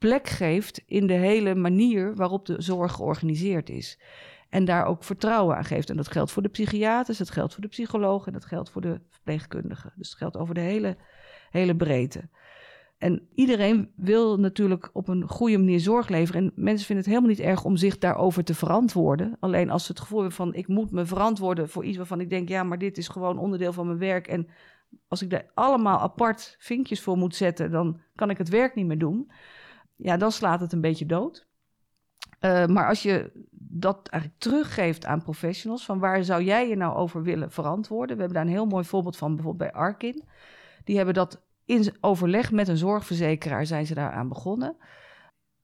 plek 0.05 0.29
geeft 0.29 0.83
in 0.87 1.07
de 1.07 1.13
hele 1.13 1.55
manier 1.55 2.15
waarop 2.15 2.47
de 2.47 2.63
zorg 2.63 2.93
georganiseerd 2.93 3.71
is. 3.71 3.99
En 4.49 4.65
daar 4.65 4.87
ook 4.87 5.05
vertrouwen 5.05 5.57
aan 5.57 5.65
geeft. 5.65 5.91
En 5.91 5.97
dat 5.97 6.09
geldt 6.09 6.31
voor 6.31 6.43
de 6.43 6.49
psychiaters, 6.49 7.19
dat 7.19 7.31
geldt 7.31 7.53
voor 7.53 7.63
de 7.63 7.69
psychologen 7.69 8.27
en 8.27 8.33
dat 8.33 8.45
geldt 8.45 8.71
voor 8.71 8.83
de 8.83 9.01
verpleegkundigen. 9.09 9.93
Dus 9.97 10.09
het 10.09 10.19
geldt 10.19 10.37
over 10.37 10.55
de 10.55 10.61
hele, 10.61 10.97
hele 11.51 11.77
breedte. 11.77 12.29
En 12.99 13.29
iedereen 13.35 13.91
wil 13.97 14.39
natuurlijk 14.39 14.91
op 14.93 15.09
een 15.09 15.29
goede 15.29 15.59
manier 15.59 15.81
zorg 15.81 16.09
leveren. 16.09 16.43
En 16.43 16.53
mensen 16.55 16.87
vinden 16.87 17.05
het 17.05 17.15
helemaal 17.15 17.37
niet 17.37 17.47
erg 17.47 17.65
om 17.65 17.77
zich 17.77 17.99
daarover 17.99 18.45
te 18.45 18.55
verantwoorden. 18.55 19.37
Alleen 19.41 19.71
als 19.71 19.85
ze 19.85 19.93
het 19.93 20.01
gevoel 20.01 20.19
hebben 20.19 20.37
van 20.37 20.55
ik 20.55 20.69
moet 20.69 20.91
me 20.91 21.07
verantwoorden 21.07 21.69
voor 21.69 21.85
iets 21.85 21.97
waarvan 21.97 22.21
ik 22.21 22.31
denk, 22.31 22.49
ja, 22.49 22.63
maar 22.63 22.79
dit 22.79 22.99
is 22.99 23.09
gewoon 23.09 23.39
onderdeel 23.39 23.73
van 23.73 23.87
mijn 23.87 23.99
werk. 23.99 24.27
En 24.27 24.49
als 25.09 25.23
ik 25.23 25.31
daar 25.31 25.51
allemaal 25.55 25.99
apart 25.99 26.57
vinkjes 26.59 27.03
voor 27.03 27.17
moet 27.17 27.37
zetten, 27.37 27.71
dan 27.71 28.01
kan 28.15 28.31
ik 28.31 28.39
het 28.39 28.49
werk 28.49 28.75
niet 28.75 28.87
meer 28.87 28.99
doen. 28.99 29.31
Ja, 29.97 30.17
dan 30.17 30.33
slaat 30.33 30.61
het 30.61 30.73
een 30.73 30.81
beetje 30.81 31.07
dood. 31.07 31.47
Uh, 32.41 32.67
maar 32.67 32.89
als 32.89 33.03
je 33.03 33.33
dat 33.51 34.09
eigenlijk 34.09 34.43
teruggeeft 34.43 35.07
aan 35.07 35.23
professionals, 35.23 35.85
van 35.85 35.99
waar 35.99 36.25
zou 36.25 36.43
jij 36.43 36.69
je 36.69 36.77
nou 36.77 36.97
over 36.97 37.23
willen 37.23 37.51
verantwoorden? 37.51 38.17
We 38.17 38.23
hebben 38.23 38.39
daar 38.39 38.47
een 38.47 38.59
heel 38.59 38.67
mooi 38.67 38.85
voorbeeld 38.85 39.17
van, 39.17 39.35
bijvoorbeeld 39.35 39.71
bij 39.73 39.81
Arkin. 39.81 40.25
Die 40.85 40.97
hebben 40.97 41.15
dat 41.15 41.43
in 41.65 41.97
overleg 42.01 42.53
met 42.53 42.69
een 42.69 42.77
zorgverzekeraar 42.77 43.67
zijn 43.67 43.87
ze 43.87 43.95
daaraan 43.95 44.29
begonnen. 44.29 44.77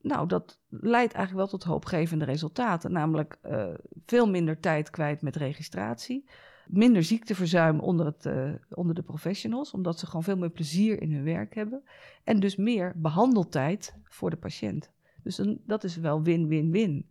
Nou, 0.00 0.28
dat 0.28 0.60
leidt 0.68 1.12
eigenlijk 1.12 1.50
wel 1.50 1.58
tot 1.58 1.68
hoopgevende 1.68 2.24
resultaten. 2.24 2.92
Namelijk 2.92 3.38
uh, 3.42 3.66
veel 4.06 4.28
minder 4.28 4.60
tijd 4.60 4.90
kwijt 4.90 5.22
met 5.22 5.36
registratie. 5.36 6.30
Minder 6.72 7.02
ziekteverzuim 7.02 7.80
onder, 7.80 8.06
het, 8.06 8.24
uh, 8.26 8.52
onder 8.70 8.94
de 8.94 9.02
professionals, 9.02 9.70
omdat 9.70 9.98
ze 9.98 10.06
gewoon 10.06 10.22
veel 10.22 10.36
meer 10.36 10.50
plezier 10.50 11.02
in 11.02 11.12
hun 11.12 11.24
werk 11.24 11.54
hebben. 11.54 11.82
En 12.24 12.40
dus 12.40 12.56
meer 12.56 12.92
behandeltijd 12.96 13.94
voor 14.04 14.30
de 14.30 14.36
patiënt. 14.36 14.90
Dus 15.22 15.38
een, 15.38 15.62
dat 15.66 15.84
is 15.84 15.96
wel 15.96 16.22
win-win-win. 16.22 17.10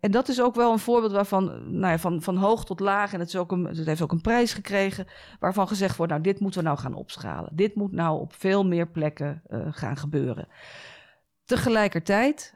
En 0.00 0.10
dat 0.10 0.28
is 0.28 0.40
ook 0.40 0.54
wel 0.54 0.72
een 0.72 0.78
voorbeeld 0.78 1.12
waarvan, 1.12 1.44
nou 1.78 1.92
ja, 1.92 1.98
van, 1.98 2.22
van 2.22 2.36
hoog 2.36 2.64
tot 2.64 2.80
laag, 2.80 3.12
en 3.12 3.20
het, 3.20 3.36
ook 3.36 3.52
een, 3.52 3.64
het 3.64 3.86
heeft 3.86 4.02
ook 4.02 4.12
een 4.12 4.20
prijs 4.20 4.52
gekregen, 4.52 5.06
waarvan 5.40 5.68
gezegd 5.68 5.96
wordt, 5.96 6.12
nou, 6.12 6.24
dit 6.24 6.40
moeten 6.40 6.60
we 6.60 6.66
nou 6.66 6.78
gaan 6.78 6.94
opschalen. 6.94 7.56
Dit 7.56 7.74
moet 7.74 7.92
nou 7.92 8.20
op 8.20 8.32
veel 8.32 8.66
meer 8.66 8.88
plekken 8.88 9.42
uh, 9.48 9.66
gaan 9.70 9.96
gebeuren. 9.96 10.48
Tegelijkertijd, 11.44 12.54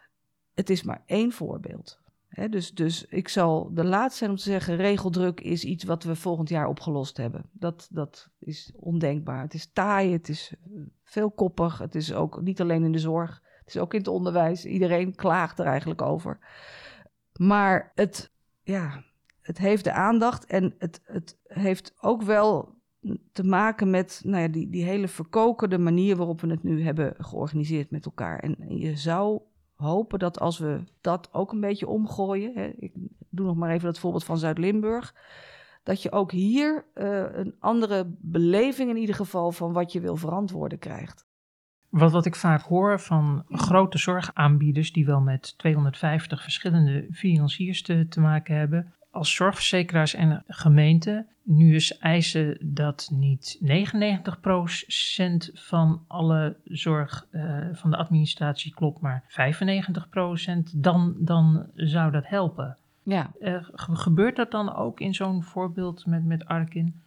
het 0.55 0.70
is 0.70 0.83
maar 0.83 1.03
één 1.07 1.33
voorbeeld. 1.33 2.02
Dus, 2.33 2.74
dus 2.74 3.05
ik 3.05 3.28
zal 3.28 3.74
de 3.74 3.85
laatste 3.85 4.18
zijn 4.18 4.30
om 4.30 4.37
te 4.37 4.43
zeggen: 4.43 4.76
regeldruk 4.76 5.41
is 5.41 5.64
iets 5.64 5.85
wat 5.85 6.05
we 6.05 6.16
volgend 6.16 6.49
jaar 6.49 6.66
opgelost 6.66 7.16
hebben. 7.16 7.45
Dat, 7.53 7.89
dat 7.91 8.28
is 8.39 8.72
ondenkbaar. 8.76 9.43
Het 9.43 9.55
is 9.55 9.72
taai, 9.72 10.12
het 10.12 10.28
is 10.28 10.55
eh, 10.64 10.83
veelkoppig. 11.05 11.78
Het 11.78 11.95
is 11.95 12.12
ook 12.12 12.43
niet 12.43 12.61
alleen 12.61 12.85
in 12.85 12.93
de 12.93 12.99
zorg, 12.99 13.43
het 13.59 13.74
is 13.74 13.80
ook 13.80 13.93
in 13.93 13.99
het 13.99 14.09
onderwijs. 14.09 14.64
Iedereen 14.64 15.14
klaagt 15.14 15.59
er 15.59 15.66
eigenlijk 15.66 16.03
over. 16.03 16.39
Maar 17.37 17.93
het, 17.95 18.33
ja, 18.62 19.05
het 19.41 19.59
heeft 19.59 19.85
de 19.85 19.93
aandacht 19.93 20.47
en 20.47 20.74
het, 20.78 21.01
het 21.05 21.39
heeft 21.43 21.95
ook 22.01 22.22
wel 22.22 22.80
te 23.33 23.45
maken 23.45 23.91
met 23.91 24.20
nou 24.24 24.43
ja, 24.43 24.49
die, 24.49 24.70
die 24.70 24.85
hele 24.85 25.09
verkokerde 25.09 25.78
manier 25.78 26.16
waarop 26.16 26.41
we 26.41 26.51
het 26.51 26.62
nu 26.62 26.83
hebben 26.83 27.14
georganiseerd 27.18 27.91
met 27.91 28.05
elkaar. 28.05 28.39
En 28.39 28.78
je 28.78 28.97
zou 28.97 29.41
hopen 29.83 30.18
dat 30.18 30.41
als 30.41 30.59
we 30.59 30.85
dat 31.01 31.28
ook 31.33 31.53
een 31.53 31.61
beetje 31.61 31.89
omgooien, 31.89 32.55
hè, 32.55 32.72
ik 32.78 32.93
doe 33.28 33.47
nog 33.47 33.57
maar 33.57 33.70
even 33.70 33.87
dat 33.87 33.99
voorbeeld 33.99 34.24
van 34.24 34.39
Zuid-Limburg, 34.39 35.14
dat 35.83 36.03
je 36.03 36.12
ook 36.12 36.33
hier 36.33 36.85
uh, 36.95 37.24
een 37.33 37.55
andere 37.59 38.14
beleving 38.18 38.91
in 38.91 38.97
ieder 38.97 39.14
geval 39.14 39.53
van 39.53 39.72
wat 39.72 39.93
je 39.93 40.01
wil 40.01 40.16
verantwoorden 40.16 40.78
krijgt. 40.78 41.26
Wat, 41.89 42.12
wat 42.12 42.26
ik 42.26 42.35
vaak 42.35 42.62
hoor 42.62 43.01
van 43.01 43.45
grote 43.49 43.99
zorgaanbieders 43.99 44.93
die 44.93 45.07
wel 45.07 45.20
met 45.20 45.59
250 45.59 46.43
verschillende 46.43 47.07
financiers 47.12 47.83
te 47.83 48.20
maken 48.20 48.57
hebben, 48.57 48.95
als 49.13 49.35
zorgverzekeraars 49.35 50.15
en 50.15 50.45
gemeenten 50.47 51.27
nu 51.43 51.73
eens 51.73 51.99
eisen 51.99 52.59
dat 52.61 53.09
niet 53.13 53.59
99% 53.63 53.67
van 55.53 56.05
alle 56.07 56.57
zorg 56.65 57.27
uh, 57.31 57.67
van 57.73 57.91
de 57.91 57.97
administratie 57.97 58.75
klopt, 58.75 59.01
maar 59.01 59.25
95%, 59.31 59.33
dan, 60.75 61.15
dan 61.19 61.67
zou 61.75 62.11
dat 62.11 62.27
helpen. 62.27 62.77
Ja. 63.03 63.31
Uh, 63.41 63.69
gebeurt 63.77 64.37
dat 64.37 64.51
dan 64.51 64.75
ook 64.75 65.01
in 65.01 65.15
zo'n 65.15 65.43
voorbeeld 65.43 66.07
met, 66.07 66.25
met 66.25 66.45
Arkin? 66.45 67.01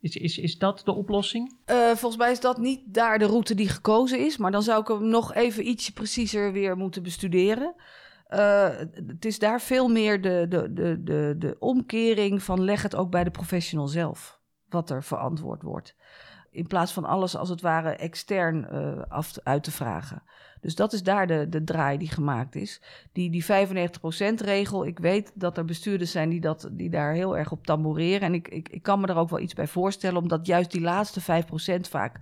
Is, 0.00 0.16
is, 0.16 0.38
is 0.38 0.58
dat 0.58 0.82
de 0.84 0.92
oplossing? 0.92 1.54
Uh, 1.66 1.76
volgens 1.86 2.16
mij 2.16 2.30
is 2.30 2.40
dat 2.40 2.58
niet 2.58 2.80
daar 2.84 3.18
de 3.18 3.26
route 3.26 3.54
die 3.54 3.68
gekozen 3.68 4.18
is, 4.26 4.36
maar 4.36 4.50
dan 4.50 4.62
zou 4.62 4.80
ik 4.80 4.88
hem 4.88 5.08
nog 5.08 5.34
even 5.34 5.68
ietsje 5.68 5.92
preciezer 5.92 6.52
weer 6.52 6.76
moeten 6.76 7.02
bestuderen. 7.02 7.74
Uh, 8.28 8.68
het 9.06 9.24
is 9.24 9.38
daar 9.38 9.60
veel 9.60 9.88
meer 9.88 10.20
de, 10.20 10.46
de, 10.48 10.72
de, 10.72 11.34
de, 11.38 11.56
omkering 11.58 12.42
van 12.42 12.64
leg 12.64 12.82
het 12.82 12.96
ook 12.96 13.10
bij 13.10 13.24
de 13.24 13.30
professional 13.30 13.88
zelf, 13.88 14.40
wat 14.68 14.90
er 14.90 15.02
verantwoord 15.02 15.62
wordt. 15.62 15.94
In 16.50 16.66
plaats 16.66 16.92
van 16.92 17.04
alles 17.04 17.36
als 17.36 17.48
het 17.48 17.60
ware 17.60 17.90
extern 17.90 18.68
uh, 18.72 19.02
af 19.08 19.38
uit 19.42 19.62
te 19.62 19.70
vragen. 19.70 20.22
Dus 20.60 20.74
dat 20.74 20.92
is 20.92 21.02
daar 21.02 21.26
de, 21.26 21.48
de 21.48 21.64
draai 21.64 21.98
die 21.98 22.10
gemaakt 22.10 22.54
is. 22.54 22.82
Die, 23.12 23.30
die 23.30 23.44
95%-regel, 23.44 24.86
ik 24.86 24.98
weet 24.98 25.32
dat 25.34 25.56
er 25.58 25.64
bestuurders 25.64 26.10
zijn 26.10 26.28
die, 26.28 26.40
dat, 26.40 26.68
die 26.72 26.90
daar 26.90 27.12
heel 27.12 27.36
erg 27.36 27.52
op 27.52 27.66
tamboureren. 27.66 28.20
En 28.20 28.34
ik, 28.34 28.48
ik, 28.48 28.68
ik 28.68 28.82
kan 28.82 29.00
me 29.00 29.06
er 29.06 29.16
ook 29.16 29.30
wel 29.30 29.40
iets 29.40 29.54
bij 29.54 29.66
voorstellen, 29.66 30.22
omdat 30.22 30.46
juist 30.46 30.70
die 30.70 30.80
laatste 30.80 31.20
5% 31.20 31.80
vaak 31.80 32.20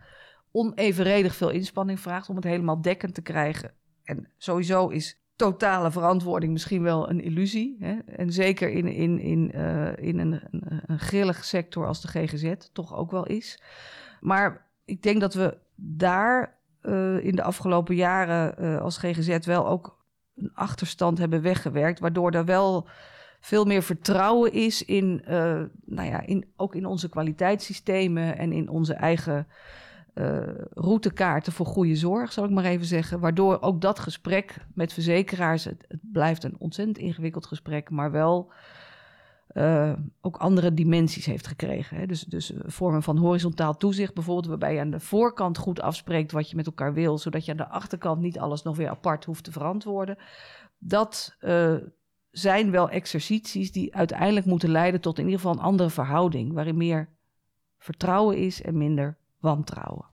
onevenredig 0.50 1.34
veel 1.34 1.50
inspanning 1.50 2.00
vraagt 2.00 2.28
om 2.28 2.36
het 2.36 2.44
helemaal 2.44 2.80
dekkend 2.80 3.14
te 3.14 3.22
krijgen. 3.22 3.72
En 4.04 4.28
sowieso 4.36 4.88
is 4.88 5.20
totale 5.36 5.90
verantwoording 5.90 6.52
misschien 6.52 6.82
wel 6.82 7.10
een 7.10 7.20
illusie. 7.20 7.76
Hè? 7.80 7.98
En 7.98 8.32
zeker 8.32 8.70
in, 8.70 8.86
in, 8.86 9.18
in, 9.18 9.52
uh, 9.54 9.96
in 9.96 10.18
een, 10.18 10.40
een, 10.50 10.82
een 10.86 11.34
sector 11.34 11.86
als 11.86 12.00
de 12.00 12.08
GGZ 12.08 12.54
toch 12.72 12.94
ook 12.94 13.10
wel 13.10 13.26
is. 13.26 13.62
Maar 14.20 14.66
ik 14.84 15.02
denk 15.02 15.20
dat 15.20 15.34
we 15.34 15.58
daar 15.74 16.58
uh, 16.82 17.24
in 17.24 17.36
de 17.36 17.42
afgelopen 17.42 17.94
jaren 17.94 18.54
uh, 18.64 18.80
als 18.80 18.98
GGZ 18.98 19.38
wel 19.46 19.68
ook 19.68 20.04
een 20.36 20.50
achterstand 20.54 21.18
hebben 21.18 21.42
weggewerkt, 21.42 22.00
waardoor 22.00 22.30
er 22.30 22.44
wel 22.44 22.88
veel 23.40 23.64
meer 23.64 23.82
vertrouwen 23.82 24.52
is 24.52 24.84
in, 24.84 25.22
nou 25.84 26.08
ja, 26.08 26.20
in, 26.20 26.52
ook 26.56 26.74
in 26.74 26.86
onze 26.86 27.08
kwaliteitssystemen 27.08 28.38
en 28.38 28.52
in 28.52 28.68
onze 28.68 28.94
eigen 28.94 29.46
uh, 30.18 30.40
routekaarten 30.70 31.52
voor 31.52 31.66
goede 31.66 31.96
zorg, 31.96 32.32
zal 32.32 32.44
ik 32.44 32.50
maar 32.50 32.64
even 32.64 32.86
zeggen. 32.86 33.20
Waardoor 33.20 33.60
ook 33.60 33.80
dat 33.80 33.98
gesprek 33.98 34.56
met 34.74 34.92
verzekeraars, 34.92 35.64
het, 35.64 35.86
blijft 36.00 36.44
een 36.44 36.56
ontzettend 36.58 36.98
ingewikkeld 36.98 37.46
gesprek, 37.46 37.90
maar 37.90 38.10
wel 38.10 38.52
uh, 39.52 39.92
ook 40.20 40.36
andere 40.36 40.74
dimensies 40.74 41.26
heeft 41.26 41.46
gekregen. 41.46 41.96
Hè. 41.96 42.06
Dus, 42.06 42.22
dus 42.22 42.52
vormen 42.64 43.02
van 43.02 43.16
horizontaal 43.16 43.76
toezicht 43.76 44.14
bijvoorbeeld, 44.14 44.46
waarbij 44.46 44.74
je 44.74 44.80
aan 44.80 44.90
de 44.90 45.00
voorkant 45.00 45.58
goed 45.58 45.80
afspreekt 45.80 46.32
wat 46.32 46.50
je 46.50 46.56
met 46.56 46.66
elkaar 46.66 46.92
wil, 46.92 47.18
zodat 47.18 47.44
je 47.44 47.50
aan 47.50 47.56
de 47.56 47.68
achterkant 47.68 48.20
niet 48.20 48.38
alles 48.38 48.62
nog 48.62 48.76
weer 48.76 48.88
apart 48.88 49.24
hoeft 49.24 49.44
te 49.44 49.52
verantwoorden. 49.52 50.18
Dat 50.78 51.36
zijn 52.30 52.70
wel 52.70 52.90
exercities 52.90 53.72
die 53.72 53.94
uiteindelijk 53.94 54.46
moeten 54.46 54.70
leiden 54.70 55.00
tot 55.00 55.18
in 55.18 55.24
ieder 55.24 55.40
geval 55.40 55.54
een 55.54 55.64
andere 55.64 55.90
verhouding, 55.90 56.52
waarin 56.52 56.76
meer 56.76 57.08
vertrouwen 57.78 58.36
is 58.36 58.62
en 58.62 58.78
minder 58.78 59.16
wantrouwen. 59.38 60.06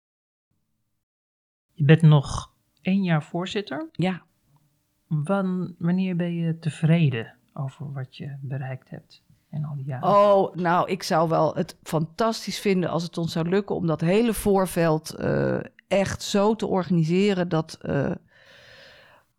Je 1.72 1.84
bent 1.84 2.02
nog 2.02 2.52
één 2.80 3.02
jaar 3.02 3.22
voorzitter. 3.22 3.88
Ja. 3.92 4.22
Wan, 5.06 5.74
wanneer 5.78 6.16
ben 6.16 6.34
je 6.34 6.58
tevreden 6.58 7.34
over 7.52 7.92
wat 7.92 8.16
je 8.16 8.36
bereikt 8.40 8.90
hebt 8.90 9.22
in 9.50 9.64
al 9.64 9.76
die 9.76 9.84
jaren? 9.84 10.08
Oh, 10.08 10.54
nou, 10.54 10.90
ik 10.90 11.02
zou 11.02 11.28
wel 11.28 11.54
het 11.54 11.76
fantastisch 11.82 12.60
vinden 12.60 12.90
als 12.90 13.02
het 13.02 13.18
ons 13.18 13.32
zou 13.32 13.48
lukken 13.48 13.76
om 13.76 13.86
dat 13.86 14.00
hele 14.00 14.34
voorveld 14.34 15.14
uh, 15.20 15.60
echt 15.88 16.22
zo 16.22 16.56
te 16.56 16.66
organiseren 16.66 17.48
dat. 17.48 17.78
Uh, 17.82 18.12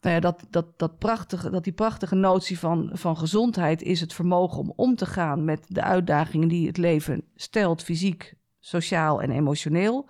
nou 0.01 0.15
ja, 0.15 0.19
dat, 0.19 0.45
dat, 0.49 0.79
dat, 0.79 0.97
prachtige, 0.97 1.49
dat 1.49 1.63
die 1.63 1.73
prachtige 1.73 2.15
notie 2.15 2.59
van, 2.59 2.89
van 2.93 3.17
gezondheid 3.17 3.81
is 3.81 4.01
het 4.01 4.13
vermogen 4.13 4.59
om 4.59 4.73
om 4.75 4.95
te 4.95 5.05
gaan 5.05 5.45
met 5.45 5.65
de 5.67 5.81
uitdagingen 5.81 6.47
die 6.47 6.67
het 6.67 6.77
leven 6.77 7.23
stelt, 7.35 7.83
fysiek, 7.83 8.35
sociaal 8.61 9.21
en 9.21 9.31
emotioneel. 9.31 10.09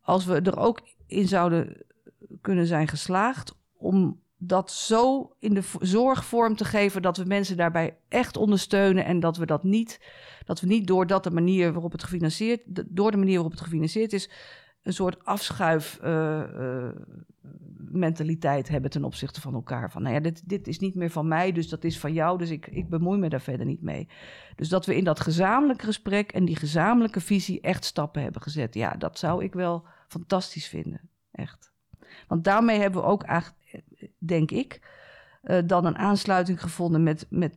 Als 0.00 0.24
we 0.24 0.40
er 0.40 0.58
ook 0.58 0.80
in 1.06 1.28
zouden 1.28 1.82
kunnen 2.40 2.66
zijn 2.66 2.88
geslaagd 2.88 3.54
om 3.76 4.20
dat 4.36 4.70
zo 4.70 5.32
in 5.38 5.54
de 5.54 5.62
zorg 5.80 6.24
vorm 6.24 6.56
te 6.56 6.64
geven 6.64 7.02
dat 7.02 7.16
we 7.16 7.24
mensen 7.24 7.56
daarbij 7.56 7.96
echt 8.08 8.36
ondersteunen 8.36 9.04
en 9.04 9.20
dat 9.20 9.36
we 9.36 9.46
dat 9.46 9.62
niet, 9.64 10.00
dat 10.44 10.60
we 10.60 10.66
niet 10.66 10.86
door 10.86 11.06
dat 11.06 11.24
de 11.24 11.30
manier 11.30 11.72
waarop 11.72 11.92
het 11.92 12.02
gefinancierd, 12.02 12.60
door 12.66 13.10
de 13.10 13.16
manier 13.16 13.34
waarop 13.34 13.52
het 13.52 13.60
gefinancierd 13.60 14.12
is, 14.12 14.30
een 14.82 14.92
soort 14.92 15.24
afschuif 15.24 15.98
uh, 16.04 16.42
uh, 16.58 16.88
mentaliteit 17.90 18.68
hebben 18.68 18.90
ten 18.90 19.04
opzichte 19.04 19.40
van 19.40 19.54
elkaar. 19.54 19.90
Van 19.90 20.02
nou 20.02 20.14
ja, 20.14 20.20
dit, 20.20 20.48
dit 20.48 20.68
is 20.68 20.78
niet 20.78 20.94
meer 20.94 21.10
van 21.10 21.28
mij, 21.28 21.52
dus 21.52 21.68
dat 21.68 21.84
is 21.84 21.98
van 21.98 22.12
jou, 22.12 22.38
dus 22.38 22.50
ik, 22.50 22.66
ik 22.66 22.88
bemoei 22.88 23.18
me 23.18 23.28
daar 23.28 23.40
verder 23.40 23.66
niet 23.66 23.82
mee. 23.82 24.08
Dus 24.56 24.68
dat 24.68 24.86
we 24.86 24.96
in 24.96 25.04
dat 25.04 25.20
gezamenlijke 25.20 25.84
gesprek 25.84 26.32
en 26.32 26.44
die 26.44 26.56
gezamenlijke 26.56 27.20
visie 27.20 27.60
echt 27.60 27.84
stappen 27.84 28.22
hebben 28.22 28.42
gezet. 28.42 28.74
Ja, 28.74 28.90
dat 28.90 29.18
zou 29.18 29.44
ik 29.44 29.54
wel 29.54 29.84
fantastisch 30.08 30.68
vinden. 30.68 31.00
Echt. 31.30 31.72
Want 32.28 32.44
daarmee 32.44 32.80
hebben 32.80 33.00
we 33.00 33.06
ook 33.06 33.22
eigenlijk, 33.22 33.82
denk 34.18 34.50
ik, 34.50 34.96
dan 35.64 35.84
een 35.84 35.98
aansluiting 35.98 36.60
gevonden 36.60 37.02
met, 37.02 37.26
met 37.30 37.56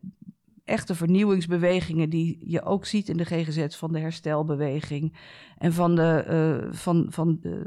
echte 0.71 0.95
vernieuwingsbewegingen 0.95 2.09
die 2.09 2.37
je 2.43 2.63
ook 2.63 2.85
ziet 2.85 3.09
in 3.09 3.17
de 3.17 3.25
GGZ 3.25 3.75
van 3.77 3.91
de 3.91 3.99
herstelbeweging 3.99 5.17
en 5.57 5.73
van 5.73 5.95
de, 5.95 6.25
uh, 6.29 6.73
van, 6.73 7.05
van 7.09 7.37
de, 7.41 7.65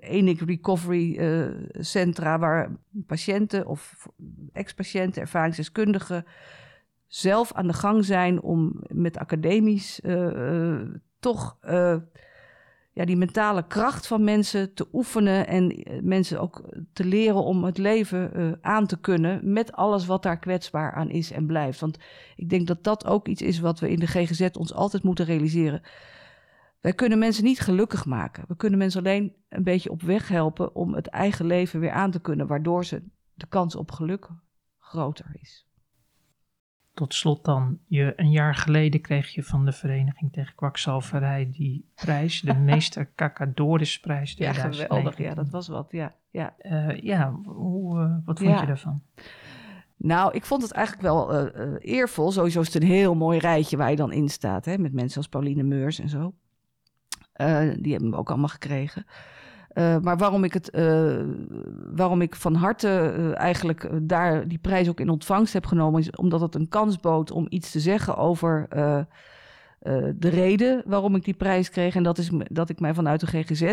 ENIC 0.00 0.40
Recovery 0.40 1.16
uh, 1.18 1.48
Centra, 1.72 2.38
waar 2.38 2.76
patiënten 3.06 3.66
of 3.66 4.08
ex-patiënten, 4.52 5.22
ervaringsdeskundigen 5.22 6.24
zelf 7.06 7.52
aan 7.52 7.66
de 7.66 7.72
gang 7.72 8.04
zijn 8.04 8.42
om 8.42 8.82
met 8.88 9.18
academisch 9.18 10.00
uh, 10.04 10.80
toch 11.18 11.58
ja, 12.92 13.04
die 13.04 13.16
mentale 13.16 13.66
kracht 13.66 14.06
van 14.06 14.24
mensen 14.24 14.74
te 14.74 14.88
oefenen 14.92 15.46
en 15.46 15.84
mensen 16.02 16.40
ook 16.40 16.64
te 16.92 17.04
leren 17.04 17.44
om 17.44 17.64
het 17.64 17.78
leven 17.78 18.30
uh, 18.36 18.52
aan 18.60 18.86
te 18.86 19.00
kunnen 19.00 19.52
met 19.52 19.72
alles 19.72 20.06
wat 20.06 20.22
daar 20.22 20.38
kwetsbaar 20.38 20.92
aan 20.92 21.10
is 21.10 21.32
en 21.32 21.46
blijft. 21.46 21.80
Want 21.80 21.98
ik 22.36 22.48
denk 22.48 22.66
dat 22.66 22.84
dat 22.84 23.06
ook 23.06 23.28
iets 23.28 23.42
is 23.42 23.60
wat 23.60 23.80
we 23.80 23.90
in 23.90 23.98
de 23.98 24.06
GGZ 24.06 24.48
ons 24.52 24.74
altijd 24.74 25.02
moeten 25.02 25.24
realiseren. 25.24 25.82
Wij 26.80 26.92
kunnen 26.92 27.18
mensen 27.18 27.44
niet 27.44 27.60
gelukkig 27.60 28.06
maken. 28.06 28.44
We 28.48 28.56
kunnen 28.56 28.78
mensen 28.78 29.00
alleen 29.00 29.34
een 29.48 29.64
beetje 29.64 29.90
op 29.90 30.02
weg 30.02 30.28
helpen 30.28 30.74
om 30.74 30.94
het 30.94 31.06
eigen 31.06 31.46
leven 31.46 31.80
weer 31.80 31.90
aan 31.90 32.10
te 32.10 32.20
kunnen, 32.20 32.46
waardoor 32.46 32.84
ze 32.84 33.02
de 33.34 33.46
kans 33.46 33.76
op 33.76 33.90
geluk 33.90 34.28
groter 34.78 35.26
is. 35.40 35.69
Tot 36.94 37.14
slot 37.14 37.44
dan, 37.44 37.78
je, 37.86 38.12
een 38.16 38.30
jaar 38.30 38.54
geleden 38.54 39.00
kreeg 39.00 39.34
je 39.34 39.42
van 39.42 39.64
de 39.64 39.72
Vereniging 39.72 40.32
tegen 40.32 40.54
Kwakzalverij 40.54 41.50
die 41.50 41.90
prijs, 41.94 42.40
de 42.40 42.54
Meester 42.70 43.10
Cacadoris-prijs. 43.14 44.34
Ja, 44.36 44.52
geweldig. 44.52 45.18
Ja, 45.18 45.34
dat 45.34 45.48
was 45.48 45.68
wat. 45.68 45.88
Ja, 45.90 46.14
ja. 46.30 46.54
Uh, 46.62 47.00
ja 47.00 47.32
hoe, 47.44 47.98
uh, 47.98 48.16
wat 48.24 48.38
vond 48.38 48.50
ja. 48.50 48.60
je 48.60 48.66
daarvan? 48.66 49.02
Nou, 49.96 50.34
ik 50.34 50.44
vond 50.44 50.62
het 50.62 50.72
eigenlijk 50.72 51.06
wel 51.06 51.46
uh, 51.46 51.74
eervol. 51.78 52.30
Sowieso 52.30 52.60
is 52.60 52.74
het 52.74 52.82
een 52.82 52.88
heel 52.88 53.14
mooi 53.14 53.38
rijtje 53.38 53.76
waar 53.76 53.90
je 53.90 53.96
dan 53.96 54.12
in 54.12 54.28
staat, 54.28 54.64
hè, 54.64 54.78
met 54.78 54.92
mensen 54.92 55.16
als 55.16 55.28
Pauline 55.28 55.62
Meurs 55.62 55.98
en 55.98 56.08
zo. 56.08 56.34
die 57.76 57.92
hebben 57.92 58.10
we 58.10 58.16
ook 58.16 58.28
allemaal 58.28 58.48
gekregen. 58.48 59.06
Uh, 59.74 59.98
maar 59.98 60.16
waarom 60.16 60.44
ik, 60.44 60.52
het, 60.52 60.74
uh, 60.74 61.22
waarom 61.92 62.20
ik 62.20 62.36
van 62.36 62.54
harte 62.54 63.14
uh, 63.18 63.38
eigenlijk 63.38 63.90
daar 64.02 64.48
die 64.48 64.58
prijs 64.58 64.88
ook 64.88 65.00
in 65.00 65.08
ontvangst 65.08 65.52
heb 65.52 65.66
genomen, 65.66 66.00
is 66.00 66.10
omdat 66.10 66.40
het 66.40 66.54
een 66.54 66.68
kans 66.68 67.00
bood 67.00 67.30
om 67.30 67.46
iets 67.48 67.70
te 67.70 67.80
zeggen 67.80 68.16
over 68.16 68.66
de 70.16 70.28
reden 70.28 70.82
waarom 70.86 71.14
ik 71.14 71.24
die 71.24 71.34
prijs 71.34 71.70
kreeg. 71.70 71.94
En 71.94 72.02
dat 72.02 72.18
is 72.18 72.30
dat 72.50 72.68
ik 72.68 72.80
mij 72.80 72.94
vanuit 72.94 73.20
de 73.20 73.26
GGZ 73.26 73.72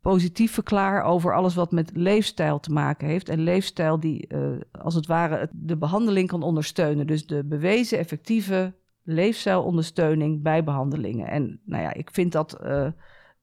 positief 0.00 0.52
verklaar 0.52 1.02
over 1.02 1.34
alles 1.34 1.54
wat 1.54 1.72
met 1.72 1.90
leefstijl 1.94 2.60
te 2.60 2.72
maken 2.72 3.08
heeft. 3.08 3.28
En 3.28 3.40
leefstijl 3.40 4.00
die 4.00 4.28
als 4.72 4.94
het 4.94 5.06
ware 5.06 5.48
de 5.52 5.76
behandeling 5.76 6.28
kan 6.28 6.42
ondersteunen. 6.42 7.06
Dus 7.06 7.26
de 7.26 7.44
bewezen 7.44 7.98
effectieve 7.98 8.74
leefstijlondersteuning 9.02 10.42
bij 10.42 10.64
behandelingen. 10.64 11.26
En 11.26 11.60
nou 11.64 11.82
ja, 11.82 11.94
ik 11.94 12.10
vind 12.12 12.32
dat 12.32 12.58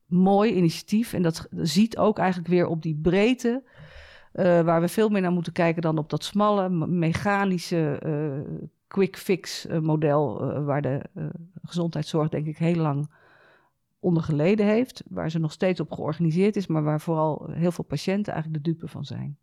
mooi 0.05 0.53
initiatief. 0.53 1.13
En 1.13 1.21
dat 1.21 1.47
ziet 1.51 1.97
ook 1.97 2.17
eigenlijk 2.17 2.49
weer 2.49 2.67
op 2.67 2.81
die 2.81 2.99
breedte. 3.01 3.63
Uh, 4.33 4.61
waar 4.61 4.81
we 4.81 4.87
veel 4.87 5.09
meer 5.09 5.21
naar 5.21 5.31
moeten 5.31 5.53
kijken 5.53 5.81
dan 5.81 5.97
op 5.97 6.09
dat 6.09 6.23
smalle, 6.23 6.69
mechanische, 6.87 8.01
uh, 8.05 8.57
quick 8.87 9.17
fix 9.17 9.65
uh, 9.65 9.79
model. 9.79 10.53
waar 10.63 10.81
de 10.81 11.01
gezondheidszorg, 11.63 12.29
denk 12.29 12.45
ik, 12.45 12.57
heel 12.57 12.75
lang 12.75 13.09
onder 13.99 14.23
geleden 14.23 14.65
heeft. 14.65 15.03
Waar 15.09 15.31
ze 15.31 15.39
nog 15.39 15.51
steeds 15.51 15.79
op 15.79 15.91
georganiseerd 15.91 16.55
is, 16.55 16.67
maar 16.67 16.83
waar 16.83 17.01
vooral 17.01 17.49
heel 17.51 17.71
veel 17.71 17.83
patiënten 17.83 18.33
eigenlijk 18.33 18.63
de 18.63 18.71
dupe 18.71 18.87
van 18.87 19.05
zijn. 19.05 19.37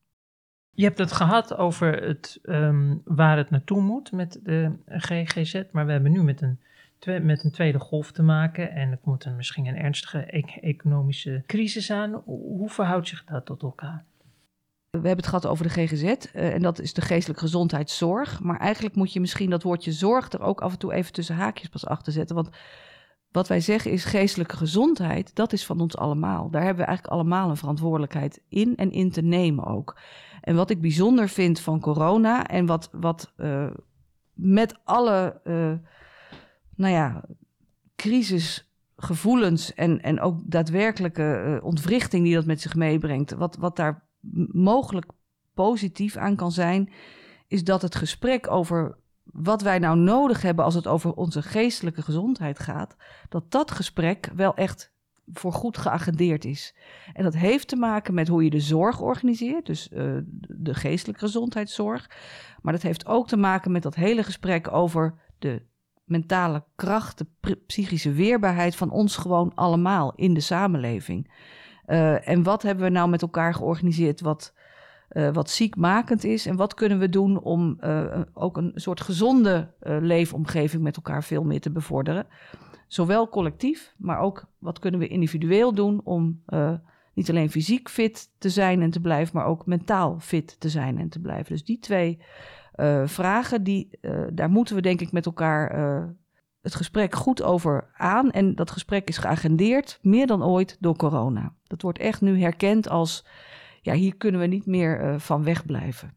Je 0.70 0.84
hebt 0.84 0.98
het 0.98 1.12
gehad 1.12 1.56
over 1.56 2.02
het, 2.02 2.38
um, 2.42 3.02
waar 3.04 3.36
het 3.36 3.50
naartoe 3.50 3.80
moet 3.80 4.12
met 4.12 4.40
de 4.42 4.72
GGZ, 4.86 5.62
maar 5.72 5.86
we 5.86 5.92
hebben 5.92 6.12
nu 6.12 6.22
met 6.22 6.40
een 6.40 6.60
met 7.06 7.44
een 7.44 7.50
tweede 7.50 7.78
golf 7.78 8.12
te 8.12 8.22
maken 8.22 8.72
en 8.72 8.90
er 8.90 8.98
komt 8.98 9.24
een, 9.24 9.36
misschien 9.36 9.66
een 9.66 9.76
ernstige 9.76 10.26
e-, 10.36 10.60
economische 10.60 11.42
crisis 11.46 11.90
aan. 11.90 12.22
Hoe 12.24 12.68
verhoudt 12.68 13.08
zich 13.08 13.24
dat 13.24 13.46
tot 13.46 13.62
elkaar? 13.62 14.04
We 14.90 14.98
hebben 14.98 15.16
het 15.16 15.26
gehad 15.26 15.46
over 15.46 15.64
de 15.64 15.70
GGZ 15.70 16.02
uh, 16.02 16.54
en 16.54 16.62
dat 16.62 16.80
is 16.80 16.92
de 16.92 17.00
geestelijke 17.00 17.42
gezondheidszorg. 17.42 18.40
Maar 18.40 18.58
eigenlijk 18.58 18.94
moet 18.94 19.12
je 19.12 19.20
misschien 19.20 19.50
dat 19.50 19.62
woordje 19.62 19.92
zorg 19.92 20.32
er 20.32 20.40
ook 20.40 20.60
af 20.60 20.72
en 20.72 20.78
toe 20.78 20.92
even 20.92 21.12
tussen 21.12 21.36
haakjes 21.36 21.68
pas 21.68 21.86
achter 21.86 22.12
zetten. 22.12 22.36
Want 22.36 22.50
wat 23.30 23.48
wij 23.48 23.60
zeggen 23.60 23.90
is 23.90 24.04
geestelijke 24.04 24.56
gezondheid, 24.56 25.34
dat 25.34 25.52
is 25.52 25.66
van 25.66 25.80
ons 25.80 25.96
allemaal. 25.96 26.50
Daar 26.50 26.62
hebben 26.62 26.82
we 26.82 26.88
eigenlijk 26.88 27.16
allemaal 27.16 27.50
een 27.50 27.56
verantwoordelijkheid 27.56 28.42
in 28.48 28.76
en 28.76 28.90
in 28.90 29.10
te 29.10 29.22
nemen 29.22 29.64
ook. 29.64 29.98
En 30.40 30.56
wat 30.56 30.70
ik 30.70 30.80
bijzonder 30.80 31.28
vind 31.28 31.60
van 31.60 31.80
corona 31.80 32.46
en 32.46 32.66
wat, 32.66 32.88
wat 32.92 33.32
uh, 33.36 33.70
met 34.32 34.78
alle 34.84 35.40
uh, 35.44 35.72
nou 36.76 36.92
ja, 36.92 37.24
crisisgevoelens 37.96 39.74
en, 39.74 40.00
en 40.00 40.20
ook 40.20 40.40
daadwerkelijke 40.44 41.44
uh, 41.46 41.64
ontwrichting 41.64 42.24
die 42.24 42.34
dat 42.34 42.46
met 42.46 42.60
zich 42.60 42.74
meebrengt, 42.74 43.32
wat, 43.32 43.56
wat 43.56 43.76
daar 43.76 44.06
mogelijk 44.52 45.06
positief 45.54 46.16
aan 46.16 46.36
kan 46.36 46.52
zijn, 46.52 46.92
is 47.48 47.64
dat 47.64 47.82
het 47.82 47.94
gesprek 47.94 48.50
over 48.50 48.98
wat 49.24 49.62
wij 49.62 49.78
nou 49.78 49.98
nodig 49.98 50.42
hebben 50.42 50.64
als 50.64 50.74
het 50.74 50.86
over 50.86 51.12
onze 51.12 51.42
geestelijke 51.42 52.02
gezondheid 52.02 52.58
gaat, 52.58 52.96
dat 53.28 53.50
dat 53.50 53.70
gesprek 53.70 54.30
wel 54.34 54.54
echt 54.54 54.92
voor 55.26 55.52
goed 55.52 55.78
geagendeerd 55.78 56.44
is. 56.44 56.74
En 57.12 57.24
dat 57.24 57.34
heeft 57.34 57.68
te 57.68 57.76
maken 57.76 58.14
met 58.14 58.28
hoe 58.28 58.44
je 58.44 58.50
de 58.50 58.60
zorg 58.60 59.00
organiseert, 59.00 59.66
dus 59.66 59.88
uh, 59.92 60.18
de 60.48 60.74
geestelijke 60.74 61.20
gezondheidszorg. 61.20 62.10
Maar 62.62 62.72
dat 62.72 62.82
heeft 62.82 63.06
ook 63.06 63.28
te 63.28 63.36
maken 63.36 63.72
met 63.72 63.82
dat 63.82 63.94
hele 63.94 64.22
gesprek 64.22 64.72
over 64.72 65.14
de 65.38 65.62
mentale 66.12 66.64
kracht, 66.74 67.18
de 67.18 67.56
psychische 67.66 68.12
weerbaarheid 68.12 68.76
van 68.76 68.90
ons 68.90 69.16
gewoon 69.16 69.54
allemaal 69.54 70.12
in 70.14 70.34
de 70.34 70.40
samenleving. 70.40 71.30
Uh, 71.86 72.28
en 72.28 72.42
wat 72.42 72.62
hebben 72.62 72.84
we 72.84 72.90
nou 72.90 73.08
met 73.08 73.22
elkaar 73.22 73.54
georganiseerd 73.54 74.20
wat, 74.20 74.54
uh, 75.10 75.32
wat 75.32 75.50
ziekmakend 75.50 76.24
is? 76.24 76.46
En 76.46 76.56
wat 76.56 76.74
kunnen 76.74 76.98
we 76.98 77.08
doen 77.08 77.40
om 77.40 77.78
uh, 77.80 78.20
ook 78.32 78.56
een 78.56 78.72
soort 78.74 79.00
gezonde 79.00 79.74
leefomgeving 79.80 80.82
met 80.82 80.96
elkaar 80.96 81.24
veel 81.24 81.44
meer 81.44 81.60
te 81.60 81.70
bevorderen? 81.70 82.26
Zowel 82.86 83.28
collectief, 83.28 83.94
maar 83.98 84.18
ook 84.18 84.44
wat 84.58 84.78
kunnen 84.78 85.00
we 85.00 85.08
individueel 85.08 85.74
doen 85.74 86.00
om 86.04 86.42
niet 87.14 87.30
alleen 87.30 87.50
fysiek 87.50 87.88
fit 87.88 88.30
te 88.38 88.50
zijn 88.50 88.82
en 88.82 88.90
te 88.90 89.00
blijven, 89.00 89.36
maar 89.36 89.46
ook 89.46 89.66
mentaal 89.66 90.16
fit 90.20 90.60
te 90.60 90.68
zijn 90.68 90.98
en 90.98 91.08
te 91.08 91.20
blijven. 91.20 91.52
Dus 91.52 91.64
die 91.64 91.78
twee 91.78 92.18
uh, 92.76 93.06
vragen. 93.06 93.62
Die, 93.62 93.88
uh, 94.00 94.24
daar 94.32 94.50
moeten 94.50 94.74
we 94.74 94.82
denk 94.82 95.00
ik 95.00 95.12
met 95.12 95.26
elkaar 95.26 95.78
uh, 95.78 96.04
het 96.60 96.74
gesprek 96.74 97.14
goed 97.14 97.42
over 97.42 97.90
aan. 97.96 98.30
En 98.30 98.54
dat 98.54 98.70
gesprek 98.70 99.08
is 99.08 99.18
geagendeerd, 99.18 99.98
meer 100.02 100.26
dan 100.26 100.44
ooit, 100.44 100.76
door 100.80 100.96
corona. 100.96 101.54
Dat 101.64 101.82
wordt 101.82 101.98
echt 101.98 102.20
nu 102.20 102.40
herkend 102.40 102.88
als, 102.88 103.24
ja, 103.80 103.94
hier 103.94 104.16
kunnen 104.16 104.40
we 104.40 104.46
niet 104.46 104.66
meer 104.66 105.20
van 105.20 105.44
wegblijven. 105.44 106.14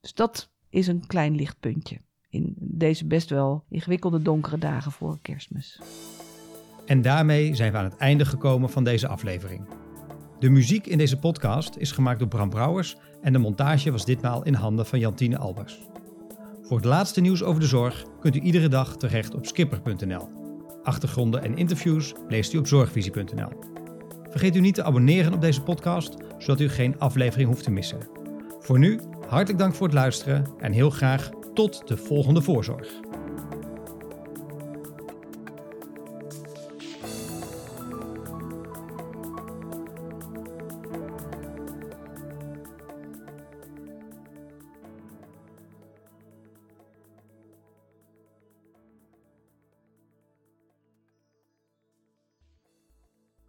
Dus 0.00 0.14
dat 0.14 0.50
is 0.68 0.86
een 0.86 1.06
klein 1.06 1.34
lichtpuntje 1.34 2.00
in 2.28 2.54
deze 2.58 3.06
best 3.06 3.30
wel 3.30 3.64
ingewikkelde 3.68 4.22
donkere 4.22 4.58
dagen 4.58 4.92
voor 4.92 5.18
kerstmis. 5.22 5.80
En 6.86 7.02
daarmee 7.02 7.54
zijn 7.54 7.72
we 7.72 7.78
aan 7.78 7.84
het 7.84 7.96
einde 7.96 8.24
gekomen 8.24 8.70
van 8.70 8.84
deze 8.84 9.08
aflevering. 9.08 9.68
De 10.38 10.50
muziek 10.50 10.86
in 10.86 10.98
deze 10.98 11.18
podcast 11.18 11.76
is 11.76 11.92
gemaakt 11.92 12.18
door 12.18 12.28
Bram 12.28 12.50
Brouwers 12.50 12.96
en 13.22 13.32
de 13.32 13.38
montage 13.38 13.90
was 13.90 14.04
ditmaal 14.04 14.44
in 14.44 14.54
handen 14.54 14.86
van 14.86 14.98
Jantine 14.98 15.38
Albers. 15.38 15.80
Voor 16.66 16.76
het 16.76 16.86
laatste 16.86 17.20
nieuws 17.20 17.42
over 17.42 17.60
de 17.60 17.66
zorg 17.66 18.04
kunt 18.20 18.36
u 18.36 18.40
iedere 18.40 18.68
dag 18.68 18.96
terecht 18.96 19.34
op 19.34 19.46
skipper.nl. 19.46 20.28
Achtergronden 20.82 21.42
en 21.42 21.56
interviews 21.56 22.14
leest 22.28 22.52
u 22.52 22.58
op 22.58 22.66
zorgvisie.nl. 22.66 23.48
Vergeet 24.30 24.56
u 24.56 24.60
niet 24.60 24.74
te 24.74 24.82
abonneren 24.82 25.32
op 25.32 25.40
deze 25.40 25.62
podcast, 25.62 26.14
zodat 26.38 26.60
u 26.60 26.68
geen 26.68 26.98
aflevering 26.98 27.48
hoeft 27.48 27.62
te 27.62 27.70
missen. 27.70 28.08
Voor 28.60 28.78
nu, 28.78 29.00
hartelijk 29.28 29.58
dank 29.58 29.74
voor 29.74 29.86
het 29.86 29.94
luisteren 29.94 30.46
en 30.58 30.72
heel 30.72 30.90
graag 30.90 31.30
tot 31.54 31.88
de 31.88 31.96
volgende 31.96 32.42
voorzorg. 32.42 32.88